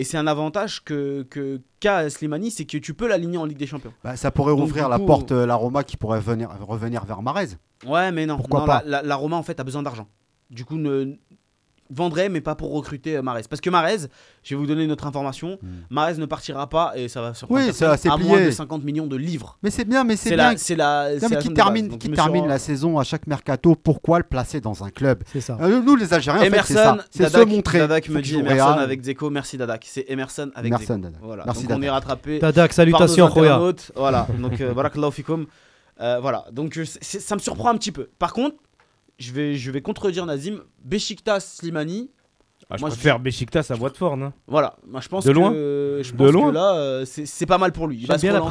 [0.00, 3.58] Et c'est un avantage que que- qu'a Slimani, c'est que tu peux l'aligner en Ligue
[3.58, 3.92] des Champions.
[4.04, 7.20] Bah, ça pourrait Donc, rouvrir la porte, euh, la Roma qui pourrait venir, revenir vers
[7.20, 7.48] Marez.
[7.84, 8.36] Ouais, mais non.
[8.36, 10.06] Pourquoi Non, pas la, la- la Roma, en fait, a besoin d'argent.
[10.50, 11.16] Du coup, ne
[11.90, 13.42] vendrait, mais pas pour recruter euh, Marez.
[13.48, 13.98] Parce que Marez,
[14.42, 15.58] je vais vous donner une autre information.
[15.62, 15.66] Hmm.
[15.90, 18.28] Marez ne partira pas, et ça va surprendre Oui, ça, à plié.
[18.28, 19.58] moins de 50 millions de livres.
[19.62, 20.52] Mais c'est bien, mais c'est bien.
[20.52, 21.10] la, c'est la,
[21.40, 24.90] qui termine, Donc, qui termine la saison à chaque mercato, pourquoi le placer dans un
[24.90, 25.56] club C'est ça.
[25.60, 27.04] Euh, Nous, les Algériens, en fait, c'est Emerson, ça.
[27.10, 27.78] C'est se Dadak, montrer.
[27.78, 28.78] Dadak me dit Emerson Real.
[28.80, 29.84] avec Zeko, merci Dadak.
[29.88, 30.98] C'est Emerson avec Emerson, Zeko.
[31.02, 31.20] Dadak.
[31.22, 31.42] Voilà.
[31.46, 31.92] Merci, Donc on est Dadak.
[31.94, 33.28] rattrapé Dadak, salutations.
[33.96, 35.46] Voilà, donc euh, barakallahu fikoum.
[36.00, 38.08] Euh, voilà, donc c'est- ça me surprend un petit peu.
[38.18, 38.56] Par contre,
[39.18, 40.60] je vais, je vais contredire Nazim.
[40.84, 42.10] Besiktas Slimani,
[42.70, 44.12] Ah, je Moi, je- préfère Besiktas à Watford.
[44.14, 44.32] Hein.
[44.46, 47.46] Voilà, moi je pense De que, loin je De loin que là, euh, c'est c'est
[47.46, 47.98] pas mal pour lui.
[48.00, 48.44] Il va se bien la ça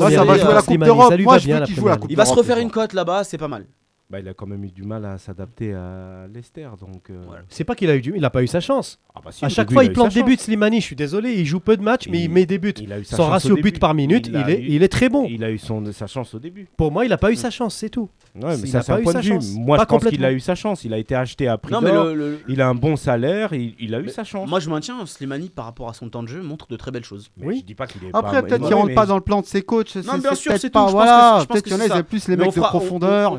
[0.45, 1.13] va la Coupe d'Europe.
[1.19, 1.97] Moi, je qu'il joue la.
[1.97, 3.65] Coupe Il va se refaire une cote là-bas, c'est pas mal.
[4.09, 6.69] Bah, il a quand même eu du mal à s'adapter à Leicester.
[6.79, 7.41] Donc, euh, Voilà.
[7.49, 8.99] C'est pas qu'il a eu du, il a pas eu sa chance.
[9.13, 10.37] ah bah si, à chaque début, fois, il plante des buts.
[10.39, 12.73] Slimani, je suis désolé, il joue peu de matchs, mais il Il- met des buts.
[12.81, 13.79] Il a eu sa Son chance ratio au but début.
[13.79, 15.27] par minute, Il est, eu- il est très bon.
[15.29, 16.69] Il a eu son, sa chance au début.
[16.77, 18.07] Pour moi, il a pas eu sa chance, c'est tout.
[18.35, 19.39] Ouais, mais Il ça, a c'est pas un eu point de vue.
[19.59, 20.85] Moi, Pas je pense qu'il a eu sa chance.
[20.85, 22.05] Il a été acheté à prix Non, mais d'or.
[22.05, 23.51] le, le- Il a un bon salaire.
[23.51, 24.47] Il, il a eu Mais sa chance.
[24.47, 27.03] moi je maintiens, Slimani par rapport à son temps de jeu montre de très belles
[27.03, 27.29] choses.
[27.35, 27.57] Mais Oui.
[27.59, 29.41] Je dis pas qu'il est Après, pas peut-être qu'il rentre mais pas dans le plan
[29.41, 29.89] de ses coachs.
[29.89, 31.95] c'est- Non, bien sûr, peut-être c'est tout, Voilà, c'est- je pense peut-être qu'il y en
[31.97, 33.37] a, plus les mecs de on fera- on- profondeur.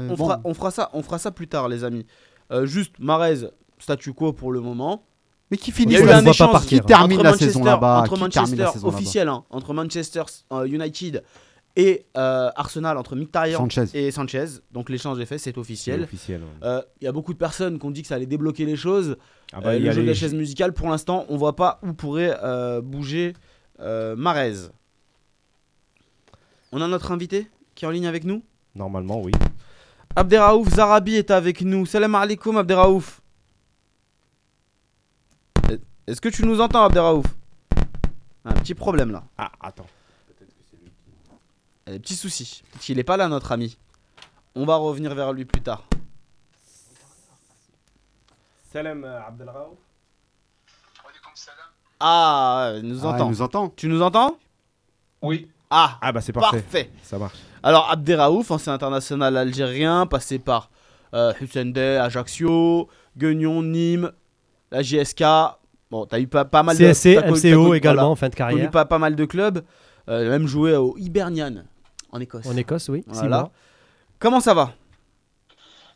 [0.58, 2.04] Fera, ça, on fera ça plus tard, les amis.
[2.52, 3.48] Euh, juste Marez,
[3.78, 5.04] statu quo pour le moment.
[5.50, 6.60] Mais qui Il finit y a eu un pas.
[6.60, 10.22] Qui termine entre la Manchester, saison là-bas entre termine la Manchester officiel, hein, entre Manchester
[10.66, 11.22] United
[11.76, 13.84] et euh, Arsenal, entre Mkhitaryan Sanchez.
[13.94, 14.44] et Sanchez.
[14.72, 16.02] Donc l'échange est fait, c'est officiel.
[16.02, 16.42] officiel.
[16.42, 16.48] ouais.
[16.64, 18.76] Euh, Il y a beaucoup de personnes qui ont dit que ça allait débloquer les
[18.76, 19.16] choses.
[19.54, 21.24] Ah bah, Euh, il y le a jeu de les- la chaise musicale, pour l'instant,
[21.30, 22.36] on voit pas où pourrait
[22.82, 23.32] bouger
[23.78, 24.54] Marez.
[26.72, 28.42] On a notre invité qui est en ligne avec nous?
[28.74, 29.32] Normalement, oui.
[30.16, 31.86] Abderraouf Zarabi est avec nous.
[31.86, 33.20] Salam alaikum Abderraouf.
[36.06, 37.26] Est-ce que tu nous entends Abderraouf
[38.44, 39.24] Un petit problème là.
[39.36, 39.86] Ah, attends.
[41.86, 42.62] Des petits soucis.
[42.70, 43.78] Peut-être qu'il est pas là notre ami.
[44.54, 45.84] On va revenir vers lui plus tard.
[48.72, 49.76] Salam Abdelraouf.
[52.00, 53.26] Ah, il nous Ah, entend.
[53.26, 53.68] Il nous entend.
[53.70, 54.38] Tu nous entends?
[55.22, 55.50] Oui.
[55.70, 56.62] Ah, Ah bah c'est parfait.
[56.62, 56.90] parfait.
[57.02, 57.38] Ça marche.
[57.62, 60.70] Alors Abderraouf, ancien international algérien, passé par
[61.14, 64.12] euh, Hussein Dey, Ajaccio, Guignon, Nîmes,
[64.70, 65.24] la JSK.
[65.90, 68.16] Bon, t'as eu pas, pas mal de CSC, connu- t'as MCO connu- également voilà, en
[68.16, 68.70] fin de connu carrière.
[68.70, 69.64] pas, pas mal de clubs.
[70.08, 71.64] Euh, même joué au Hibernian
[72.12, 72.46] en Écosse.
[72.46, 73.04] En Écosse, oui.
[73.10, 73.40] six Voilà.
[73.40, 73.52] mois.
[74.18, 74.72] Comment ça va?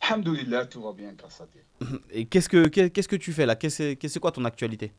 [0.01, 1.61] Alhamdoulilah, tout va bien grâce à Dieu.
[2.11, 3.55] Et qu'est-ce que qu'est-ce que tu fais là?
[3.55, 4.91] Qu'est-ce qu'est-ce- c'est quoi ton actualité?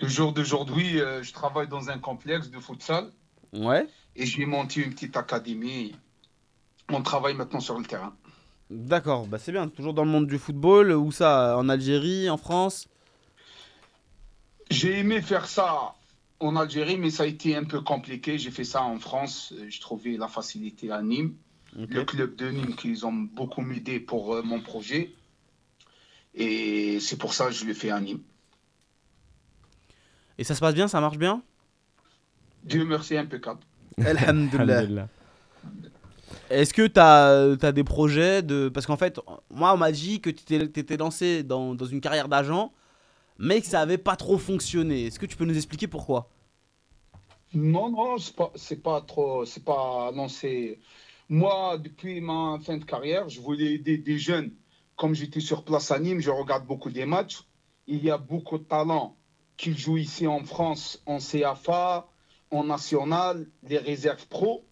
[0.00, 3.10] Le jour d'aujourd'hui, euh, je travaille dans un complexe de futsal
[3.56, 3.86] Ouais.
[4.14, 5.94] et j'ai monté une petite académie.
[6.88, 8.14] On travaille maintenant sur le terrain.
[8.70, 9.68] D'accord, bah c'est bien.
[9.68, 10.92] Toujours dans le monde du football.
[10.92, 12.88] Où ça En Algérie, en France?
[14.70, 15.94] J'ai aimé faire ça
[16.40, 18.38] en Algérie, mais ça a été un peu compliqué.
[18.38, 19.54] J'ai fait ça en France.
[19.68, 21.34] Je trouvais la facilité à Nîmes.
[21.76, 25.12] Le club de Nîmes, qui ont beaucoup m'aidé pour euh, mon projet.
[26.34, 28.22] Et c'est pour ça que je l'ai fait à Nîmes.
[30.38, 30.88] Et ça se passe bien?
[30.88, 31.42] Ça marche bien?
[32.66, 33.60] Dieu merci, impeccable.
[34.04, 35.08] Alhamdulillah.
[36.50, 38.68] Est-ce que tu as, des projets de...
[38.68, 42.28] Parce qu'en fait, moi, on m'a dit que tu étais lancé dans, dans une carrière
[42.28, 42.72] d'agent,
[43.38, 45.06] mais que ça avait pas trop fonctionné.
[45.06, 46.28] Est-ce que tu peux nous expliquer pourquoi?
[47.54, 50.78] Non, non, c'est pas, c'est pas trop, c'est pas annoncé.
[51.28, 54.52] Moi, depuis ma fin de carrière, je voulais aider des jeunes.
[54.96, 57.42] Comme j'étais sur place à Nîmes, je regarde beaucoup des matchs.
[57.86, 59.16] Il y a beaucoup de talents
[59.56, 62.08] qui jouent ici en France, en CFA,
[62.50, 64.64] en national, les réserves pro.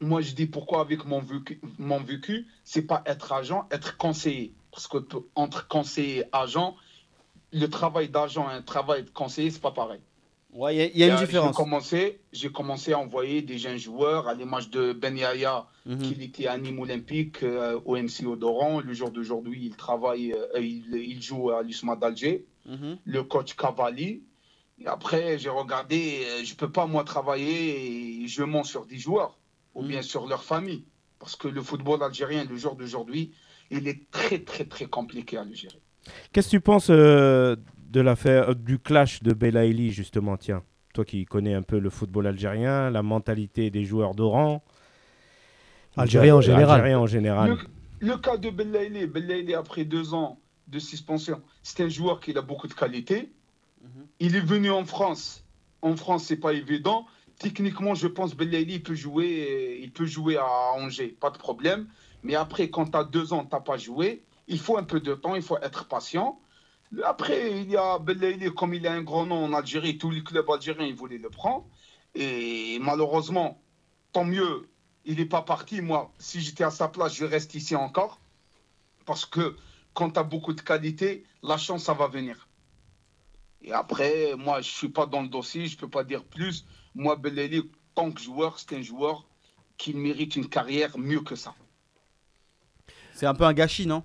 [0.00, 4.54] Moi, je dis pourquoi avec mon vécu, mon vécu, c'est pas être agent, être conseiller.
[4.72, 4.98] Parce que
[5.34, 6.76] entre conseiller et agent,
[7.52, 10.00] le travail d'agent et un travail de conseiller, c'est pas pareil.
[10.52, 11.56] Ouais, il y a- il y, a une différence.
[11.56, 15.98] J'ai commencé, j'ai commencé à envoyer des jeunes joueurs à l'image de Ben Yaya, Mhm.
[16.02, 18.80] qui était à Nîmes Olympique, euh, au MC Odoran.
[18.80, 22.46] Le jour d'aujourd'hui, il travaille, euh, il, il joue à l'USMA d'Alger.
[22.66, 22.98] Mhm.
[23.04, 24.22] Le coach Cavalli.
[24.80, 28.98] Et après, j'ai regardé, euh, je peux pas moi travailler et je mens sur des
[28.98, 29.38] joueurs
[29.74, 30.84] ou bien sur leur famille.
[31.18, 33.32] Parce que le football algérien, le jour d'aujourd'hui,
[33.70, 35.80] il est très, très, très compliqué à le gérer.
[36.32, 37.56] Qu'est-ce que tu penses euh,
[37.90, 40.62] de l'affaire euh, du clash de Belaïli justement Tiens,
[40.94, 44.62] toi qui connais un peu le football algérien, la mentalité des joueurs d'Oran?
[45.96, 46.70] Algérien en général.
[46.70, 47.58] Algérien en général.
[48.00, 52.36] Le, le cas de Belaïli, Belaïli, après deux ans de suspension, c'est un joueur qui
[52.36, 53.30] a beaucoup de qualité.
[53.80, 54.06] Mhm.
[54.18, 55.44] Il est venu en France.
[55.82, 57.06] En France, c'est pas évident.
[57.38, 61.88] Techniquement, je pense Belaïli peut jouer, il peut jouer à Angers, pas de problème.
[62.22, 65.00] Mais après, quand tu as deux ans, tu n'as pas joué, il faut un peu
[65.00, 66.38] de temps, il faut être patient.
[67.04, 70.22] Après, il y a Belaïli, comme il a un grand nom en Algérie, tous les
[70.22, 71.64] clubs algériens, ils voulaient le prendre.
[72.14, 73.62] Et malheureusement,
[74.12, 74.68] tant mieux,
[75.06, 75.80] il n'est pas parti.
[75.80, 78.20] Moi, si j'étais à sa place, je reste ici encore.
[79.06, 79.56] Parce que
[79.94, 82.49] quand tu as beaucoup de qualité, la chance, ça va venir.
[83.62, 86.24] Et après, moi, je ne suis pas dans le dossier, je ne peux pas dire
[86.24, 86.64] plus.
[86.94, 87.62] Moi, Belali,
[87.94, 89.26] tant que joueur, c'est un joueur
[89.76, 91.54] qui mérite une carrière mieux que ça.
[93.12, 94.02] C'est un peu un gâchis, non?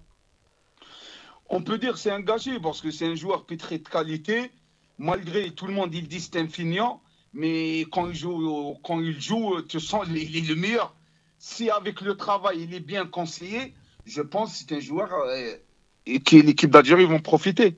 [1.48, 4.52] On peut dire que c'est un gâchis parce que c'est un joueur pétré de qualité.
[4.98, 7.02] Malgré tout le monde, il dit que c'est un feignant.
[7.34, 10.96] Mais quand il joue, quand il joue tu sens qu'il est le meilleur.
[11.38, 13.74] Si avec le travail, il est bien conseillé,
[14.06, 15.56] je pense que c'est un joueur euh,
[16.06, 17.78] et que l'équipe d'Algérie vont profiter.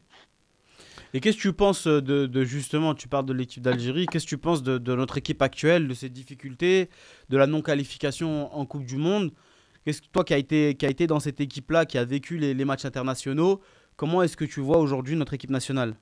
[1.14, 4.30] Et qu'est-ce que tu penses de, de justement, tu parles de l'équipe d'Algérie, qu'est-ce que
[4.30, 6.90] tu penses de, de notre équipe actuelle, de ses difficultés,
[7.30, 9.32] de la non-qualification en Coupe du Monde?
[9.86, 12.38] Qu'est-ce que toi qui a été, qui a été dans cette équipe-là, qui a vécu
[12.38, 13.62] les, les matchs internationaux,
[13.96, 15.96] comment est-ce que tu vois aujourd'hui notre équipe nationale?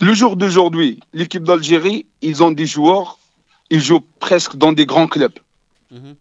[0.00, 3.18] Le jour d'aujourd'hui, l'équipe d'Algérie, ils ont des joueurs,
[3.70, 5.38] ils jouent presque dans des grands clubs.
[5.90, 6.16] Mhm.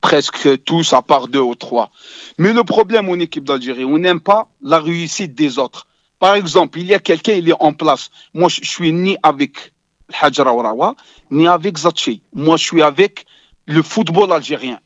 [0.00, 1.92] Presque tous, à part deux ou trois.
[2.38, 5.86] Mais le problème en équipe d'Algérie, on n'aime pas la réussite des autres.
[6.22, 8.08] Par exemple, il y a quelqu'un, il est en place.
[8.32, 9.72] Moi, je suis ni avec
[10.08, 10.94] Rawrawa,
[11.32, 12.22] ni avec Zachi.
[12.32, 13.26] Moi, je suis avec
[13.66, 14.78] le football algérien.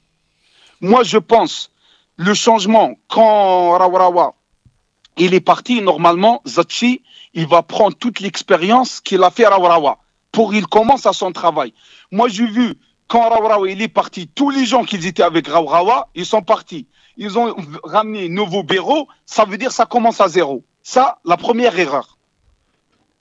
[0.80, 1.70] Moi, je pense,
[2.16, 4.34] le changement, quand Rawrawa,
[5.18, 7.02] il est parti, normalement, Zachi,
[7.34, 9.98] il va prendre toute l'expérience qu'il a fait à Rawrawa
[10.32, 11.74] pour qu'il commence à son travail.
[12.10, 12.76] Moi, j'ai vu,
[13.08, 16.86] quand Rawrawa, il est parti, tous les gens qui étaient avec Rawrawa, ils sont partis.
[17.18, 20.64] Ils ont ramené nouveau Béraud, ça veut dire ça commence à zéro.
[20.88, 22.16] Ça, la première erreur.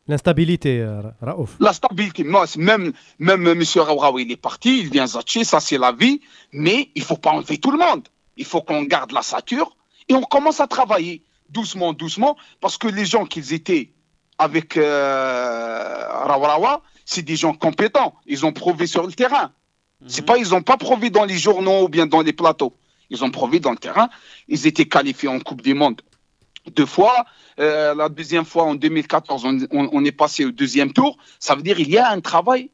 [0.07, 1.55] L'instabilité, euh, Raouf.
[1.59, 3.63] La stabilité, moi, même, même M.
[3.77, 7.31] Rawraoui, il est parti, il vient Zachi, ça c'est la vie, mais il faut pas
[7.31, 8.07] enlever tout le monde.
[8.37, 9.75] Il faut qu'on garde la sature
[10.07, 13.89] et on commence à travailler doucement, doucement, parce que les gens qu'ils étaient
[14.37, 18.13] avec euh, Rawrawa, c'est des gens compétents.
[18.27, 19.51] Ils ont prouvé sur le terrain.
[20.05, 22.75] C'est pas, ils n'ont pas prouvé dans les journaux ou bien dans les plateaux.
[23.09, 24.09] Ils ont prouvé dans le terrain.
[24.47, 26.03] Ils étaient qualifiés en Coupe du Monde
[26.71, 27.25] deux fois.
[27.59, 31.17] Euh, la deuxième fois, en 2014, on, on- on est passé au deuxième tour.
[31.39, 32.69] Ça veut dire qu'il y a un travail.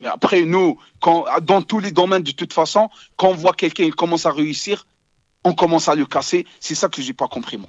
[0.00, 3.84] Mais après, nous, quand, dans tous les domaines, de toute façon, quand on voit quelqu'un
[3.84, 4.86] il commence à réussir,
[5.44, 6.46] on commence à le casser.
[6.60, 7.68] C'est ça que j'ai pas compris, moi.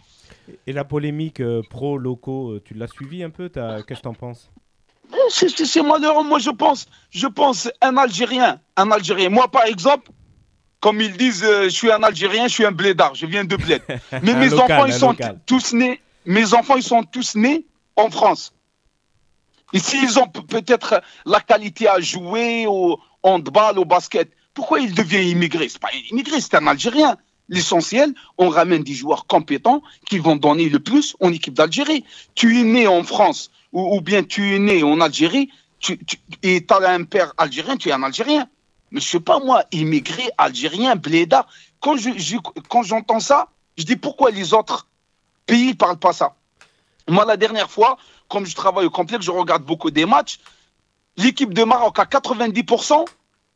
[0.67, 4.49] Et la polémique euh, pro-locaux, euh, tu l'as suivi un peu Qu'est-ce que t'en penses?
[5.29, 6.23] C'est- C'est c'est malheureux.
[6.23, 9.29] Moi, je pense, je pense un Algérien, un Algérien.
[9.29, 10.09] Moi, par exemple,
[10.85, 13.55] comme ils disent, euh, je suis un Algérien, je suis un blédard, je viens de
[13.55, 13.81] bled.
[14.21, 15.39] Mais mes local, enfants, ils sont local.
[15.47, 15.99] tous nés.
[16.27, 17.65] Mes enfants, ils sont tous nés
[17.95, 18.53] en France.
[19.73, 24.93] Et s'ils ont pe- peut-être la qualité à jouer au handball, au basket, pourquoi ils
[24.93, 25.69] deviennent immigrés?
[25.69, 27.17] C'est pas un immigré, c'est un Algérien.
[27.49, 32.03] L'essentiel, on ramène des joueurs compétents qui vont donner le plus en équipe d'Algérie.
[32.35, 36.17] Tu es né en France ou, ou bien tu es né en Algérie tu, tu-
[36.43, 38.47] et tu as un père algérien, tu es un Algérien.
[38.91, 41.47] Mais je sais pas moi, immigré, algérien, bléda.
[41.79, 42.37] Quand je-
[42.69, 44.87] quand j'entends ça, je dis pourquoi les autres
[45.45, 46.35] pays ne parlent pas ça?
[47.07, 47.97] Moi, la dernière fois,
[48.29, 50.39] comme je travaille au complexe, je regarde beaucoup des matchs.
[51.17, 53.05] L'équipe de Maroc, à 90%,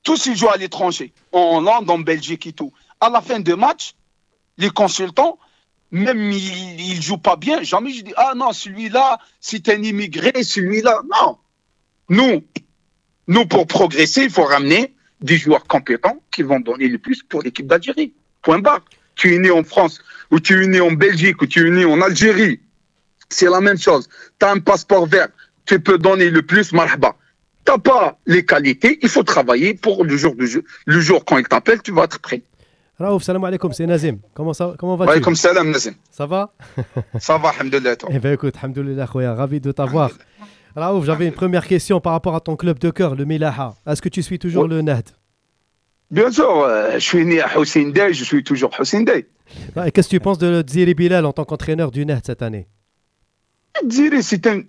[0.03, 2.71] tous ils jouent à l'étranger, en Hollande, en Belgique et tout.
[2.99, 3.95] À la fin de match,
[4.57, 5.39] les consultants,
[5.91, 10.43] même ils ne jouent pas bien, jamais je dis Ah non, celui-là, c'est un immigré,
[10.43, 11.01] celui-là.
[11.09, 11.37] Non.
[12.09, 12.43] Nous,
[13.27, 17.41] nous, pour progresser, il faut ramener des joueurs compétents qui vont donner le plus pour
[17.41, 18.13] l'équipe d'Algérie.
[18.41, 18.81] Point barre.
[19.15, 20.01] Tu es né en France,
[20.31, 22.61] ou tu es né en Belgique, ou tu es né en Algérie.
[23.27, 24.07] C'est la même chose.
[24.39, 25.27] Tu as un passeport vert,
[25.65, 27.15] tu peux donner le plus, marhaba.
[27.65, 30.63] Tu n'as pas les qualités, il faut travailler pour le jour, du jeu.
[30.85, 32.41] le jour quand il t'appelle, tu vas être prêt.
[32.97, 34.19] Raouf, salam alaikum, c'est Nazim.
[34.33, 35.09] Comment, ça, comment vas-tu?
[35.09, 35.93] Walaikum salam, Nazim.
[36.11, 36.53] Ça va?
[37.19, 37.95] Ça va, alhamdoulilah.
[38.09, 40.11] Eh bien écoute, alhamdoulilah, ravi de t'avoir.
[40.75, 43.75] Raouf, j'avais une première question par rapport à ton club de cœur, le Milaha.
[43.87, 45.09] Est-ce que tu suis toujours le Nahd?
[46.11, 49.27] Bien sûr, euh, je suis né à Hussein Day, je suis toujours Hussein Day.
[49.75, 52.67] Ah, qu'est-ce que tu penses de Ziri Bilal en tant qu'entraîneur du Nahd cette année?
[53.87, 54.61] Ziri, c'est un.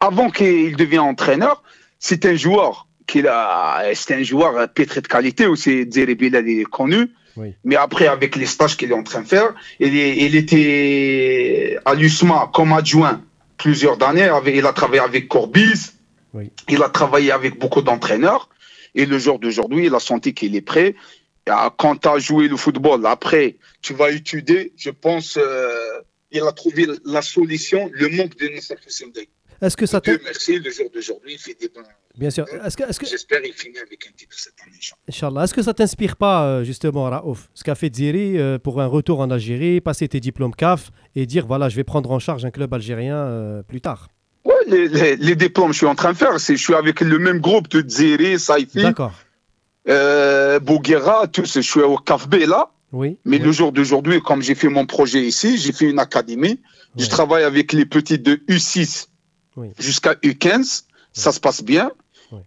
[0.00, 1.62] Avant qu'il devienne entraîneur,
[1.98, 2.86] c'est un joueur.
[3.06, 3.82] Qu'il a...
[3.94, 5.84] C'est un joueur pétri de qualité aussi.
[5.86, 7.10] Bilal, il est connu.
[7.36, 7.54] Oui.
[7.64, 11.78] Mais après, avec les stages qu'il est en train de faire, il, est- il était
[11.84, 13.20] à l'USMA comme adjoint
[13.58, 14.30] plusieurs années.
[14.46, 15.92] Il a travaillé avec Corbis.
[16.32, 16.50] Oui.
[16.68, 18.48] Il a travaillé avec beaucoup d'entraîneurs.
[18.94, 20.94] Et le jour d'aujourd'hui, il a senti qu'il est prêt.
[21.46, 24.72] Ah, Quand tu as joué le football, après, tu vas étudier.
[24.76, 26.00] Je pense euh,
[26.30, 29.28] il a trouvé la solution, le manque de Nasser Hussein Day.
[29.60, 31.80] Est-ce que ça Dieu merci, le jour d'aujourd'hui, il fait des bons.
[32.16, 32.44] Bien sûr.
[32.64, 34.76] Est-ce que, est-ce que, J'espère qu'il finit avec un titre cette année.
[34.76, 34.98] Inch'Allah.
[35.08, 38.80] Inch'Allah, est-ce que ça t'inspire pas euh, justement, Raouf, ce qu'a fait Ziri euh, pour
[38.80, 42.18] un retour en Algérie, passer tes diplômes CAF et dire voilà, je vais prendre en
[42.18, 44.08] charge un club algérien euh, plus tard?
[44.44, 46.74] Ouais, les, les- les diplômes que je suis en train de faire, c'est je suis
[46.74, 49.12] avec le même groupe de Zeri, Saifi, D'accord.
[49.88, 51.54] euh, Bouguera, tous.
[51.54, 52.70] Je suis au CAFB là.
[52.92, 53.18] Oui.
[53.24, 53.42] Mais oui.
[53.44, 56.60] le jour d'aujourd'hui, comme j'ai fait mon projet ici, j'ai fait une académie.
[56.96, 59.08] Je travaille avec les petits de U6
[59.58, 59.68] Oui.
[59.78, 60.84] jusqu'à U15.
[61.12, 61.90] Ça se passe bien.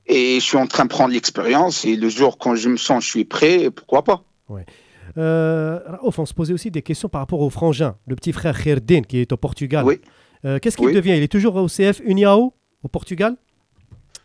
[0.05, 1.85] Et je suis en train de prendre l'expérience.
[1.85, 4.23] Et le jour quand je me sens, je suis prêt, pourquoi pas
[5.17, 8.57] Euh, Raouf, on se posait aussi des questions par rapport au frangin, le petit frère
[8.61, 9.83] Kherdin qui est au Portugal.
[9.85, 9.99] Oui.
[10.45, 10.93] Euh, Qu'est-ce qu'il Oui.
[10.93, 11.15] devient?
[11.17, 13.35] Il est toujours au CF Uniao au Portugal?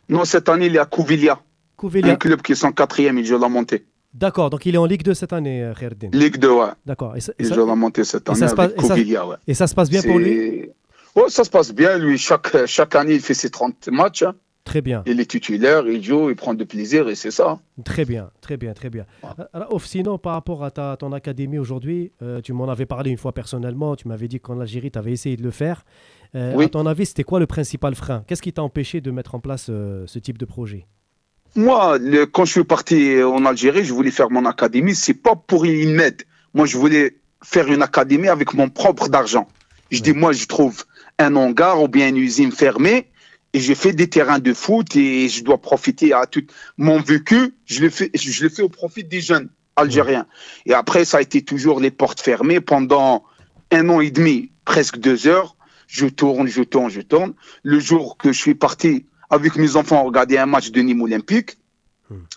[0.08, 1.40] Non, cette année, il est à Couvilia,
[1.76, 2.12] Covelia.
[2.12, 3.18] un club qui est en quatrième.
[3.18, 3.84] Il joue la montée.
[4.14, 6.08] D'accord, donc il est en Ligue 2 cette année, euh, Kherdin.
[6.12, 6.66] Ligue 2, ouais.
[6.86, 7.14] D'accord.
[7.38, 9.36] Il joue la montée cette et année se et ça- ouais.
[9.46, 10.68] et ça se passe bien pour lui?
[11.16, 11.98] Ouais, ça se passe bien.
[11.98, 14.22] Lui, chaque, chaque année, il fait ses 30 matchs.
[14.22, 14.34] hein.
[14.64, 15.04] Très bien.
[15.06, 17.60] Il est titulaire, il joue, il prend du plaisir et c'est ça.
[17.84, 19.06] Très bien, très bien, très bien.
[19.38, 23.12] Euh, Raouf, sinon, par rapport à ta, ton académie aujourd'hui, euh, tu m'en avais parlé
[23.12, 25.84] une fois personnellement, tu m'avais dit qu'en Algérie, tu avais essayé de le faire.
[26.34, 26.64] Euh, Oui.
[26.64, 28.24] À ton avis, c'était quoi le principal frein?
[28.26, 30.86] Qu'est-ce qui t'a empêché de mettre en place euh, ce type de projet?
[31.54, 34.96] Moi, le- quand je suis parti en Algérie, je voulais faire mon académie.
[34.96, 36.22] C'est pas pour une aide.
[36.54, 39.46] Moi, je voulais faire une académie avec mon propre d'argent.
[39.92, 40.84] Je dis, moi, je trouve
[41.18, 43.08] un hangar ou bien une usine fermée
[43.52, 46.44] et j'ai fait des terrains de foot et je dois profiter à tout
[46.76, 47.54] mon vécu.
[47.64, 50.26] Je le fais, je le fais au profit des jeunes algériens.
[50.66, 53.24] Et après, ça a été toujours les portes fermées pendant
[53.72, 55.56] un an et demi, presque deux heures.
[55.86, 57.32] Je tourne, je tourne, je tourne.
[57.62, 61.56] Le jour que je suis parti avec mes enfants regarder un match de Nîmes Olympique,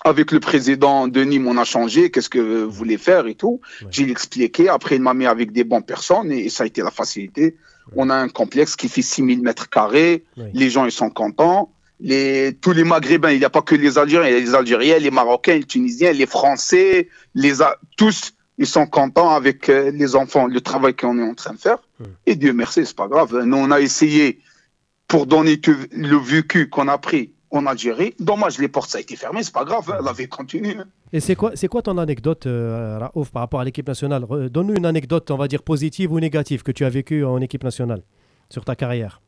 [0.03, 3.61] avec le président de Nîmes, on a changé, qu'est-ce que vous voulez faire et tout.
[3.91, 6.91] J'ai expliqué, après il m'a mis avec des bonnes personnes et ça a été la
[6.91, 7.57] facilité.
[7.95, 11.72] On a un complexe qui fait 6000 mètres carrés, les gens ils sont contents.
[12.02, 14.56] Les, tous les Maghrébins, il n'y a pas que les Algériens, il y a les
[14.56, 17.56] Algériens, les Marocains, les Tunisiens, les Français, les,
[17.98, 21.60] tous, ils sont contents avec euh, les enfants, le travail qu'on est en train de
[21.60, 21.80] faire.
[22.26, 23.38] Et Dieu merci, c'est pas grave.
[23.44, 24.40] Nous, on a essayé
[25.07, 25.60] pour donner
[25.91, 28.14] le vécu qu'on a pris en Algérie.
[28.20, 30.78] Dommage, les portes, ça a été fermé, c'est pas grave, hein, la vie continue.
[30.80, 30.86] hein.
[31.12, 34.26] Et c'est quoi, c'est quoi ton anecdote, euh, Raouf, par rapport à l'équipe nationale?
[34.50, 37.64] Donne-nous une anecdote, on va dire positive ou négative, que tu as vécue en équipe
[37.64, 38.04] nationale
[38.50, 39.22] sur ta carrière.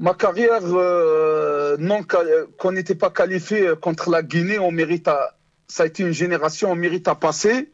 [0.00, 5.08] Ma carrière, euh, non, euh, qu'on n'était pas qualifié euh, contre la Guinée, on mérite
[5.08, 5.36] à,
[5.66, 7.72] ça a été une génération, on mérite à passer.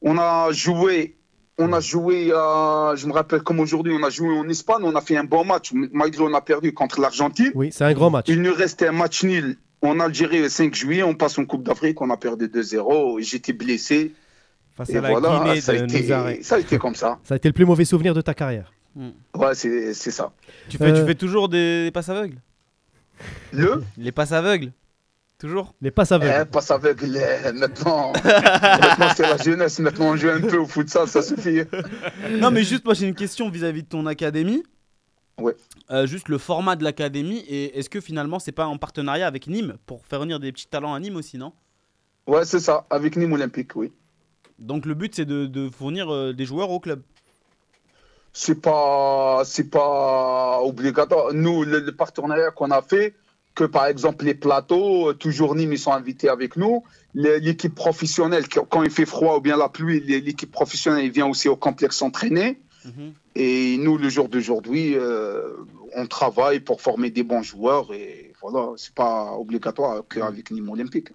[0.00, 1.18] On a joué,
[1.60, 4.94] on a joué, à- je me rappelle comme aujourd'hui, on a joué en Espagne, on
[4.96, 7.52] a fait un bon match, malgré on a perdu contre l'Argentine.
[7.54, 8.26] Oui, c'est un grand match.
[8.28, 11.62] Il nous restait un match nul en Algérie le 5 juillet, on passe en Coupe
[11.62, 14.12] d'Afrique, on a perdu 2-0, j'étais blessé.
[14.76, 16.42] Face Et à la voilà, Guinée ça a, été, Nizaré.
[16.42, 17.18] ça a été comme ça.
[17.24, 18.72] Ça a été le plus mauvais souvenir de ta carrière.
[19.34, 20.32] Ouais, c'est ça.
[20.68, 22.36] Tu fais, tu Euh, fais toujours des, des passes aveugles?
[23.52, 23.82] Le?
[23.98, 24.72] Les passes aveugles?
[25.40, 26.34] Toujours Les passes aveugles.
[26.42, 27.52] Eh, passe avec les...
[27.54, 29.78] Maintenant, maintenant c'est la jeunesse.
[29.78, 31.62] Maintenant, on joue un peu au futsal, ça suffit.
[32.32, 34.62] Non, mais juste, moi, j'ai une question vis-à-vis de ton académie.
[35.38, 35.56] Ouais.
[35.90, 39.46] Euh, juste le format de l'académie et est-ce que finalement c'est pas en partenariat avec
[39.46, 41.54] Nîmes pour faire venir des petits talents à Nîmes aussi, non?
[42.26, 43.90] Ouais, c'est ça, avec Nîmes Olympique, oui.
[44.58, 47.02] Donc le but c'est de, de fournir euh, des joueurs au club.
[48.34, 51.32] C'est pas, c'est pas obligatoire.
[51.32, 53.14] Nous, le, le partenariat qu'on a fait,
[53.60, 56.82] que par exemple les plateaux, euh, toujours Nîmes, ils sont invités avec nous.
[57.14, 61.48] L'équipe professionnelle, quand il fait froid ou bien la pluie, l'équipe professionnelle il vient aussi
[61.48, 62.60] au complexe s'entraîner.
[63.36, 65.52] Et nous, le jour d'aujourd'hui, euh,
[65.94, 71.08] on travaille pour former des bons joueurs et voilà, c'est pas obligatoire qu'avec Nîmes Olympique.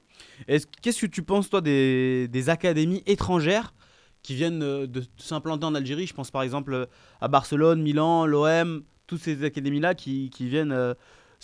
[0.48, 3.74] Est-ce- Qu'est-ce que tu penses toi des, des académies étrangères
[4.22, 6.06] qui viennent euh, de s'implanter en Algérie?
[6.08, 6.88] Je pense par exemple
[7.20, 10.72] à Barcelone, Milan, l'OM, toutes ces académies-là qui, qui viennent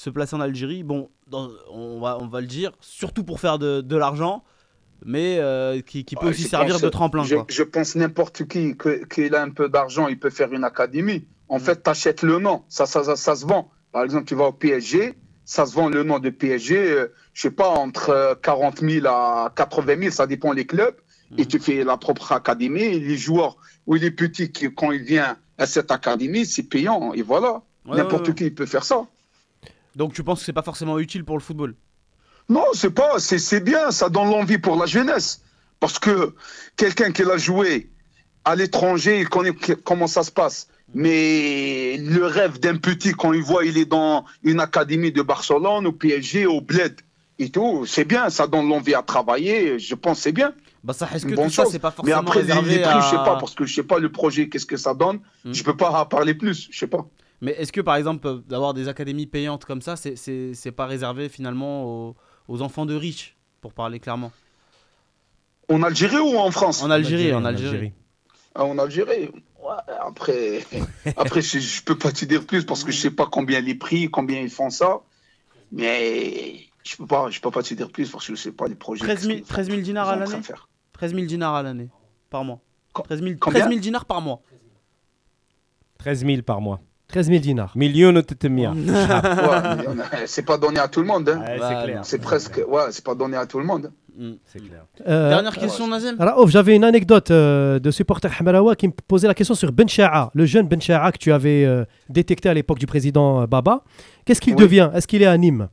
[0.02, 0.84] se placer en Algérie.
[0.84, 4.44] Bon, dans- on, va, on va le dire, surtout pour faire de, de l'argent,
[5.06, 7.24] mais euh, qui, qui peut aussi je servir pense- de tremplin.
[7.24, 7.46] Je, quoi.
[7.50, 8.76] je pense n'importe qui
[9.14, 11.26] qu'il a un peu d'argent, il peut faire une académie.
[11.50, 11.62] En Mm.
[11.62, 13.70] fait, tu achètes le nom, ça, ça, ça, ça se vend.
[13.92, 15.14] Par exemple, tu vas au PSG,
[15.46, 19.06] ça se vend le nom de PSG, euh, je sais pas, entre euh, 40 000
[19.08, 20.96] à 80 000, ça dépend des clubs.
[21.32, 21.36] Mm.
[21.40, 22.82] Et tu fais la propre académie.
[22.82, 23.58] Et les joueurs
[23.88, 27.14] ou les petits, qui, quand ils viennent à cette académie, c'est payant.
[27.14, 28.50] Et voilà, Ouais, n'importe ouais, ouais.
[28.50, 29.06] qui peut faire ça.
[29.96, 31.76] Donc tu penses que c'est pas forcément utile pour le football?
[32.50, 35.42] Non, c'est pas, c'est c'est bien, ça donne l'envie pour la jeunesse.
[35.80, 36.36] Parce que
[36.76, 37.90] quelqu'un qui l'a joué
[38.46, 39.54] à l'étranger, il connaît
[39.84, 40.68] comment ça se passe.
[40.94, 45.88] Mais le rêve d'un petit, quand il voit, il est dans une académie de Barcelone,
[45.88, 47.00] au PSG, au Bled
[47.40, 50.54] et tout, c'est bien, ça donne l'envie à travailler, je pense c'est bien.
[50.84, 51.72] Bah ça, est-ce que ça chose.
[51.72, 53.74] c'est pas Mais après, les, réservé les prix, je sais à- pas, parce que je
[53.74, 55.20] sais pas le projet, qu'est-ce que ça donne.
[55.46, 55.54] Mm.
[55.54, 57.06] Je peux pas en parler plus, je sais pas.
[57.42, 60.72] Mais est-ce que par exemple euh, d'avoir des académies payantes comme ça, c'est- c'est c'est
[60.72, 62.16] pas réservé finalement aux,
[62.48, 64.32] aux enfants de riches, pour parler clairement?
[65.70, 66.84] En Algérie ou en France?
[66.84, 67.94] En Algérie, en Algérie.
[68.54, 69.30] Ah, En Algérie.
[69.64, 70.66] Ouais, après,
[71.18, 73.76] après je, je peux pas te dire plus parce que je sais pas combien les
[73.76, 75.00] prix, combien ils font ça.
[75.72, 78.68] Mais je peux pas, je peux pas te dire plus parce que je sais pas
[78.68, 79.06] les projets.
[79.06, 80.68] 13 000, qu'est-ce 13 000 dinars à l'année de faire.
[80.94, 81.90] 13 000 dinars à l'année,
[82.30, 82.60] par mois.
[83.06, 84.42] 13 000, combien 13 000 dinars par mois.
[86.00, 86.82] 13 000 par mois.
[87.12, 87.72] 13 000 dinars.
[87.76, 88.72] Millions de tétémias.
[88.74, 91.28] Ouais, c'est pas donné à tout le monde.
[91.30, 91.40] hein.
[91.40, 92.00] Ouais, c'est clair.
[92.04, 93.92] C'est presque, ouais, c'est pas donné à tout le monde.
[94.18, 94.32] Mm.
[94.46, 94.86] C'est clair.
[95.08, 99.28] Euh, Dernière question, Nazem Raouf, j'avais une anecdote euh, de supporter Hamarawa qui me posait
[99.28, 102.54] la question sur Ben Sha'a, le jeune Ben Sha'a que tu avais euh, détecté à
[102.54, 103.84] l'époque du président euh, Baba.
[104.26, 104.62] Qu'est-ce qu'il Oui.
[104.62, 104.90] devient?
[104.94, 105.70] Est-ce qu'il est à Nîmes?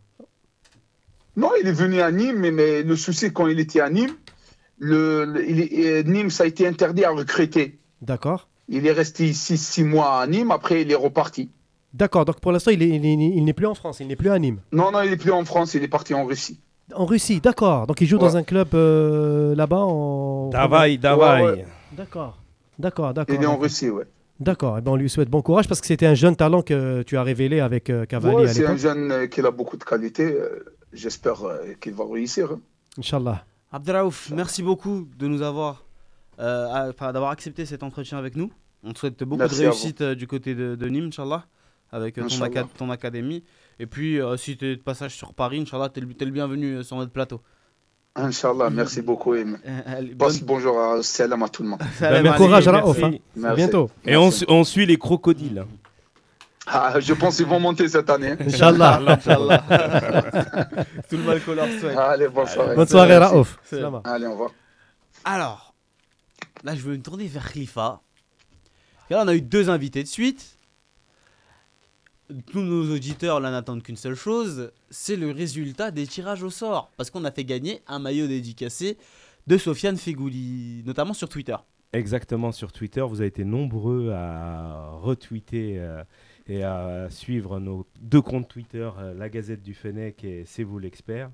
[1.36, 4.14] Non, il est venu à Nîmes, mais, mais le souci quand il était à Nîmes,
[4.78, 7.78] le, le- il est- Nîmes ça a été interdit à recruter.
[8.02, 8.47] D'accord.
[8.68, 11.48] Il est resté ici six mois à Nîmes, après il est reparti.
[11.94, 14.16] D'accord, donc pour l'instant, il est- il est- il n'est plus en France, il n'est
[14.16, 14.58] plus à Nîmes.
[14.72, 16.60] Non, non, il est plus en France, il est parti en Russie.
[16.94, 17.86] En Russie, d'accord.
[17.86, 20.50] Donc il joue dans un club euh, là-bas en.
[21.42, 21.66] Ouais, ouais.
[21.92, 22.38] D'accord,
[22.78, 23.34] d'accord, d'accord.
[23.36, 23.56] Il est en.
[23.56, 24.04] Russie, ouais.
[24.40, 27.02] D'accord, et ben on lui souhaite bon courage parce que c'était un jeune talent que
[27.02, 29.76] tu as révélé avec euh, Cavani Ouais, à c'est un jeune euh, qui a beaucoup
[29.76, 30.36] de qualité.
[30.92, 31.42] J'espère
[31.80, 32.52] qu'il va réussir.
[32.52, 32.60] hein.
[32.98, 33.44] Inch'Allah.
[33.72, 35.84] Abdelraouf, merci beaucoup de nous avoir,
[36.38, 38.50] d'avoir accepté cet entretien avec nous.
[38.84, 41.44] On te souhaite beaucoup Merci de réussite euh, du côté de, de Nîmes, Inch'Allah,
[41.90, 42.46] avec euh, ton, Inch'Allah.
[42.62, 43.42] acad- ton académie.
[43.80, 46.30] Et puis, euh, si tu es de passage sur Paris, Inch'Allah, t'es le, t'es le
[46.30, 47.40] bienvenu euh, sur notre plateau.
[48.14, 49.34] Inch'Allah, merci beaucoup.
[49.36, 51.80] Et Euh, passe bonne- bonjour à salam à tout le monde.
[51.98, 52.74] Salam Bah, Bon courage, hein.
[52.74, 53.56] À Merci.
[53.56, 53.90] bientôt.
[54.04, 55.64] Et on, su- on suit les crocodiles.
[56.70, 58.32] Ah, je pense qu'ils vont monter cette année.
[58.32, 58.36] hein.
[58.46, 59.00] Inch'Allah.
[59.08, 59.64] Inch'Allah.
[61.08, 61.96] Tout le mal qu'on leur souhaite.
[61.96, 62.74] Allez, bonne soirée.
[62.76, 63.16] Bonne soirée.
[63.16, 63.58] Raouf.
[64.04, 64.50] Allez, au revoir.
[65.24, 65.67] Alors,
[66.64, 68.02] là, je veux me tourner vers Khalifa.
[69.10, 70.56] Et là, on a eu deux invités de suite.
[72.50, 76.90] Tous nos auditeurs là n'attendent qu'une seule chose, c'est le résultat des tirages au sort.
[76.96, 78.98] Parce qu'on a fait gagner un maillot dédicacé
[79.46, 81.56] de Sofiane Fegouli, notamment sur Twitter.
[81.94, 86.04] Exactement, sur Twitter, vous avez été nombreux à retweeter euh,
[86.46, 90.78] et à suivre nos deux comptes Twitter, euh, la Gazette du Fennec et C'est vous
[90.78, 91.30] l'expert.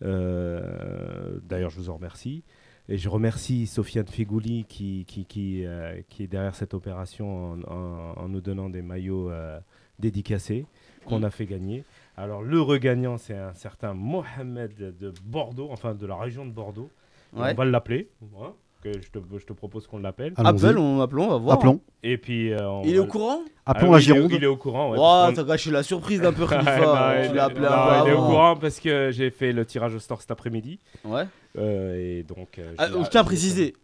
[0.00, 2.42] Euh, D'ailleurs, je vous en remercie.
[2.88, 7.62] Et je remercie Sofiane Figouli qui, qui, qui, euh, qui est derrière cette opération en,
[7.62, 9.58] en- en nous donnant des maillots euh,
[9.98, 10.66] dédicacés
[11.06, 11.84] qu'on a fait gagner.
[12.16, 16.90] Alors, le regagnant, c'est un certain Mohamed de Bordeaux, enfin de la région de Bordeaux.
[17.32, 17.52] Ouais.
[17.52, 18.08] On va l'appeler.
[18.40, 18.52] hein,
[18.82, 20.32] que je, te, je te propose qu'on l'appelle.
[20.36, 20.64] Allons-y.
[20.66, 21.54] Appel, on, appelons, on va voir.
[21.56, 21.80] Appelons.
[22.02, 22.52] Et puis.
[22.52, 23.38] euh, on Il est va- au courant?
[23.64, 24.32] Ah Appelons oui, la il est- Gironde.
[24.32, 24.90] Il est au courant.
[24.90, 26.74] ouais, parce T'as qu'on- gâché la surprise d'un peu, Khalifa.
[26.74, 28.04] tu il l'as est- appelé non, avant.
[28.06, 30.78] il est au courant parce que j'ai fait le tirage au sort cet après-midi.
[31.04, 31.24] Ouais.
[31.58, 32.58] Euh, et donc.
[32.58, 33.74] euh, Ah, je tiens à préciser,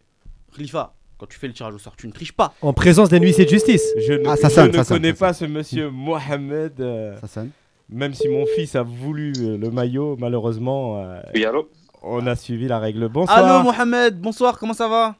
[0.55, 2.53] Khalifa, quand tu fais le tirage au sort, tu ne triches pas.
[2.61, 3.85] En présence d'un huissier de justice.
[3.97, 6.79] Je ne, Ah, ça je sonne, ne ça sonne, connais ça pas ce monsieur Mohamed.
[6.81, 7.51] euh, Ça sonne.
[7.89, 11.69] même si mon fils a voulu euh, le maillot, malheureusement, euh, Oui, allô?
[12.01, 13.07] On a suivi la règle.
[13.09, 13.37] Bonsoir.
[13.37, 15.15] Allô Mohamed, bonsoir, comment ça va?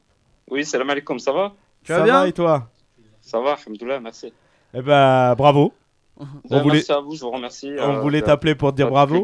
[0.50, 1.54] Oui, salam alaikum, ça va?
[1.84, 2.14] Tu vas Ça bien?
[2.22, 2.70] va et toi?
[3.22, 4.34] Ça va, alhamdoulilah, merci.
[4.74, 5.74] Eh ben, bravo.
[6.52, 7.72] Euh, voulait- Merci à vous, je vous remercie.
[7.80, 9.24] On euh, voulait t'appeler pour te dire bravo.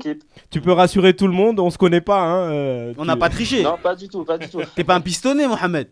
[0.50, 2.22] Tu peux rassurer tout le monde, on se connaît pas.
[2.22, 3.64] Hein, euh, On tu- n'a pas triché.
[3.64, 4.62] Non, pas du tout, pas du tout.
[4.76, 5.90] T'es pas un pistonné, Mohamed.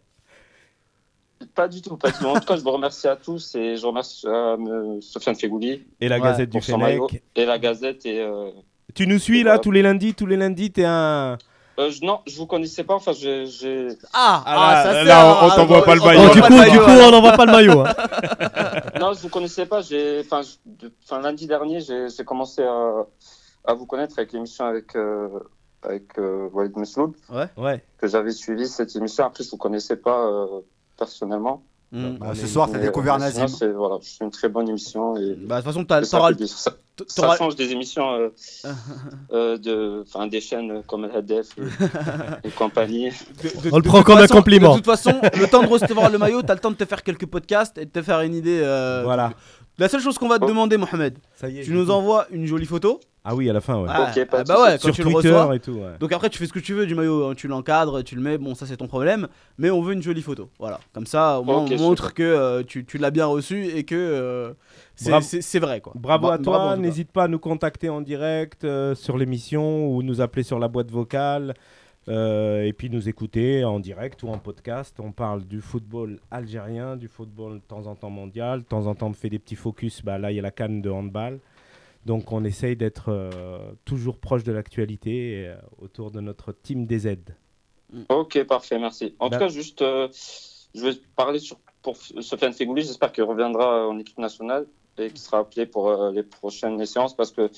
[1.53, 2.25] pas du tout, pas du tout.
[2.25, 6.07] En tout cas, je vous remercie à tous et je remercie euh, Sofiane Fegouli Et
[6.07, 7.21] la Ouais, Gazette du Fennec.
[7.35, 8.05] et la Gazette.
[8.05, 8.51] Et, euh,
[8.95, 9.59] Tu nous suis Et là voilà.
[9.59, 11.37] tous les lundis Tous les lundis, t'es un.
[11.79, 12.95] Euh, je- non, je vous connaissais pas.
[12.95, 13.87] Enfin, j'ai- j'ai.
[14.13, 16.21] Ah, Ah, là, ça là, sert, on- on ah, t'envoie pas le maillot.
[16.29, 17.79] Oh, du pas coup, du coup, on n'envoie pas le maillot.
[17.81, 17.93] hein.
[18.99, 19.81] non, je vous connaissais pas.
[19.81, 20.21] J'ai.
[20.25, 20.41] Enfin,
[21.05, 23.05] enfin, lundi dernier, j'ai j'ai commencé à,
[23.65, 25.29] à vous connaître avec l'émission avec euh,
[25.83, 27.13] avec euh, Walid Mesloud
[27.57, 27.83] Ouais.
[27.97, 29.25] que j'avais suivi cette émission.
[29.25, 30.61] Après, je vous connaissais pas euh,
[30.97, 31.63] personnellement.
[31.95, 32.17] Hmm.
[32.19, 33.47] Bah, ce soir, t'as découvert Nazim.
[33.47, 36.47] c'est voilà, c'est une très bonne émission et Bah, de toute façon, t'as- ça, du-
[36.47, 36.71] ça,
[37.07, 38.29] ça change des émissions euh,
[39.31, 43.09] euh, de, enfin des chaînes comme Hadef et, et compagnie.
[43.43, 44.71] de- de- On le prend comme un façon- compliment.
[44.71, 47.03] De toute façon, le temps de recevoir le maillot, t'as le temps de te faire
[47.03, 48.59] quelques podcasts et de te faire une idée.
[48.63, 49.31] euh, Voilà.
[49.79, 50.47] La seule chose qu'on va te Oh.
[50.47, 51.63] demander, Mohamed, Ça y est.
[51.63, 52.99] tu nous envoies une jolie photo.
[53.25, 53.87] Ah oui, à la fin, ouais.
[53.89, 55.55] Ah, Ok, pas ah de bah ouais, quand Sur tu le Twitter reçois.
[55.55, 55.71] et tout.
[55.71, 55.97] ouais.
[55.99, 58.21] Donc après, tu fais ce que tu veux du maillot, hein, tu l'encadres, tu le
[58.21, 60.49] mets, bon, ça c'est ton problème, mais on veut une jolie photo.
[60.59, 62.13] Voilà, comme ça, au moins, Ok, on montre super.
[62.15, 64.51] que euh, tu, tu l'as bien reçu et que euh,
[64.95, 65.25] c'est- Bravo.
[65.27, 65.93] c'est c'est vrai quoi.
[65.95, 66.57] Bravo Bra- à toi.
[66.59, 66.81] en tout cas.
[66.81, 70.67] N'hésite pas à nous contacter en direct euh, sur l'émission ou nous appeler sur la
[70.67, 71.53] boîte vocale.
[72.09, 74.97] Euh, et puis nous écouter en direct ou en podcast.
[74.99, 78.59] On parle du football algérien, du football de temps en temps mondial.
[78.61, 80.01] De temps en temps, on fait des petits focus.
[80.03, 81.39] Bah, là, il y a la canne de handball.
[82.05, 87.15] Donc, on essaye d'être euh, toujours proche de l'actualité euh, autour de notre team DZ.
[88.09, 89.15] Ok, parfait, merci.
[89.19, 92.81] En Bah- tout cas, juste, je vais parler sur pour Sofiane Fegouli.
[92.81, 94.65] J'espère qu'il reviendra en équipe nationale
[94.97, 97.49] et qu'il sera appelé pour les prochaines séances parce que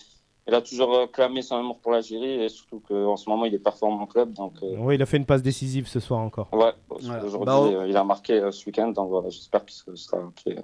[0.48, 3.54] il a toujours euh, clamé son amour pour l'Algérie et surtout qu'en ce moment il
[3.56, 4.34] est performant en club.
[4.34, 6.50] Donc, euh, Oui, il a fait une passe décisive ce soir encore.
[6.54, 7.24] ouais, Voilà.
[7.26, 8.90] aujourd'hui Bah, on- euh, il a marqué euh, ce week-end.
[8.90, 10.58] Donc voilà, j'espère qu'il sera appelé.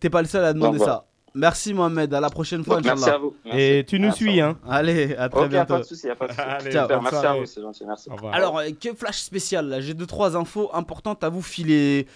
[0.00, 0.92] T'es- pas le seul à demander Donc, voilà.
[1.00, 1.04] ça.
[1.34, 3.34] Merci Mohamed, à la prochaine fois, merci à vous.
[3.44, 3.60] Merci.
[3.60, 4.58] Et tu nous suis, hein.
[4.68, 5.74] Allez, à très bientôt.
[5.74, 6.42] pas de souci, y a pas de souci.
[6.42, 6.88] Allez, Ciao.
[6.88, 8.08] bonne Super, merci à vous, c'est gentil, merci.
[8.32, 12.06] Alors, que flash spécial là J'ai deux trois infos importantes à vous filer,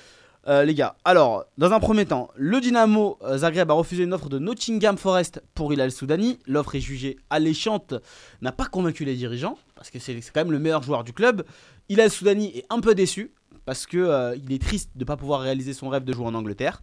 [0.49, 0.97] euh, les gars.
[1.05, 4.97] Alors, dans un premier temps, le Dynamo euh, Zagreb a refusé une offre de Nottingham
[4.99, 6.39] Forest pour Hilal Soudani.
[6.47, 7.95] L'offre est jugée alléchante,
[8.41, 11.45] n'a pas convaincu les dirigeants parce que c'est quand même le meilleur joueur du club.
[11.89, 13.33] Hilal Soudani est un peu déçu
[13.65, 16.27] parce que euh, il est triste de ne pas pouvoir réaliser son rêve de jouer
[16.27, 16.83] en Angleterre,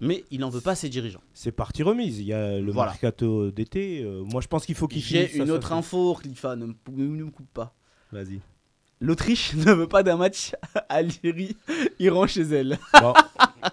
[0.00, 1.22] mais il n'en veut pas à ses dirigeants.
[1.32, 2.18] C'est partie remise.
[2.18, 2.90] Il y a le Voilà.
[2.92, 4.02] mercato d'été.
[4.02, 5.74] euh, moi, je pense qu'il faut qu'il J'ai une ça, autre ça.
[5.76, 7.74] info, Khalifa, ne ne me coupe pas.
[8.12, 8.40] Vas-y.
[9.00, 10.52] L'Autriche ne veut pas d'un match
[10.88, 11.00] à
[11.98, 12.78] Iran chez elle.
[13.00, 13.14] Bon,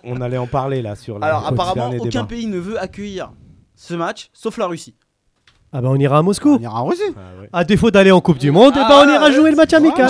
[0.04, 1.28] on allait en parler là sur la.
[1.28, 3.32] Alors apparemment, aucun pays ne veut accueillir
[3.76, 4.96] ce match, sauf la Russie.
[5.74, 6.56] Ah ben on ira à Moscou.
[6.56, 7.02] On ira en Russie.
[7.18, 7.60] Ah.
[7.60, 10.10] À défaut d'aller en Coupe du Monde, et bah on ira jouer le match amical.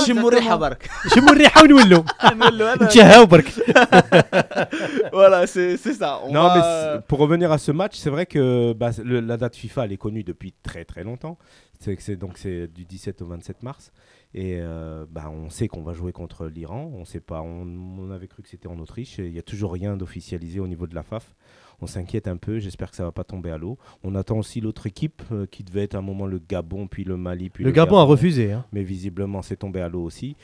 [5.12, 6.22] voilà, c'est ça.
[6.32, 9.94] Non, mais pour revenir à ce match, c'est vrai que bah, la date FIFA elle
[9.94, 11.40] est connue depuis très très longtemps.
[11.80, 13.92] C'est donc c'est du 17 au 27 mars.
[14.34, 16.92] Et euh, bah, on sait qu'on va jouer contre l'Iran.
[16.96, 17.42] On sait pas.
[17.42, 17.66] On,
[18.00, 19.18] on avait cru que c'était en Autriche.
[19.20, 21.34] Il y a toujours rien d'officialisé au niveau de la FAF.
[21.80, 22.60] On s'inquiète un peu.
[22.60, 23.78] J'espère que ça va pas tomber à l'eau.
[24.04, 27.04] On attend aussi l'autre équipe euh, qui devait être à un moment le Gabon, puis
[27.04, 28.52] le Mali, puis Le Gabon a refusé.
[28.52, 28.66] hein.
[28.72, 30.36] mais visiblement c'est tombé à l'eau aussi.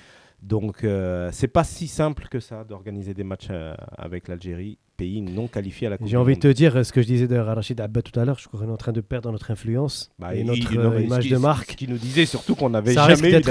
[0.44, 5.22] Donc, euh, c'est pas si simple que ça d'organiser des matchs euh, avec l'Algérie, pays
[5.22, 7.30] non qualifié à la Coupe J'ai envie de te dire euh, ce que je disais
[7.30, 8.38] de Rachid Abed tout à l'heure.
[8.38, 11.30] Je crois qu'on est en train de perdre notre influence bah et notre euh, image
[11.30, 11.76] de marque.
[11.78, 13.46] Qui nous disait surtout qu'on n'avait jamais risque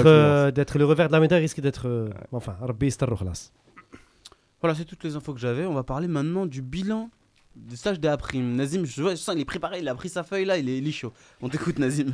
[0.54, 1.88] d'être le revers de la médaille risque d'être.
[1.88, 2.12] Ouais.
[2.30, 2.94] Enfin, Rabbi
[4.60, 5.64] Voilà, c'est toutes les infos que j'avais.
[5.64, 7.08] On va parler maintenant du bilan
[7.56, 10.56] du stage des Nazim, je, sens il est préparé, il a pris sa feuille là,
[10.56, 11.12] il est, il est chaud.
[11.42, 12.12] On t'écoute, Nazim.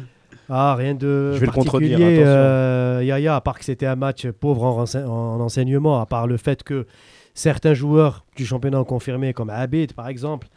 [0.49, 2.23] Ah, rien de Je vais le contredire, particulier.
[2.25, 6.27] euh, Yaya, à part que c'était un match pauvre en, rense- en enseignement, à part
[6.27, 6.87] le fait que
[7.35, 10.49] certains joueurs du championnat ont confirmé, comme Abid par exemple.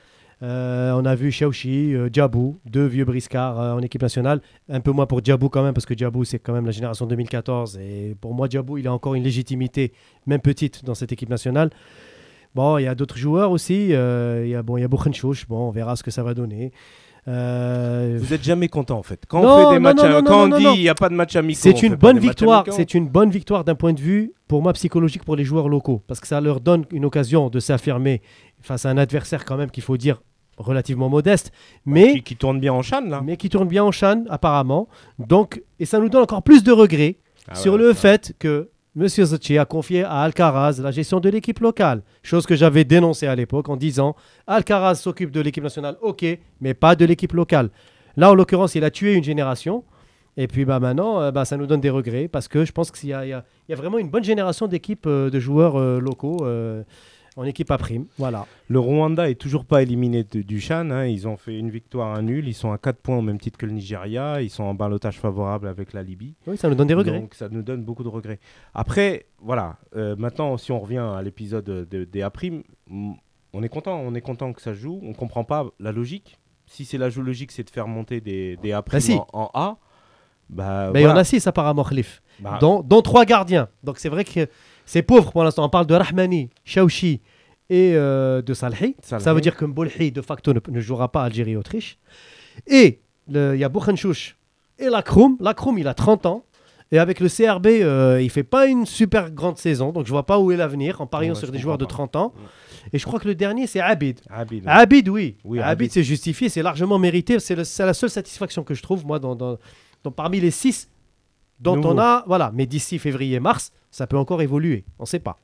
[0.44, 4.42] Euh, on a vu Chaouchi, euh, Djabou, deux vieux briscards euh, en équipe nationale.
[4.70, 7.06] Un peu moins pour Djabou quand même, parce que Djabou c'est quand même la génération
[7.06, 7.78] 2014.
[7.78, 9.94] Et pour moi, Djabou, il a encore une légitimité,
[10.26, 11.70] même petite, dans cette équipe nationale.
[12.56, 13.94] Bon, il y a d'autres joueurs aussi.
[13.94, 15.48] euh, Il y a, bon, il y a Bouchenchouch.
[15.48, 16.72] Bon, on verra ce que ça va donner.
[17.28, 19.24] Euh, Vous êtes jamais content en fait.
[19.28, 20.90] Quand Non, on fait des non, matchs, non, à- non, quand on dit il n'y
[20.90, 22.66] a pas de match amicaux, C'est une bonne victoire.
[22.72, 26.02] C'est une bonne victoire d'un point de vue, pour moi, psychologique pour les joueurs locaux,
[26.08, 28.22] parce que ça leur donne une occasion de s'affirmer
[28.60, 30.22] face à un adversaire quand même qu'il faut dire
[30.58, 31.52] relativement modeste,
[31.86, 33.22] mais qui, qui tourne bien en chan là.
[33.24, 34.88] mais qui tourne bien en chan apparemment.
[35.20, 37.18] Donc, et ça nous donne encore plus de regrets
[37.48, 39.08] Ah sur ouais, le fait que M.
[39.08, 43.36] Zacci a confié à Alcaraz la gestion de l'équipe locale, chose que j'avais dénoncée à
[43.36, 46.26] l'époque en disant Alcaraz s'occupe de l'équipe nationale, ok,
[46.60, 47.70] mais pas de l'équipe locale.
[48.18, 49.86] Là, en l'occurrence, il a tué une génération.
[50.36, 52.92] Et puis bah, maintenant, euh, bah, ça nous donne des regrets parce que je pense
[52.92, 56.46] qu'il y, y a vraiment une bonne génération d'équipes euh, de joueurs euh, locaux
[57.38, 58.06] en équipe à prime.
[58.18, 58.46] Voilà.
[58.68, 60.90] Le Rwanda est toujours pas éliminé de- du Chan.
[60.92, 61.06] hein.
[61.06, 62.48] Ils ont fait une victoire, un nul.
[62.48, 64.42] Ils sont à 4 points au même titre que le Nigeria.
[64.42, 66.36] Ils sont en balotage favorable avec la Libye.
[66.48, 67.20] Oui, ça nous donne des regrets.
[67.22, 68.40] Donc ça nous donne beaucoup de regrets.
[68.74, 69.78] Après, voilà.
[69.96, 72.32] euh, maintenant, si on revient à l'épisode de- des A',
[72.88, 73.14] mm,
[73.54, 74.00] on est content.
[74.06, 75.00] On est content que ça joue.
[75.04, 76.38] On comprend pas la logique.
[76.66, 79.14] Si c'est la logique, c'est de faire monter des, des A' Bah si.
[79.14, 79.78] en, en A.
[80.50, 82.22] Bah, Mais il y en a six apparemment, Khalif.
[82.42, 83.70] Bah, dont, dont trois gardiens.
[83.84, 84.48] Donc c'est vrai que
[84.92, 85.64] c'est pauvre pour l'instant.
[85.66, 87.22] On parle de Rahmani, Chaouchi
[87.70, 88.96] et euh, de Salhi.
[89.02, 89.24] Salhi.
[89.24, 91.98] Ça veut dire que Mbolhi, de facto, ne, ne jouera pas Algérie-Autriche.
[92.68, 93.00] Et
[93.30, 94.36] il y a Bouchenchouch
[94.80, 95.38] et Lacroum.
[95.40, 96.44] Lacroum, il a 30 ans.
[96.92, 99.94] Et avec le CRB, euh, il fait pas une super grande saison.
[99.94, 102.08] Donc je vois pas où est l'avenir en pariant Ouais, sur des joueurs de comprends
[102.10, 102.34] 30 ans.
[102.92, 104.20] Et je crois que le dernier, c'est Abid.
[104.30, 104.64] Abid.
[104.68, 105.38] Abid, oui.
[105.46, 105.92] Oui, Abid, Abid.
[105.94, 107.40] c'est justifié, c'est largement mérité.
[107.40, 109.58] C'est la seule satisfaction que je trouve, moi, dans, dans-
[110.04, 110.90] dans- parmi les six
[111.62, 111.92] dont Nouveau.
[111.94, 112.26] on a.
[112.28, 114.86] Voilà, mais d'ici février-mars, ça peut encore évoluer.
[115.00, 115.38] On ne sait pas.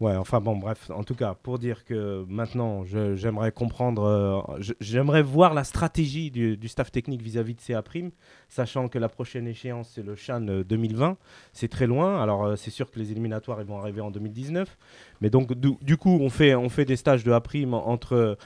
[0.00, 5.22] Ouais, enfin bon, bref, en tout cas, pour dire que maintenant, j'aimerais comprendre, euh, j'aimerais
[5.22, 8.12] voir la stratégie du, staff technique vis-à-vis de CA Prime,
[8.48, 11.16] sachant que la prochaine échéance, c'est le Chan euh, 2020.
[11.52, 14.78] C'est très loin, alors euh, c'est sûr que les éliminatoires, ils vont arriver en 2019.
[15.20, 18.36] Mais donc, du, coup, on fait, des stages de A Prime entre,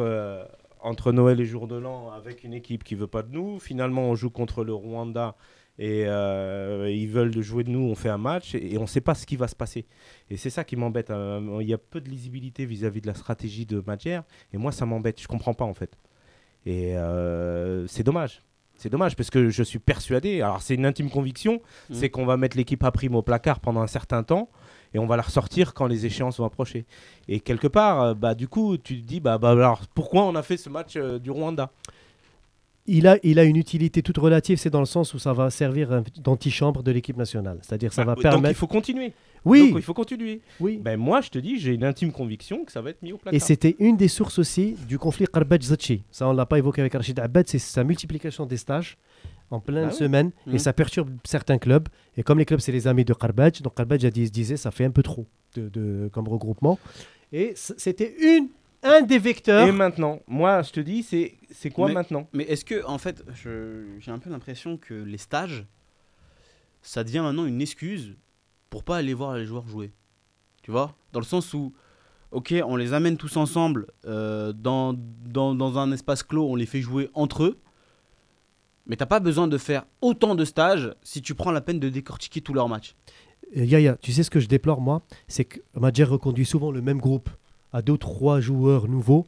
[0.00, 3.60] euh, Noël et Jour de l'An avec une équipe qui veut pas de nous.
[3.60, 5.36] Finalement, on joue contre le Rwanda.
[5.82, 8.86] Et euh, ils veulent jouer de nous, on fait un match et, et on ne
[8.86, 9.86] sait pas ce qui va se passer.
[10.28, 11.08] Et c'est ça qui m'embête.
[11.10, 14.20] euh, Il y a peu de lisibilité vis-à-vis de la stratégie de Madjer.
[14.52, 15.18] Et moi, ça m'embête.
[15.20, 15.96] Je comprends pas, en fait.
[16.66, 18.42] Et euh, c'est dommage.
[18.76, 21.96] C'est dommage parce que je suis persuadé, alors c'est une intime conviction, Mhm.
[21.96, 24.48] c'est qu'on va mettre l'équipe à prime au placard pendant un certain temps
[24.94, 26.86] et on va la ressortir quand les échéances vont approcher.
[27.28, 30.34] Et quelque part, euh, bah, du coup, tu te dis, bah, bah, alors pourquoi on
[30.34, 31.70] a fait ce match du Rwanda?
[32.92, 35.48] Il a, il a une utilité toute relative, c'est dans le sens où ça va
[35.50, 37.58] servir d'antichambre de l'équipe nationale.
[37.62, 38.50] C'est-à-dire ça Bah, va Donc permettre.
[38.50, 39.12] il faut continuer.
[39.44, 40.40] Oui, Donc il faut continuer.
[40.58, 40.78] oui.
[40.82, 43.16] Ben, moi, je te dis, j'ai une intime conviction que ça va être mis au
[43.18, 43.34] placard.
[43.34, 46.02] Et c'était une des sources aussi du conflit Karbadj-Zachi.
[46.10, 48.98] Ça, on ne l'a pas évoqué avec Rachid Abad, c'est sa multiplication des stages
[49.50, 50.32] en pleine Ah semaine.
[50.46, 50.54] Mhm.
[50.56, 51.88] Et ça perturbe certains clubs.
[52.16, 54.70] Et comme les clubs, c'est les amis de Karbadj, donc Karbadj a dit, disait, ça
[54.70, 56.78] fait un peu trop de, de- comme regroupement.
[57.32, 58.48] Et c'était une,
[58.82, 59.66] un des vecteurs.
[59.68, 62.28] Et maintenant, moi, je te dis, c'est c'est quoi Mais- maintenant?
[62.32, 65.66] Mais est-ce que, en fait, je- j'ai un peu l'impression que les stages,
[66.82, 68.16] ça devient maintenant une excuse
[68.70, 69.92] pour pas aller voir les joueurs jouer.
[70.62, 70.94] Tu vois?
[71.12, 71.72] Dans le sens où,
[72.30, 74.94] ok, on les amène tous ensemble euh, dans,
[75.26, 77.58] dans, dans un espace clos, on les fait jouer entre eux.
[78.86, 81.88] Mais t'as pas besoin de faire autant de stages si tu prends la peine de
[81.88, 82.94] décortiquer tous leurs matchs.
[83.56, 85.02] Euh, Yaya, tu sais ce que je déplore, moi?
[85.28, 87.30] C'est que Madjer reconduit souvent le même groupe
[87.72, 89.26] à deux ou trois joueurs nouveaux.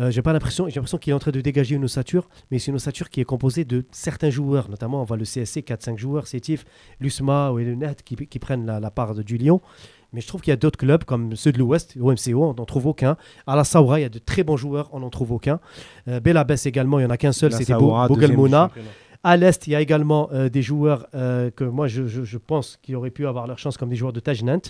[0.00, 2.58] Euh, j'ai pas l'impression, j'ai l'impression qu'il est en train de dégager une ossature, mais
[2.58, 5.96] c'est une ossature qui est composée de certains joueurs, notamment on voit le CSC 4-5
[5.98, 6.64] joueurs, Sétif,
[6.98, 9.60] Lusma ou le Net qui, qui prennent la, la part de, du Lyon.
[10.12, 12.54] Mais je trouve qu'il y a d'autres clubs comme ceux de l'Ouest, au MCO, on
[12.54, 13.16] n'en trouve aucun.
[13.46, 15.60] À la Saoura, il y a de très bons joueurs, on n'en trouve aucun.
[16.08, 18.66] Euh, Belabès également, il n'y en a qu'un seul, c'était Saoura, Bo- deuxième du Bogelmona.
[18.68, 18.88] championnat.
[19.26, 22.38] À l'Est, il y a également euh, des joueurs euh, que moi, je, je- je
[22.38, 24.60] pense qui auraient pu avoir leur chance comme des joueurs de Tajnant.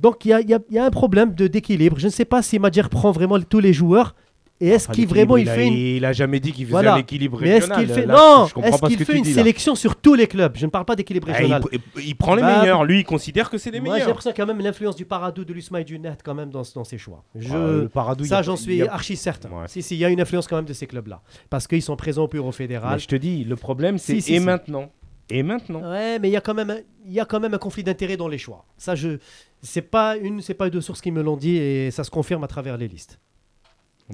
[0.00, 1.98] Donc, il y a, il y a- il y a un problème de- d'équilibre.
[1.98, 4.14] Je ne sais pas si Madjer prend vraiment tous les joueurs.
[4.60, 5.72] Et est-ce Enfin, qu'il l'équilibre, vraiment il il a- fait une...
[5.74, 6.94] Il a jamais dit qu'il faisait Voilà.
[6.94, 7.86] un équilibre Mais est-ce régional.
[7.86, 10.56] qu'il fait Là, non Est-ce qu'il fait une dis, sélection sur tous les clubs?
[10.56, 11.62] Je ne parle pas d'équilibre Ah, régional.
[11.72, 12.84] il, il prend les Bah, meilleurs.
[12.84, 14.08] Lui, il considère que c'est les Moi, j'ai meilleurs.
[14.08, 16.34] l'impression qu'il y a quand même l'influence du Paradou, de l'Usma et du Net quand
[16.34, 17.22] même dans, dans ses choix.
[17.36, 17.54] Je...
[17.54, 19.48] Ah, le Paradou, ça, j'en suis a- archi certain.
[19.50, 19.68] Ouais.
[19.68, 21.22] Si, si, il y a une influence quand même de ces clubs-là.
[21.50, 22.98] Parce qu'ils sont présents au bureau Mais fédéral.
[22.98, 24.44] je te dis, le problème, c'est Si, et si.
[24.44, 24.90] maintenant.
[25.30, 25.82] Et maintenant.
[25.88, 27.84] Ouais, mais il y a quand même, un- il y a quand même un conflit
[27.84, 28.64] d'intérêts dans les choix.
[28.76, 29.18] Ça, je,
[29.62, 32.44] c'est pas une, c'est pas deux sources qui me l'ont dit et ça se confirme
[32.44, 33.18] à travers les listes.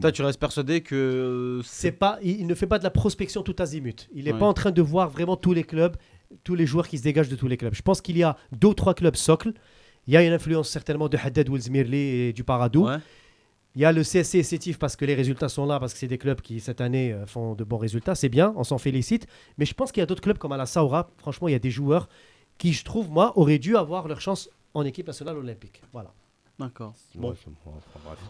[0.01, 2.91] Toi, tu restes persuadé que euh, C'est pas, il, il ne fait pas de la
[2.91, 4.09] prospection tout azimut.
[4.13, 4.39] Il n'est Ouais.
[4.41, 5.97] pas en train de voir vraiment tous les clubs,
[6.43, 7.75] tous les joueurs qui se dégagent de tous les clubs.
[7.75, 9.53] Je pense qu'il y a deux ou trois clubs socles.
[10.09, 12.87] Il y a une influence certainement de Haddad Oulzmirli et du Paradou.
[12.89, 12.97] Ouais.
[13.77, 15.99] Il y a le CSC et Sétif parce que les résultats sont là, parce que
[16.01, 18.17] c'est des clubs qui cette année euh, font de bons résultats.
[18.17, 19.29] C'est bien, on s'en félicite.
[19.59, 21.09] Mais je pense qu'il y a d'autres clubs comme à la Saoura.
[21.19, 22.09] Franchement, il y a des joueurs
[22.59, 25.81] qui, je trouve, moi, auraient dû avoir leur chance en équipe nationale olympique.
[25.93, 26.11] Voilà.
[26.59, 26.95] D'accord.
[27.17, 27.35] Bon.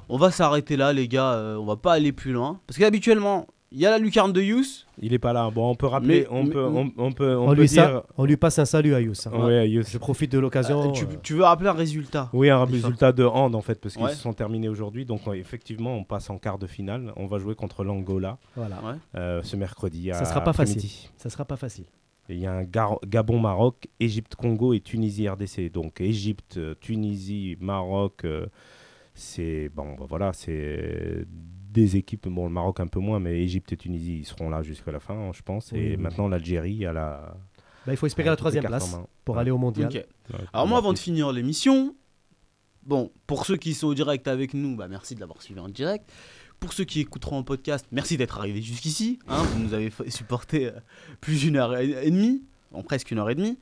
[0.08, 1.32] On va s'arrêter là, les gars.
[1.34, 2.58] euh, on va pas aller plus loin.
[2.66, 4.86] Parce qu'habituellement, il y a la lucarne de Youss.
[4.98, 5.50] Il est pas là.
[5.50, 6.20] Bon, on peut rappeler.
[6.22, 7.84] Mais- on, mais- peut, on, on peut, on On, peut lui, dire.
[7.84, 9.26] ça- on lui passe un salut à Youss.
[9.26, 9.32] hein.
[9.44, 9.68] Ouais.
[9.86, 10.88] Je profite de l'occasion.
[10.88, 12.30] Euh, tu, euh, tu veux rappeler un résultat?
[12.32, 14.12] Oui, un résultat de hand en fait, parce qu'ils Ouais.
[14.14, 15.04] se sont terminés aujourd'hui.
[15.04, 17.12] Donc, effectivement, on passe en quart de finale.
[17.16, 18.76] On va jouer contre l'Angola voilà.
[19.16, 20.10] Euh, ce mercredi.
[20.12, 21.10] Ça à sera pas après-midi.
[21.18, 21.84] Ça sera pas facile.
[22.28, 25.70] Il y a un Gar- Gabon-Maroc, Égypte-Congo et Tunisie-RDC.
[25.70, 28.46] Donc Égypte, euh, Tunisie, Maroc, euh,
[29.14, 32.28] c'est bon, bah, voilà, c'est des équipes.
[32.28, 35.00] Bon, le Maroc un peu moins, mais Égypte et Tunisie ils seront là jusqu'à la
[35.00, 35.72] fin, je pense.
[35.72, 35.96] Oui, et oui.
[35.96, 37.36] maintenant l'Algérie à la.
[37.86, 39.92] Bah, il faut espérer la troisième place pour aller au mondial.
[39.92, 40.06] Ouais,
[40.52, 41.94] Alors moi, va avant de finir l'émission,
[42.82, 45.68] bon, pour ceux qui sont au direct avec nous, bah merci de l'avoir suivi en
[45.68, 46.10] direct.
[46.60, 49.18] Pour ceux qui écouteront en podcast, merci d'être arrivés jusqu'ici.
[49.28, 50.72] hein, vous nous avez supporté euh,
[51.20, 53.58] plus d'une heure et demie, en presque une heure et demie.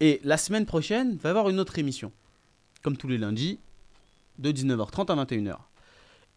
[0.00, 2.10] Et la semaine prochaine, il va y avoir une autre émission,
[2.82, 3.60] comme tous les lundis,
[4.38, 5.56] de 19h30 à 21h.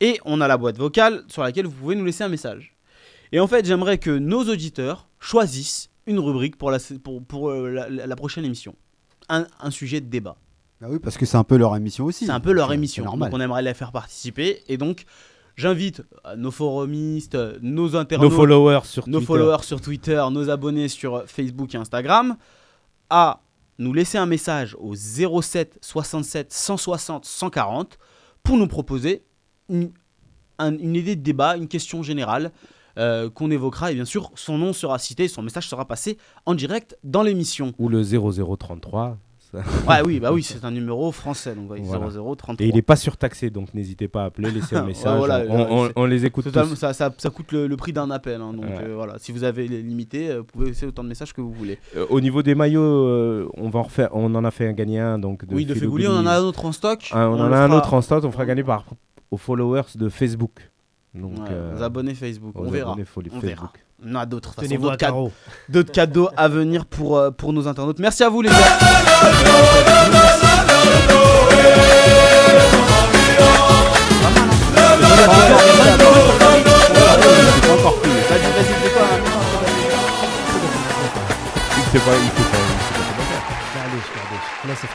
[0.01, 2.75] Et on a la boîte vocale sur laquelle vous pouvez nous laisser un message.
[3.31, 7.69] Et en fait, j'aimerais que nos auditeurs choisissent une rubrique pour la, pour, pour, euh,
[7.71, 8.75] la- la- la prochaine émission.
[9.29, 10.35] Un, un sujet de débat.
[10.79, 12.25] Bah oui, parce que c'est un peu leur émission aussi.
[12.27, 13.03] C'est un peu leur émission.
[13.05, 13.31] normal.
[13.31, 14.61] Donc on aimerait les faire participer.
[14.67, 15.05] Et donc,
[15.55, 19.25] j'invite euh, nos forumistes, nos Nos internautes, followers sur nos Twitter.
[19.27, 22.35] followers sur Twitter, nos abonnés sur euh, Facebook et Instagram,
[23.09, 23.41] à
[23.77, 27.97] nous laisser un message au 07 67 160 140
[28.43, 29.23] pour nous proposer
[29.69, 29.91] une,
[30.59, 32.51] un- une idée de débat, une question générale
[32.97, 33.91] euh, qu'on évoquera.
[33.91, 37.73] Et bien sûr, son nom sera cité, son message sera passé en direct dans l'émission.
[37.77, 39.17] Ou le 0033.
[39.63, 42.07] Ça- Ouais, oui, bah oui, c'est un numéro français, donc ouais, Voilà.
[42.09, 42.55] 0033.
[42.65, 45.17] Et il n'est pas surtaxé, donc n'hésitez pas à appeler, laisser un message.
[45.17, 46.75] voilà, on, on- c'est- on les écoute tous.
[46.75, 48.41] ça, ça, ça coûte le, le prix d'un appel.
[48.41, 51.09] hein, donc euh, voilà, si vous avez les limité, euh, vous pouvez laisser autant de
[51.09, 51.79] messages que vous voulez.
[51.95, 54.73] Euh, au niveau des maillots, euh, on, va en refaire, on en a fait un
[54.73, 55.19] gagné un.
[55.19, 57.09] Donc de oui, de Fégouli, on en a un autre en stock.
[57.11, 58.85] Ah, on, en a un fera autre en stock, on fera gagner par
[59.31, 60.71] aux followers de Facebook.
[61.13, 62.51] Donc, Ouais, euh, aux abonnés Facebook.
[62.55, 62.91] On verra.
[62.91, 63.43] abonnés fo- On Facebook.
[63.43, 63.73] verra.
[64.03, 64.55] On a d'autres.
[64.55, 65.31] Tenez-vous à carreau.
[65.69, 67.99] d'autres cadeaux à venir pour, euh, pour nos internautes.
[67.99, 68.55] Merci à vous les gars.
[84.67, 84.87] Là, c'est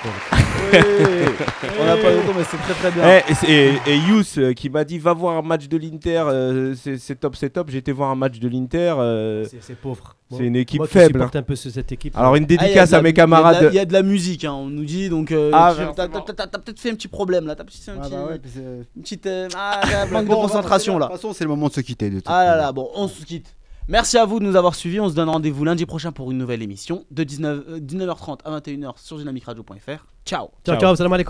[1.81, 3.05] On n'a pas le temps, mais c'est très très bien.
[3.47, 6.25] Eh, et et, et Yous euh, qui m'a dit va voir un match de l'Inter,
[6.27, 7.71] euh, c'est top, c'est top.
[7.71, 8.95] J'ai été voir un match de l'Inter.
[8.99, 10.17] euh, C'est pauvre.
[10.31, 12.17] c'est une équipe faible, supporte un peu ce- cette équipe.
[12.17, 13.37] alors une Ah, il y a dédicace la- à mes il y a de la-
[13.37, 13.69] camarades.
[13.73, 15.09] Il y a de la musique, hein, on nous dit.
[15.09, 16.21] Donc, euh, Ah, tu- t'as c'est bon.
[16.21, 17.55] t'as- t'as- t'as peut-être fait un petit problème là.
[17.55, 18.61] T'as peut-être fait un Ah petit, bah ouais, puis c'est-
[18.97, 19.81] une petite euh, ah,
[20.11, 21.07] manque de concentration là.
[21.07, 22.11] De toute façon, c'est le moment de se quitter.
[22.11, 23.55] De toute Ah là là, bon, on se quitte.
[23.91, 25.01] Merci à vous de nous avoir suivis.
[25.01, 28.61] On se donne rendez-vous lundi prochain pour une nouvelle émission de 19, euh, 19h30 à
[28.61, 30.07] 21h sur dynamicradio.fr.
[30.25, 31.29] Ciao Ciao, ciao, salam alaikum.